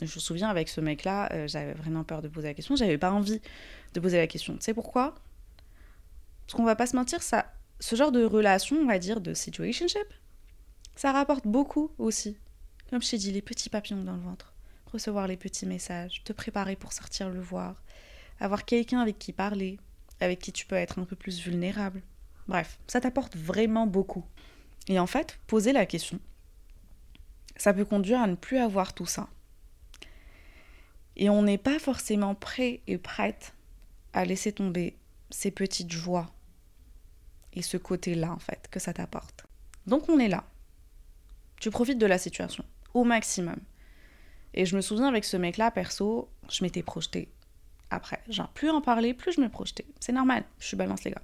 Je 0.00 0.04
me 0.04 0.20
souviens 0.20 0.48
avec 0.48 0.68
ce 0.68 0.80
mec-là, 0.80 1.32
euh, 1.32 1.46
j'avais 1.46 1.72
vraiment 1.74 2.04
peur 2.04 2.20
de 2.20 2.28
poser 2.28 2.48
la 2.48 2.54
question. 2.54 2.76
J'avais 2.76 2.98
pas 2.98 3.12
envie 3.12 3.40
de 3.92 4.00
poser 4.00 4.18
la 4.18 4.26
question. 4.26 4.54
Tu 4.54 4.62
sais 4.62 4.74
pourquoi? 4.74 5.14
Parce 6.46 6.56
qu'on 6.56 6.64
va 6.64 6.76
pas 6.76 6.86
se 6.86 6.96
mentir, 6.96 7.22
ça, 7.22 7.52
ce 7.80 7.96
genre 7.96 8.12
de 8.12 8.24
relation, 8.24 8.76
on 8.76 8.86
va 8.86 8.98
dire, 8.98 9.20
de 9.20 9.34
situationship, 9.34 10.06
ça 10.96 11.12
rapporte 11.12 11.46
beaucoup 11.46 11.90
aussi. 11.98 12.36
Comme 12.90 13.02
je 13.02 13.10
t'ai 13.10 13.18
dit, 13.18 13.32
les 13.32 13.42
petits 13.42 13.70
papillons 13.70 14.04
dans 14.04 14.16
le 14.16 14.22
ventre. 14.22 14.52
Recevoir 14.92 15.26
les 15.26 15.36
petits 15.36 15.66
messages, 15.66 16.22
te 16.24 16.32
préparer 16.32 16.76
pour 16.76 16.92
sortir 16.92 17.30
le 17.30 17.40
voir, 17.40 17.82
avoir 18.40 18.64
quelqu'un 18.64 19.00
avec 19.00 19.18
qui 19.18 19.32
parler, 19.32 19.78
avec 20.20 20.38
qui 20.38 20.52
tu 20.52 20.66
peux 20.66 20.76
être 20.76 20.98
un 20.98 21.04
peu 21.04 21.16
plus 21.16 21.40
vulnérable. 21.40 22.02
Bref, 22.46 22.78
ça 22.86 23.00
t'apporte 23.00 23.36
vraiment 23.36 23.86
beaucoup. 23.86 24.24
Et 24.86 24.98
en 24.98 25.06
fait, 25.06 25.38
poser 25.46 25.72
la 25.72 25.86
question, 25.86 26.20
ça 27.56 27.72
peut 27.72 27.84
conduire 27.84 28.20
à 28.20 28.26
ne 28.26 28.34
plus 28.34 28.58
avoir 28.58 28.92
tout 28.92 29.06
ça. 29.06 29.28
Et 31.16 31.30
on 31.30 31.42
n'est 31.42 31.58
pas 31.58 31.78
forcément 31.78 32.34
prêt 32.34 32.80
et 32.86 32.98
prête 32.98 33.54
à 34.12 34.24
laisser 34.24 34.52
tomber 34.52 34.96
ces 35.30 35.50
petites 35.50 35.92
joies 35.92 36.30
et 37.52 37.62
ce 37.62 37.76
côté-là, 37.76 38.32
en 38.32 38.38
fait, 38.38 38.68
que 38.70 38.80
ça 38.80 38.92
t'apporte. 38.92 39.46
Donc 39.86 40.08
on 40.08 40.18
est 40.18 40.28
là. 40.28 40.44
Tu 41.60 41.70
profites 41.70 41.98
de 41.98 42.06
la 42.06 42.18
situation 42.18 42.64
au 42.94 43.04
maximum. 43.04 43.56
Et 44.54 44.66
je 44.66 44.76
me 44.76 44.80
souviens 44.80 45.08
avec 45.08 45.24
ce 45.24 45.36
mec-là, 45.36 45.70
perso, 45.70 46.28
je 46.48 46.62
m'étais 46.64 46.82
projetée 46.82 47.28
après. 47.90 48.20
Genre, 48.28 48.48
plus 48.48 48.70
en 48.70 48.80
parler, 48.80 49.14
plus 49.14 49.32
je 49.32 49.40
me 49.40 49.48
projetais. 49.48 49.84
C'est 50.00 50.12
normal, 50.12 50.44
je 50.58 50.66
suis 50.66 50.76
balance, 50.76 51.04
les 51.04 51.10
gars. 51.10 51.22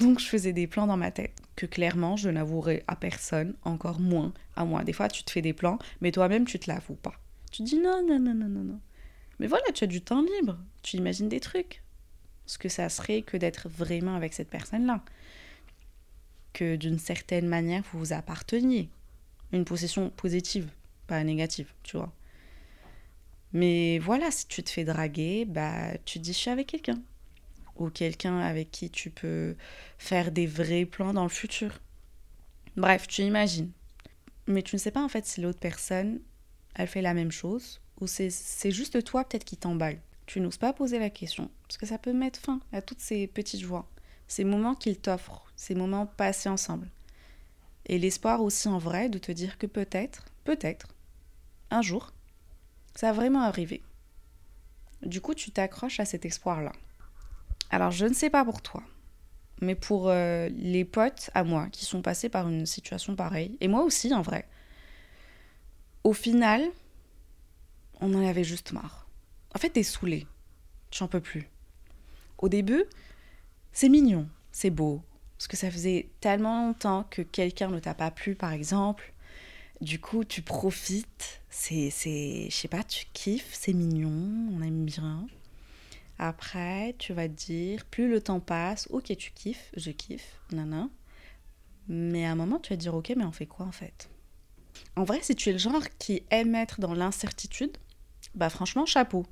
Donc, 0.00 0.18
je 0.18 0.26
faisais 0.26 0.52
des 0.52 0.66
plans 0.66 0.86
dans 0.86 0.96
ma 0.96 1.10
tête 1.10 1.40
que 1.54 1.66
clairement, 1.66 2.16
je 2.16 2.30
n'avouerais 2.30 2.82
à 2.88 2.96
personne, 2.96 3.54
encore 3.64 4.00
moins 4.00 4.32
à 4.56 4.64
moi. 4.64 4.84
Des 4.84 4.92
fois, 4.92 5.08
tu 5.08 5.22
te 5.22 5.30
fais 5.30 5.42
des 5.42 5.52
plans, 5.52 5.78
mais 6.00 6.10
toi-même, 6.10 6.46
tu 6.46 6.58
te 6.58 6.70
l'avoues 6.70 6.94
pas. 6.94 7.14
Tu 7.50 7.62
dis 7.62 7.76
non, 7.76 8.02
non, 8.06 8.18
non, 8.18 8.34
non, 8.34 8.48
non, 8.48 8.64
non. 8.64 8.80
Mais 9.42 9.48
voilà, 9.48 9.64
tu 9.74 9.82
as 9.82 9.88
du 9.88 10.00
temps 10.00 10.22
libre. 10.22 10.56
Tu 10.82 10.98
imagines 10.98 11.28
des 11.28 11.40
trucs. 11.40 11.82
Ce 12.46 12.58
que 12.58 12.68
ça 12.68 12.88
serait 12.88 13.22
que 13.22 13.36
d'être 13.36 13.68
vraiment 13.68 14.14
avec 14.14 14.34
cette 14.34 14.48
personne-là. 14.48 15.02
Que 16.52 16.76
d'une 16.76 17.00
certaine 17.00 17.48
manière, 17.48 17.82
vous 17.90 17.98
vous 17.98 18.12
apparteniez. 18.12 18.88
Une 19.50 19.64
possession 19.64 20.10
positive, 20.10 20.68
pas 21.08 21.24
négative, 21.24 21.72
tu 21.82 21.96
vois. 21.96 22.12
Mais 23.52 23.98
voilà, 23.98 24.30
si 24.30 24.46
tu 24.46 24.62
te 24.62 24.70
fais 24.70 24.84
draguer, 24.84 25.44
bah, 25.44 25.98
tu 26.04 26.20
te 26.20 26.24
dis 26.24 26.32
je 26.32 26.38
suis 26.38 26.50
avec 26.50 26.68
quelqu'un. 26.68 27.02
Ou 27.74 27.90
quelqu'un 27.90 28.38
avec 28.38 28.70
qui 28.70 28.90
tu 28.90 29.10
peux 29.10 29.56
faire 29.98 30.30
des 30.30 30.46
vrais 30.46 30.84
plans 30.84 31.12
dans 31.12 31.24
le 31.24 31.28
futur. 31.28 31.80
Bref, 32.76 33.08
tu 33.08 33.22
imagines. 33.22 33.72
Mais 34.46 34.62
tu 34.62 34.76
ne 34.76 34.78
sais 34.78 34.92
pas 34.92 35.02
en 35.02 35.08
fait 35.08 35.26
si 35.26 35.40
l'autre 35.40 35.58
personne, 35.58 36.20
elle 36.76 36.86
fait 36.86 37.02
la 37.02 37.12
même 37.12 37.32
chose 37.32 37.81
c'est 38.06 38.70
juste 38.70 39.04
toi 39.04 39.24
peut-être 39.24 39.44
qui 39.44 39.56
t'emballe. 39.56 39.98
Tu 40.26 40.40
n'oses 40.40 40.56
pas 40.56 40.72
poser 40.72 40.98
la 40.98 41.10
question 41.10 41.50
parce 41.66 41.76
que 41.76 41.86
ça 41.86 41.98
peut 41.98 42.12
mettre 42.12 42.40
fin 42.40 42.60
à 42.72 42.82
toutes 42.82 43.00
ces 43.00 43.26
petites 43.26 43.60
joies, 43.60 43.88
ces 44.28 44.44
moments 44.44 44.74
qu'il 44.74 44.98
t'offre, 44.98 45.44
ces 45.56 45.74
moments 45.74 46.06
passés 46.06 46.48
ensemble. 46.48 46.88
Et 47.86 47.98
l'espoir 47.98 48.42
aussi 48.42 48.68
en 48.68 48.78
vrai 48.78 49.08
de 49.08 49.18
te 49.18 49.32
dire 49.32 49.58
que 49.58 49.66
peut-être, 49.66 50.24
peut-être, 50.44 50.88
un 51.70 51.82
jour, 51.82 52.12
ça 52.94 53.08
va 53.08 53.12
vraiment 53.12 53.42
arriver. 53.42 53.82
Du 55.02 55.20
coup, 55.20 55.34
tu 55.34 55.50
t'accroches 55.50 55.98
à 55.98 56.04
cet 56.04 56.24
espoir-là. 56.24 56.72
Alors, 57.70 57.90
je 57.90 58.06
ne 58.06 58.14
sais 58.14 58.30
pas 58.30 58.44
pour 58.44 58.62
toi, 58.62 58.82
mais 59.60 59.74
pour 59.74 60.08
euh, 60.08 60.48
les 60.50 60.84
potes 60.84 61.30
à 61.34 61.42
moi 61.42 61.68
qui 61.72 61.84
sont 61.84 62.02
passés 62.02 62.28
par 62.28 62.48
une 62.48 62.66
situation 62.66 63.16
pareille, 63.16 63.56
et 63.60 63.68
moi 63.68 63.82
aussi 63.82 64.14
en 64.14 64.22
vrai, 64.22 64.46
au 66.04 66.12
final, 66.12 66.62
on 68.02 68.12
en 68.14 68.26
avait 68.26 68.44
juste 68.44 68.72
marre. 68.72 69.06
En 69.54 69.58
fait, 69.58 69.70
t'es 69.70 69.82
saoulé. 69.82 70.26
N'en 71.00 71.08
peux 71.08 71.20
plus. 71.20 71.48
Au 72.38 72.48
début, 72.48 72.84
c'est 73.72 73.88
mignon, 73.88 74.28
c'est 74.50 74.70
beau, 74.70 75.00
parce 75.38 75.46
que 75.48 75.56
ça 75.56 75.70
faisait 75.70 76.10
tellement 76.20 76.66
longtemps 76.66 77.06
que 77.08 77.22
quelqu'un 77.22 77.68
ne 77.68 77.78
t'a 77.78 77.94
pas 77.94 78.10
plu, 78.10 78.34
par 78.34 78.52
exemple, 78.52 79.14
du 79.80 79.98
coup, 80.00 80.24
tu 80.24 80.42
profites, 80.42 81.40
c'est, 81.48 81.90
c'est, 81.90 82.48
je 82.50 82.54
sais 82.54 82.68
pas, 82.68 82.82
tu 82.82 83.06
kiffes, 83.12 83.50
c'est 83.52 83.72
mignon, 83.72 84.52
on 84.52 84.62
aime 84.62 84.84
bien. 84.84 85.26
Après, 86.18 86.94
tu 86.98 87.12
vas 87.14 87.28
te 87.28 87.34
dire, 87.34 87.84
plus 87.86 88.10
le 88.10 88.20
temps 88.20 88.40
passe, 88.40 88.86
ok, 88.90 89.16
tu 89.16 89.30
kiffes, 89.32 89.70
je 89.76 89.90
kiffe, 89.90 90.38
nana. 90.52 90.88
Mais 91.88 92.26
à 92.26 92.32
un 92.32 92.36
moment, 92.36 92.58
tu 92.58 92.72
vas 92.72 92.76
te 92.76 92.82
dire, 92.82 92.94
ok, 92.94 93.12
mais 93.16 93.24
on 93.24 93.32
fait 93.32 93.46
quoi 93.46 93.66
en 93.66 93.72
fait? 93.72 94.08
En 94.96 95.04
vrai, 95.04 95.20
si 95.22 95.34
tu 95.34 95.48
es 95.48 95.52
le 95.52 95.58
genre 95.58 95.82
qui 95.98 96.22
aime 96.30 96.54
être 96.54 96.80
dans 96.80 96.94
l'incertitude, 96.94 97.76
bah 98.34 98.50
franchement, 98.50 98.86
chapeau. 98.86 99.26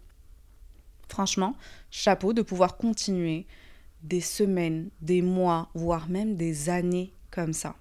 Franchement, 1.09 1.57
chapeau 1.91 2.33
de 2.33 2.43
pouvoir 2.43 2.77
continuer 2.77 3.47
des 4.03 4.21
semaines, 4.21 4.91
des 5.01 5.23
mois, 5.23 5.71
voire 5.75 6.09
même 6.09 6.37
des 6.37 6.71
années 6.71 7.13
comme 7.31 7.53
ça 7.53 7.77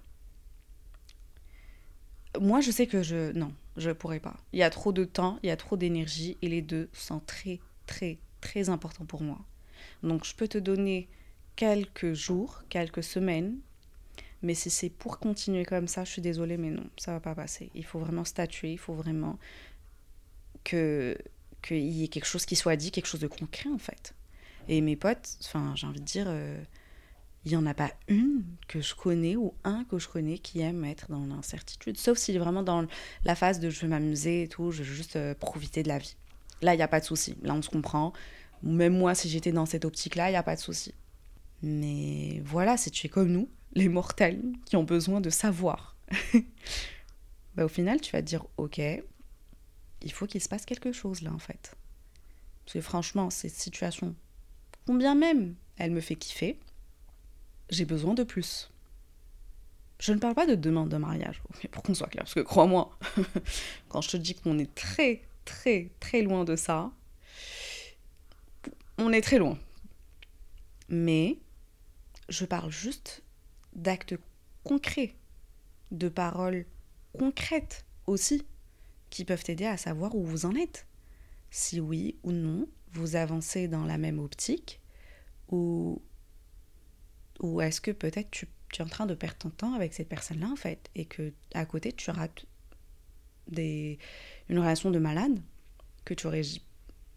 moi, 2.40 2.62
je 2.62 2.72
sais 2.72 2.88
que 2.88 3.02
je. 3.02 3.32
Non, 3.34 3.54
je 3.78 3.92
pourrais 3.92 4.20
pas. 4.20 4.38
Il 4.54 4.60
y 4.60 4.64
a 4.64 4.70
trop 4.70 4.92
de 4.92 5.06
temps, 5.06 5.40
il 5.44 5.48
y 5.48 5.52
a 5.52 5.58
trop 5.58 5.78
d'énergie 5.78 6.38
et 6.42 6.50
les 6.50 6.62
deux 6.62 6.90
sont 6.94 7.20
très, 7.20 7.60
très, 7.86 8.20
très 8.42 8.70
importants 8.70 9.06
pour 9.06 9.22
moi. 9.22 9.40
Donc, 10.04 10.26
je 10.26 10.36
peux 10.36 10.48
te 10.48 10.58
donner 10.58 11.08
quelques 11.56 12.14
jours, 12.14 12.64
quelques 12.70 13.04
semaines, 13.04 13.58
mais 14.42 14.54
si 14.54 14.70
c'est 14.70 14.90
pour 14.90 15.20
continuer 15.20 15.66
comme 15.66 15.88
ça, 15.88 16.04
je 16.06 16.12
suis 16.12 16.22
désolée, 16.22 16.58
mais 16.58 16.70
non, 16.70 16.86
ça 16.98 17.14
va 17.14 17.20
pas 17.20 17.36
passer. 17.36 17.72
Il 17.76 17.84
faut 17.84 18.00
vraiment 18.00 18.24
statuer, 18.24 18.72
il 18.72 18.78
faut 18.78 18.94
vraiment 18.94 19.38
que 20.64 21.18
qu'il 21.62 21.78
y 21.78 22.04
ait 22.04 22.08
quelque 22.08 22.26
chose 22.26 22.46
qui 22.46 22.56
soit 22.56 22.76
dit, 22.76 22.92
quelque 22.92 23.08
chose 23.08 23.20
de 23.20 23.28
concret 23.28 23.70
en 23.70 23.78
fait. 23.78 24.14
Et 24.68 24.82
mes 24.82 24.96
potes, 24.96 25.38
enfin, 25.44 25.74
j'ai 25.76 25.88
envie 25.88 26.00
de 26.00 26.06
dire. 26.06 26.26
Euh, 26.28 26.62
il 27.46 27.52
n'y 27.52 27.58
en 27.58 27.66
a 27.66 27.74
pas 27.74 27.92
une 28.08 28.44
que 28.68 28.82
je 28.82 28.94
connais 28.94 29.36
ou 29.36 29.54
un 29.64 29.86
que 29.86 29.98
je 29.98 30.08
connais 30.10 30.38
qui 30.38 30.60
aime 30.60 30.84
être 30.84 31.10
dans 31.10 31.26
l'incertitude, 31.26 31.98
sauf 31.98 32.18
s'il 32.18 32.36
est 32.36 32.40
vraiment 32.40 32.64
dans 32.64 32.86
la 33.24 33.36
phase 33.36 33.60
de 33.60 33.70
je 33.70 33.82
veux 33.82 33.88
m'amuser 33.88 34.44
et 34.44 34.48
tout, 34.48 34.72
je 34.72 34.84
veux 34.84 34.94
juste 34.94 35.16
euh, 35.16 35.34
profiter 35.34 35.82
de 35.82 35.88
la 35.88 35.98
vie. 35.98 36.16
Là, 36.62 36.74
il 36.74 36.78
n'y 36.78 36.84
a 36.84 36.88
pas 36.88 37.00
de 37.00 37.06
souci. 37.06 37.38
Là, 37.42 37.54
on 37.54 37.62
se 37.62 37.70
comprend. 37.70 38.12
Même 38.62 38.98
moi, 38.98 39.16
si 39.16 39.30
j'étais 39.30 39.54
dans 39.54 39.66
cette 39.66 39.86
optique-là, 39.86 40.28
il 40.28 40.34
n'y 40.34 40.38
a 40.38 40.44
pas 40.44 40.56
de 40.56 40.62
souci. 40.62 40.94
Mais 41.64 42.42
voilà, 42.44 42.76
si 42.76 42.92
tu 42.92 43.08
es 43.08 43.10
comme 43.10 43.32
nous, 43.32 43.50
les 43.74 43.88
mortels 43.88 44.42
qui 44.66 44.76
ont 44.76 44.84
besoin 44.84 45.22
de 45.22 45.30
savoir, 45.30 45.96
bah, 47.56 47.64
au 47.66 47.70
final, 47.70 48.02
tu 48.02 48.12
vas 48.12 48.22
te 48.22 48.28
dire 48.28 48.46
ok, 48.58 48.82
il 50.02 50.12
faut 50.12 50.28
qu'il 50.28 50.42
se 50.42 50.50
passe 50.50 50.66
quelque 50.66 50.92
chose 50.92 51.22
là 51.22 51.32
en 51.32 51.40
fait. 51.40 51.76
Parce 52.66 52.74
que 52.74 52.82
franchement, 52.82 53.30
cette 53.30 53.54
situation, 53.54 54.16
combien 54.86 55.16
même 55.16 55.56
elle 55.78 55.92
me 55.92 56.02
fait 56.02 56.16
kiffer, 56.16 56.60
j'ai 57.70 57.86
besoin 57.86 58.14
de 58.14 58.24
plus. 58.24 58.72
Je 60.00 60.14
ne 60.14 60.20
parle 60.20 60.36
pas 60.36 60.46
de 60.46 60.56
demande 60.56 60.90
de 60.90 60.98
mariage, 60.98 61.42
pour 61.72 61.84
qu'on 61.84 61.94
soit 61.94 62.08
clair, 62.08 62.24
parce 62.24 62.34
que 62.34 62.40
crois-moi, 62.40 62.98
quand 63.90 64.02
je 64.02 64.10
te 64.10 64.18
dis 64.18 64.36
qu'on 64.36 64.58
est 64.60 64.74
très, 64.76 65.22
très, 65.46 65.90
très 66.00 66.22
loin 66.22 66.44
de 66.46 66.56
ça, 66.56 66.92
on 68.98 69.12
est 69.12 69.22
très 69.22 69.40
loin. 69.40 69.58
Mais 70.90 71.38
je 72.30 72.46
parle 72.46 72.72
juste 72.72 73.24
d'actes 73.74 74.16
concrets, 74.64 75.16
de 75.92 76.10
paroles 76.10 76.66
concrètes 77.18 77.86
aussi, 78.08 78.46
qui 79.10 79.26
peuvent 79.26 79.44
t'aider 79.44 79.66
à 79.66 79.78
savoir 79.78 80.16
où 80.16 80.24
vous 80.24 80.46
en 80.46 80.56
êtes. 80.56 80.86
Si 81.52 81.80
oui 81.80 82.18
ou 82.24 82.32
non, 82.32 82.68
vous 82.92 83.16
avancez 83.16 83.68
dans 83.68 83.86
la 83.86 83.98
même 83.98 84.20
optique, 84.20 84.82
ou 85.50 86.02
ou 87.40 87.62
est-ce 87.62 87.82
que 87.82 87.92
peut-être 87.92 88.30
tu, 88.32 88.48
es 88.78 88.82
en 88.82 88.88
train 88.88 89.06
de 89.06 89.16
perdre 89.16 89.38
ton 89.38 89.50
temps 89.50 89.74
avec 89.74 89.94
cette 89.94 90.10
personne-là, 90.10 90.48
en 90.48 90.56
fait, 90.56 90.90
et 90.96 91.06
que 91.06 91.34
à 91.54 91.66
côté, 91.66 91.92
tu 91.92 92.12
rates 92.12 92.46
des, 93.48 93.98
une 94.50 94.60
relation 94.60 94.92
de 94.92 95.00
malade, 95.00 95.40
que 96.06 96.14
tu 96.14 96.28
aurais. 96.28 96.42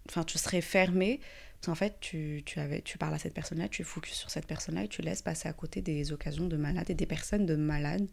Enfin, 0.08 0.24
tu 0.24 0.38
serais 0.38 0.60
fermé, 0.60 1.20
parce 1.54 1.66
qu'en 1.66 1.74
fait, 1.74 1.98
tu, 2.00 2.42
tu, 2.46 2.58
avais, 2.58 2.82
tu 2.82 2.98
parles 2.98 3.14
à 3.14 3.18
cette 3.18 3.34
personne-là, 3.34 3.68
tu 3.68 3.84
focuses 3.84 4.14
sur 4.14 4.30
cette 4.30 4.46
personne-là, 4.46 4.84
et 4.84 4.88
tu 4.88 5.02
laisses 5.02 5.22
passer 5.22 5.48
à 5.48 5.52
côté 5.52 5.82
des 5.82 6.12
occasions 6.12 6.46
de 6.46 6.56
malade 6.56 6.88
et 6.90 6.94
des 6.94 7.06
personnes 7.06 7.46
de 7.46 7.56
malades 7.56 8.08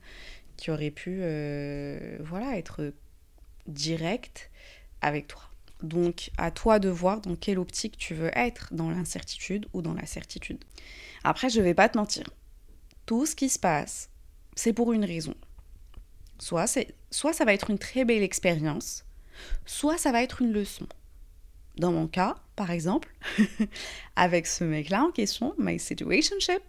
qui 0.57 0.71
auraient 0.71 0.91
pu, 0.91 1.19
euh, 1.21 2.17
voilà, 2.19 2.57
être 2.57 2.93
directes 3.69 4.49
avec 5.01 5.27
toi. 5.27 5.41
Donc, 5.81 6.31
à 6.37 6.51
toi 6.51 6.79
de 6.79 6.89
voir 6.89 7.21
dans 7.21 7.35
quelle 7.35 7.59
optique 7.59 7.97
tu 7.97 8.13
veux 8.13 8.31
être, 8.37 8.73
dans 8.73 8.89
l'incertitude 8.89 9.67
ou 9.73 9.81
dans 9.81 9.93
la 9.93 10.05
certitude. 10.05 10.63
Après, 11.23 11.49
je 11.49 11.61
vais 11.61 11.73
pas 11.73 11.87
te 11.87 11.97
mentir. 11.97 12.29
Tout 13.05 13.25
ce 13.25 13.35
qui 13.35 13.49
se 13.49 13.59
passe, 13.59 14.09
c'est 14.55 14.73
pour 14.73 14.91
une 14.91 15.05
raison. 15.05 15.35
Soit, 16.37 16.79
soit 17.11 17.33
ça 17.33 17.45
va 17.45 17.53
être 17.53 17.69
une 17.69 17.79
très 17.79 18.05
belle 18.05 18.23
expérience, 18.23 19.05
soit 19.65 19.97
ça 19.97 20.11
va 20.11 20.21
être 20.21 20.41
une 20.41 20.51
leçon. 20.51 20.87
Dans 21.77 21.91
mon 21.93 22.07
cas, 22.07 22.35
par 22.55 22.71
exemple, 22.71 23.13
avec 24.17 24.47
ce 24.47 24.65
mec-là 24.65 25.03
en 25.03 25.11
question, 25.11 25.55
My 25.57 25.79
Situationship, 25.79 26.61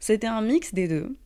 c'était 0.00 0.26
un 0.26 0.40
mix 0.40 0.72
des 0.72 0.88
deux. 0.88 1.16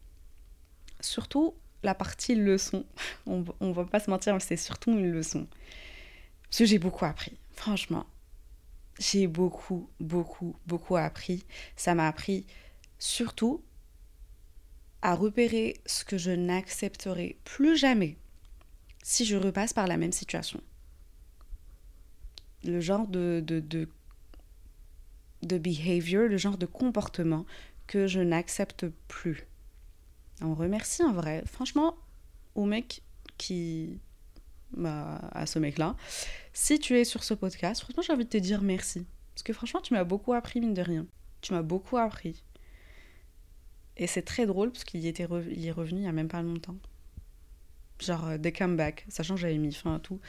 Surtout 1.01 1.55
la 1.83 1.95
partie 1.95 2.35
leçon. 2.35 2.85
On, 3.27 3.45
on 3.61 3.73
va 3.73 3.85
pas 3.85 4.01
se 4.01 4.11
mentir, 4.11 4.41
c'est 4.41 4.57
surtout 4.57 4.91
une 4.93 5.11
leçon. 5.11 5.47
Parce 6.45 6.59
que 6.59 6.65
j'ai 6.67 6.79
beaucoup 6.79 7.05
appris, 7.05 7.33
franchement. 7.53 8.07
J'ai 8.99 9.27
beaucoup, 9.27 9.89
beaucoup, 10.01 10.55
beaucoup 10.67 10.97
appris. 10.97 11.45
Ça 11.77 11.95
m'a 11.95 12.07
appris 12.07 12.47
surtout 12.99 13.63
à 15.01 15.15
repérer 15.15 15.81
ce 15.87 16.05
que 16.05 16.19
je 16.19 16.31
n'accepterai 16.31 17.39
plus 17.45 17.77
jamais 17.77 18.17
si 19.03 19.25
je 19.25 19.37
repasse 19.37 19.73
par 19.73 19.89
la 19.89 19.97
même 19.97 20.13
situation. 20.13 20.61
Le 22.65 22.81
genre 22.81 23.09
de, 23.09 23.43
de, 23.45 23.59
de, 23.59 23.89
de 25.43 25.59
behavior, 25.59 26.29
le 26.29 26.37
genre 26.37 26.59
de 26.59 26.67
comportement 26.67 27.45
que 27.89 28.07
je 28.07 28.21
n'accepte 28.21 28.87
plus. 29.09 29.49
On 30.41 30.55
remercie 30.55 31.03
en 31.03 31.13
vrai, 31.13 31.43
franchement, 31.47 31.97
au 32.55 32.65
mec 32.65 33.03
qui. 33.39 34.01
Bah, 34.75 35.21
à 35.33 35.45
ce 35.45 35.59
mec-là. 35.59 35.97
Si 36.55 36.79
tu 36.79 36.99
es 36.99 37.05
sur 37.05 37.25
ce 37.25 37.35
podcast, 37.35 37.83
franchement, 37.83 38.03
j'ai 38.03 38.13
envie 38.15 38.25
de 38.25 38.31
te 38.31 38.39
dire 38.39 38.63
merci. 38.63 39.07
Parce 39.35 39.43
que 39.43 39.53
franchement, 39.53 39.81
tu 39.83 39.93
m'as 39.93 40.05
beaucoup 40.05 40.33
appris, 40.33 40.61
mine 40.61 40.73
de 40.73 40.81
rien. 40.81 41.07
Tu 41.43 41.53
m'as 41.53 41.63
beaucoup 41.63 41.99
appris. 41.99 42.43
Et 43.97 44.07
c'est 44.07 44.23
très 44.23 44.47
drôle 44.47 44.73
parce 44.73 44.85
qu'il 44.85 45.05
était 45.07 45.25
est 45.25 45.27
revenu 45.27 45.99
il 45.99 46.03
n'y 46.03 46.09
a 46.09 46.13
même 46.13 46.29
pas 46.29 46.43
longtemps. 46.43 46.77
Genre 47.99 48.29
euh, 48.29 48.39
des 48.39 48.53
comebacks, 48.53 49.05
sachant 49.09 49.35
que 49.35 49.41
j'avais 49.41 49.59
mis 49.59 49.73
fin 49.73 49.97
à 49.97 49.99
tout. 49.99 50.21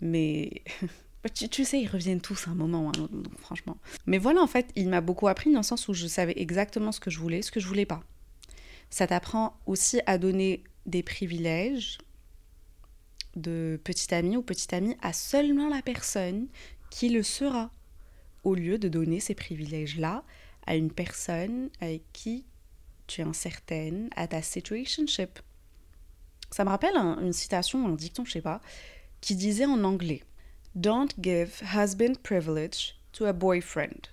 Mais 0.00 0.62
tu, 1.50 1.64
sais, 1.64 1.80
ils 1.80 1.88
reviennent 1.88 2.20
tous 2.20 2.46
à 2.48 2.52
un 2.52 2.54
moment, 2.54 2.90
hein, 2.90 3.08
donc, 3.10 3.38
franchement. 3.38 3.78
Mais 4.06 4.18
voilà, 4.18 4.40
en 4.40 4.46
fait, 4.46 4.70
il 4.76 4.88
m'a 4.88 5.00
beaucoup 5.00 5.28
appris 5.28 5.52
dans 5.52 5.60
le 5.60 5.64
sens 5.64 5.88
où 5.88 5.94
je 5.94 6.06
savais 6.06 6.34
exactement 6.36 6.92
ce 6.92 7.00
que 7.00 7.10
je 7.10 7.18
voulais, 7.18 7.42
ce 7.42 7.50
que 7.50 7.60
je 7.60 7.66
voulais 7.66 7.86
pas. 7.86 8.02
Ça 8.90 9.06
t'apprend 9.06 9.58
aussi 9.66 10.00
à 10.06 10.18
donner 10.18 10.64
des 10.86 11.02
privilèges 11.02 11.98
de 13.36 13.80
petit 13.84 14.14
ami 14.14 14.36
ou 14.36 14.42
petite 14.42 14.72
amie 14.72 14.96
à 15.02 15.12
seulement 15.12 15.68
la 15.68 15.82
personne 15.82 16.48
qui 16.90 17.08
le 17.08 17.22
sera, 17.22 17.70
au 18.44 18.54
lieu 18.54 18.78
de 18.78 18.88
donner 18.88 19.20
ces 19.20 19.34
privilèges-là 19.34 20.24
à 20.66 20.76
une 20.76 20.92
personne 20.92 21.70
avec 21.80 22.02
qui 22.12 22.44
tu 23.06 23.20
es 23.20 23.24
incertaine, 23.24 24.10
à 24.16 24.28
ta 24.28 24.42
situationship. 24.42 25.38
Ça 26.50 26.64
me 26.64 26.70
rappelle 26.70 26.96
une 26.96 27.32
citation, 27.32 27.86
un 27.86 27.92
dicton, 27.92 28.24
je 28.24 28.32
sais 28.32 28.42
pas, 28.42 28.60
qui 29.20 29.34
disait 29.34 29.66
en 29.66 29.84
anglais 29.84 30.22
Don't 30.74 31.08
give 31.20 31.62
husband 31.74 32.14
privilege 32.22 32.94
to 33.12 33.24
a 33.24 33.32
boyfriend. 33.32 34.08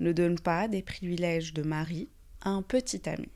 Ne 0.00 0.12
donne 0.12 0.38
pas 0.38 0.68
des 0.68 0.82
privilèges 0.82 1.54
de 1.54 1.62
mari 1.62 2.08
à 2.40 2.50
un 2.50 2.62
petit 2.62 3.08
ami. 3.08 3.28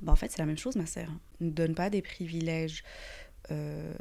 Ben, 0.00 0.12
en 0.12 0.16
fait, 0.16 0.30
c'est 0.30 0.38
la 0.38 0.46
même 0.46 0.58
chose, 0.58 0.76
ma 0.76 0.86
sœur. 0.86 1.08
Ne 1.40 1.50
donne 1.50 1.74
pas 1.74 1.90
des 1.90 2.02
privilèges 2.02 2.84
euh, 3.50 3.94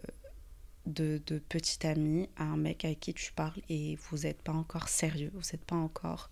de, 0.85 1.21
de 1.25 1.39
petit 1.39 1.85
ami 1.87 2.29
à 2.35 2.43
un 2.43 2.57
mec 2.57 2.85
avec 2.85 2.99
qui 2.99 3.13
tu 3.13 3.31
parles 3.33 3.61
et 3.69 3.97
vous 4.09 4.19
n'êtes 4.19 4.41
pas 4.41 4.53
encore 4.53 4.87
sérieux, 4.87 5.31
vous 5.33 5.41
n'êtes 5.51 5.63
pas 5.63 5.75
encore 5.75 6.29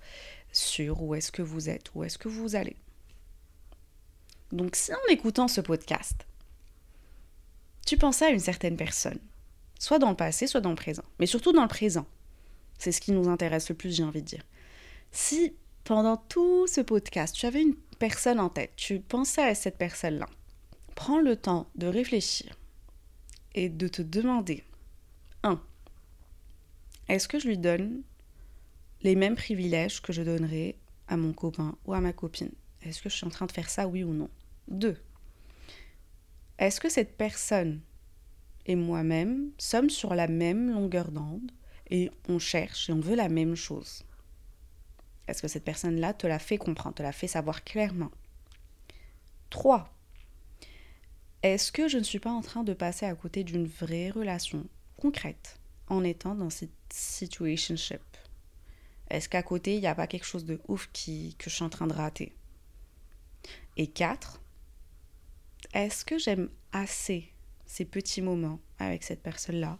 sûr 0.52 1.02
où 1.02 1.16
est-ce 1.16 1.32
que 1.32 1.42
vous 1.42 1.70
êtes, 1.70 1.94
où 1.96 2.04
est-ce 2.04 2.18
que 2.18 2.28
vous 2.28 2.56
allez. 2.56 2.76
Donc 4.52 4.76
si 4.76 4.94
en 4.94 5.10
écoutant 5.10 5.48
ce 5.48 5.62
podcast, 5.62 6.28
tu 7.86 7.98
pensais 7.98 8.26
à 8.26 8.30
une 8.30 8.40
certaine 8.40 8.78
personne, 8.78 9.20
soit 9.80 10.00
dans 10.00 10.12
le 10.12 10.16
passé, 10.16 10.46
soit 10.46 10.62
dans 10.62 10.70
le 10.70 10.76
présent, 10.76 11.04
mais 11.20 11.26
surtout 11.26 11.52
dans 11.52 11.64
le 11.64 11.68
présent, 11.68 12.06
c'est 12.78 12.92
ce 12.92 13.02
qui 13.02 13.12
nous 13.12 13.30
intéresse 13.30 13.70
le 13.70 13.76
plus, 13.76 13.96
j'ai 13.96 14.04
envie 14.04 14.22
de 14.22 14.28
dire. 14.28 14.44
Si 15.12 15.56
pendant 15.84 16.18
tout 16.18 16.68
ce 16.68 16.82
podcast, 16.82 17.36
tu 17.36 17.46
avais 17.46 17.62
une 17.62 17.76
personne 18.04 18.42
en 18.42 18.50
tête, 18.50 18.74
tu 18.76 19.00
pensais 19.00 19.44
à 19.44 19.56
cette 19.56 19.78
personne-là, 19.78 20.28
prends 20.94 21.22
le 21.22 21.38
temps 21.38 21.70
de 21.76 21.88
réfléchir 21.88 22.54
et 23.56 23.70
de 23.70 23.88
te 23.88 24.02
demander 24.02 24.66
1. 25.44 25.58
Est-ce 27.08 27.30
que 27.30 27.40
je 27.40 27.48
lui 27.48 27.58
donne 27.58 28.02
les 29.04 29.16
mêmes 29.16 29.36
privilèges 29.36 30.02
que 30.02 30.12
je 30.12 30.22
donnerais 30.22 30.76
à 31.08 31.16
mon 31.16 31.32
copain 31.32 31.78
ou 31.86 31.94
à 31.94 32.02
ma 32.02 32.12
copine? 32.12 32.52
Est-ce 32.82 33.02
que 33.02 33.08
je 33.08 33.16
suis 33.16 33.26
en 33.26 33.30
train 33.30 33.46
de 33.46 33.54
faire 33.54 33.70
ça, 33.70 33.88
oui 33.88 34.04
ou 34.04 34.12
non? 34.12 34.30
2. 34.68 34.98
Est-ce 36.60 36.82
que 36.82 36.90
cette 36.90 37.16
personne 37.16 37.80
et 38.66 38.76
moi-même 38.76 39.52
sommes 39.58 39.90
sur 39.90 40.14
la 40.14 40.28
même 40.28 40.70
longueur 40.74 41.10
d'onde 41.10 41.54
et 41.90 42.12
on 42.28 42.38
cherche 42.38 42.90
et 42.90 42.92
on 42.92 43.00
veut 43.00 43.16
la 43.16 43.30
même 43.30 43.56
chose? 43.56 44.04
Est-ce 45.28 45.42
que 45.42 45.48
cette 45.48 45.64
personne-là 45.64 46.14
te 46.14 46.28
l'a 46.28 46.40
fait 46.40 46.58
comprendre, 46.58 46.96
te 46.96 47.04
l'a 47.04 47.12
fait 47.12 47.28
savoir 47.28 47.64
clairement 47.64 48.12
3. 49.50 49.88
Est-ce 51.44 51.72
que 51.72 51.88
je 51.88 51.98
ne 51.98 52.04
suis 52.04 52.20
pas 52.20 52.32
en 52.32 52.42
train 52.42 52.64
de 52.64 52.74
passer 52.74 53.06
à 53.06 53.14
côté 53.14 53.44
d'une 53.44 53.68
vraie 53.68 54.10
relation 54.10 54.66
concrète 54.98 55.60
en 55.88 56.04
étant 56.04 56.36
dans 56.36 56.50
cette 56.50 56.72
situationship? 56.92 58.02
Est-ce 59.10 59.30
qu'à 59.30 59.44
côté, 59.44 59.76
il 59.76 59.82
n'y 59.82 59.88
a 59.88 59.94
pas 59.94 60.08
quelque 60.08 60.26
chose 60.26 60.46
de 60.46 60.60
ouf 60.68 60.90
qui, 60.92 61.36
que 61.38 61.50
je 61.50 61.56
suis 61.56 61.64
en 61.64 61.70
train 61.70 61.86
de 61.86 61.94
rater? 61.94 62.34
Et 63.78 63.88
4. 63.88 64.42
Est-ce 65.74 66.04
que 66.04 66.18
j'aime 66.18 66.50
assez 66.72 67.32
ces 67.66 67.86
petits 67.86 68.22
moments 68.22 68.60
avec 68.80 69.04
cette 69.04 69.22
personne-là 69.22 69.78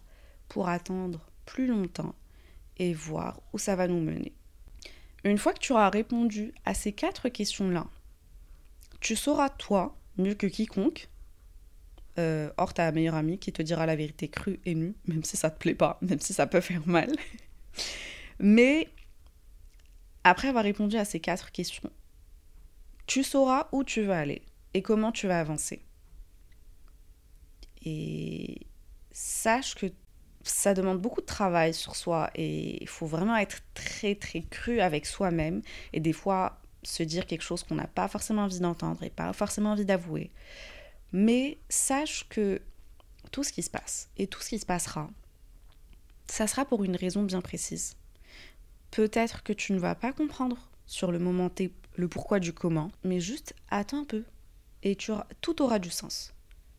pour 0.48 0.68
attendre 0.68 1.30
plus 1.46 1.66
longtemps 1.66 2.14
et 2.76 2.94
voir 2.94 3.42
où 3.52 3.58
ça 3.58 3.74
va 3.74 3.88
nous 3.88 4.00
mener? 4.00 4.32
Une 5.24 5.38
fois 5.38 5.54
que 5.54 5.58
tu 5.58 5.72
auras 5.72 5.88
répondu 5.88 6.52
à 6.64 6.74
ces 6.74 6.92
quatre 6.92 7.30
questions-là, 7.30 7.86
tu 9.00 9.16
sauras, 9.16 9.48
toi, 9.48 9.96
mieux 10.18 10.34
que 10.34 10.46
quiconque, 10.46 11.08
euh, 12.18 12.50
or 12.58 12.74
ta 12.74 12.92
meilleure 12.92 13.16
amie 13.16 13.38
qui 13.38 13.52
te 13.52 13.62
dira 13.62 13.86
la 13.86 13.96
vérité 13.96 14.28
crue 14.28 14.60
et 14.64 14.74
nue, 14.74 14.94
même 15.06 15.24
si 15.24 15.36
ça 15.36 15.50
te 15.50 15.58
plaît 15.58 15.74
pas, 15.74 15.98
même 16.02 16.20
si 16.20 16.32
ça 16.32 16.46
peut 16.46 16.60
faire 16.60 16.86
mal. 16.86 17.10
Mais 18.38 18.88
après 20.24 20.48
avoir 20.48 20.64
répondu 20.64 20.96
à 20.96 21.04
ces 21.04 21.20
quatre 21.20 21.52
questions, 21.52 21.90
tu 23.06 23.22
sauras 23.22 23.68
où 23.72 23.82
tu 23.82 24.02
veux 24.02 24.12
aller 24.12 24.42
et 24.74 24.82
comment 24.82 25.12
tu 25.12 25.26
vas 25.26 25.40
avancer. 25.40 25.82
Et 27.84 28.60
sache 29.10 29.74
que 29.74 29.86
ça 30.44 30.74
demande 30.74 31.00
beaucoup 31.00 31.20
de 31.20 31.26
travail 31.26 31.74
sur 31.74 31.96
soi 31.96 32.30
et 32.34 32.82
il 32.82 32.88
faut 32.88 33.06
vraiment 33.06 33.36
être 33.36 33.58
très 33.72 34.14
très 34.14 34.42
cru 34.42 34.80
avec 34.80 35.06
soi-même 35.06 35.62
et 35.92 36.00
des 36.00 36.12
fois 36.12 36.60
se 36.82 37.02
dire 37.02 37.26
quelque 37.26 37.42
chose 37.42 37.62
qu'on 37.62 37.76
n'a 37.76 37.86
pas 37.86 38.08
forcément 38.08 38.42
envie 38.42 38.60
d'entendre 38.60 39.02
et 39.02 39.10
pas 39.10 39.32
forcément 39.32 39.72
envie 39.72 39.86
d'avouer. 39.86 40.30
Mais 41.12 41.58
sache 41.68 42.28
que 42.28 42.60
tout 43.30 43.42
ce 43.42 43.52
qui 43.52 43.62
se 43.62 43.70
passe 43.70 44.10
et 44.18 44.26
tout 44.26 44.40
ce 44.40 44.50
qui 44.50 44.58
se 44.58 44.66
passera, 44.66 45.08
ça 46.26 46.46
sera 46.46 46.64
pour 46.64 46.84
une 46.84 46.96
raison 46.96 47.22
bien 47.22 47.40
précise. 47.40 47.96
Peut-être 48.90 49.42
que 49.42 49.52
tu 49.52 49.72
ne 49.72 49.78
vas 49.78 49.94
pas 49.94 50.12
comprendre 50.12 50.70
sur 50.86 51.10
le 51.10 51.18
moment 51.18 51.48
T 51.48 51.72
le 51.96 52.08
pourquoi 52.08 52.40
du 52.40 52.52
comment, 52.52 52.90
mais 53.04 53.20
juste 53.20 53.54
attends 53.70 54.02
un 54.02 54.04
peu 54.04 54.24
et 54.82 54.96
tu 54.96 55.12
tout 55.40 55.62
aura 55.62 55.78
du 55.78 55.90
sens. 55.90 56.34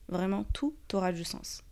Vraiment, 0.07 0.43
tout 0.53 0.76
aura 0.93 1.11
du 1.11 1.24
sens. 1.24 1.64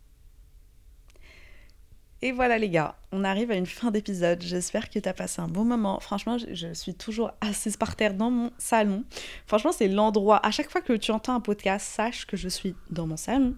Et 2.24 2.32
voilà 2.32 2.56
les 2.56 2.70
gars, 2.70 2.96
on 3.12 3.22
arrive 3.22 3.50
à 3.50 3.54
une 3.54 3.66
fin 3.66 3.90
d'épisode. 3.90 4.40
J'espère 4.40 4.88
que 4.88 4.98
tu 4.98 5.06
as 5.06 5.12
passé 5.12 5.42
un 5.42 5.46
bon 5.46 5.66
moment. 5.66 6.00
Franchement, 6.00 6.38
je 6.38 6.72
suis 6.72 6.94
toujours 6.94 7.32
assise 7.42 7.76
par 7.76 7.96
terre 7.96 8.14
dans 8.14 8.30
mon 8.30 8.50
salon. 8.56 9.04
Franchement, 9.46 9.72
c'est 9.72 9.88
l'endroit. 9.88 10.40
À 10.42 10.50
chaque 10.50 10.70
fois 10.70 10.80
que 10.80 10.94
tu 10.94 11.10
entends 11.10 11.34
un 11.34 11.40
podcast, 11.40 11.86
sache 11.86 12.24
que 12.24 12.38
je 12.38 12.48
suis 12.48 12.74
dans 12.88 13.06
mon 13.06 13.18
salon, 13.18 13.54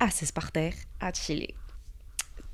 assise 0.00 0.32
par 0.32 0.52
terre, 0.52 0.72
à 1.00 1.12
chiller. 1.12 1.54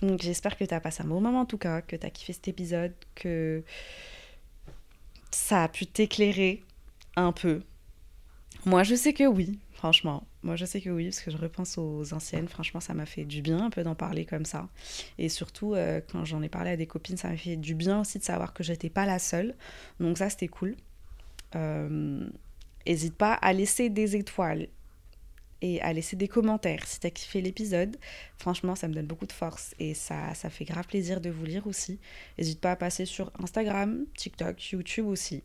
Donc 0.00 0.22
j'espère 0.22 0.56
que 0.56 0.64
tu 0.64 0.74
as 0.74 0.80
passé 0.80 1.04
un 1.04 1.06
bon 1.06 1.20
moment 1.20 1.42
en 1.42 1.46
tout 1.46 1.56
cas, 1.56 1.82
que 1.82 1.94
tu 1.94 2.04
as 2.04 2.10
kiffé 2.10 2.32
cet 2.32 2.48
épisode, 2.48 2.92
que 3.14 3.62
ça 5.30 5.62
a 5.62 5.68
pu 5.68 5.86
t'éclairer 5.86 6.64
un 7.14 7.30
peu. 7.30 7.62
Moi, 8.66 8.82
je 8.82 8.96
sais 8.96 9.12
que 9.12 9.24
oui, 9.24 9.60
franchement. 9.84 10.26
Moi, 10.42 10.56
je 10.56 10.64
sais 10.64 10.80
que 10.80 10.88
oui, 10.88 11.04
parce 11.10 11.20
que 11.20 11.30
je 11.30 11.36
repense 11.36 11.76
aux 11.76 12.14
anciennes. 12.14 12.48
Franchement, 12.48 12.80
ça 12.80 12.94
m'a 12.94 13.04
fait 13.04 13.26
du 13.26 13.42
bien 13.42 13.66
un 13.66 13.68
peu 13.68 13.82
d'en 13.82 13.94
parler 13.94 14.24
comme 14.24 14.46
ça. 14.46 14.66
Et 15.18 15.28
surtout, 15.28 15.74
euh, 15.74 16.00
quand 16.10 16.24
j'en 16.24 16.40
ai 16.40 16.48
parlé 16.48 16.70
à 16.70 16.78
des 16.78 16.86
copines, 16.86 17.18
ça 17.18 17.28
m'a 17.28 17.36
fait 17.36 17.56
du 17.56 17.74
bien 17.74 18.00
aussi 18.00 18.18
de 18.18 18.24
savoir 18.24 18.54
que 18.54 18.64
j'étais 18.64 18.88
pas 18.88 19.04
la 19.04 19.18
seule. 19.18 19.54
Donc 20.00 20.16
ça, 20.16 20.30
c'était 20.30 20.48
cool. 20.48 20.74
Euh, 21.54 22.26
Hésite 22.86 23.14
pas 23.14 23.34
à 23.34 23.52
laisser 23.52 23.90
des 23.90 24.16
étoiles 24.16 24.68
et 25.60 25.82
à 25.82 25.92
laisser 25.92 26.16
des 26.16 26.28
commentaires 26.28 26.86
si 26.86 26.98
tu 27.00 27.06
as 27.06 27.10
kiffé 27.10 27.42
l'épisode. 27.42 27.98
Franchement, 28.38 28.76
ça 28.76 28.88
me 28.88 28.94
donne 28.94 29.06
beaucoup 29.06 29.26
de 29.26 29.32
force 29.32 29.74
et 29.78 29.92
ça, 29.92 30.32
ça 30.32 30.48
fait 30.48 30.64
grave 30.64 30.86
plaisir 30.86 31.20
de 31.20 31.28
vous 31.28 31.44
lire 31.44 31.66
aussi. 31.66 31.98
N'hésite 32.38 32.62
pas 32.62 32.70
à 32.70 32.76
passer 32.76 33.04
sur 33.04 33.30
Instagram, 33.38 34.06
TikTok, 34.16 34.70
YouTube 34.70 35.08
aussi. 35.08 35.42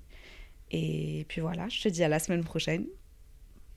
Et 0.72 1.26
puis 1.28 1.42
voilà, 1.42 1.68
je 1.68 1.82
te 1.82 1.90
dis 1.90 2.06
à 2.06 2.08
la 2.08 2.20
semaine 2.20 2.46
prochaine. 2.46 2.86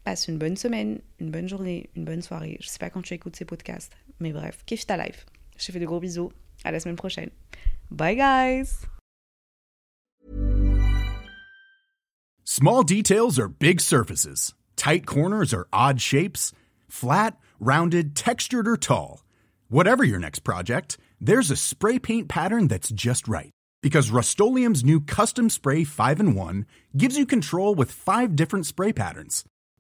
Passe 0.05 0.27
une 0.27 0.39
bonne 0.39 0.57
semaine, 0.57 1.01
une 1.21 1.31
bonne 1.31 1.49
journée, 1.49 1.89
une 1.95 2.05
bonne 2.05 2.23
soirée. 2.23 2.57
Je 2.61 2.69
sais 2.69 2.79
pas 2.79 2.91
quand 2.91 3.03
tu 3.03 3.15
écoutes 3.15 3.37
ces 3.37 3.45
podcasts, 3.45 3.93
mais 4.19 4.33
bref, 4.33 4.65
kiffe 4.67 4.87
ta 4.87 4.97
life. 4.97 5.27
Je 5.57 5.67
te 5.67 5.73
fais 5.73 5.79
de 5.79 5.87
gros 5.87 6.01
bisous. 6.01 6.33
À 6.65 6.73
la 6.73 6.81
semaine 6.81 6.97
prochaine. 6.97 7.31
Bye 7.91 8.17
guys! 8.17 8.87
Small 12.45 12.83
details 12.83 13.39
are 13.39 13.49
big 13.49 13.81
surfaces. 13.81 14.55
Tight 14.77 15.07
corners 15.07 15.55
are 15.55 15.67
odd 15.73 16.01
shapes. 16.01 16.53
Flat, 16.89 17.37
rounded, 17.61 18.15
textured, 18.15 18.67
or 18.69 18.77
tall. 18.77 19.23
Whatever 19.69 20.05
your 20.05 20.19
next 20.19 20.41
project, 20.41 20.99
there's 21.21 21.51
a 21.51 21.57
spray 21.57 21.99
paint 21.99 22.29
pattern 22.29 22.69
that's 22.69 22.91
just 22.91 23.29
right. 23.29 23.51
Because 23.83 24.11
Rust 24.11 24.39
new 24.39 25.01
Custom 25.01 25.49
Spray 25.49 25.85
5 25.85 26.21
and 26.21 26.37
1 26.37 26.67
gives 26.97 27.17
you 27.17 27.25
control 27.27 27.75
with 27.75 27.91
five 27.91 28.37
different 28.37 28.67
spray 28.67 28.93
patterns. 28.93 29.45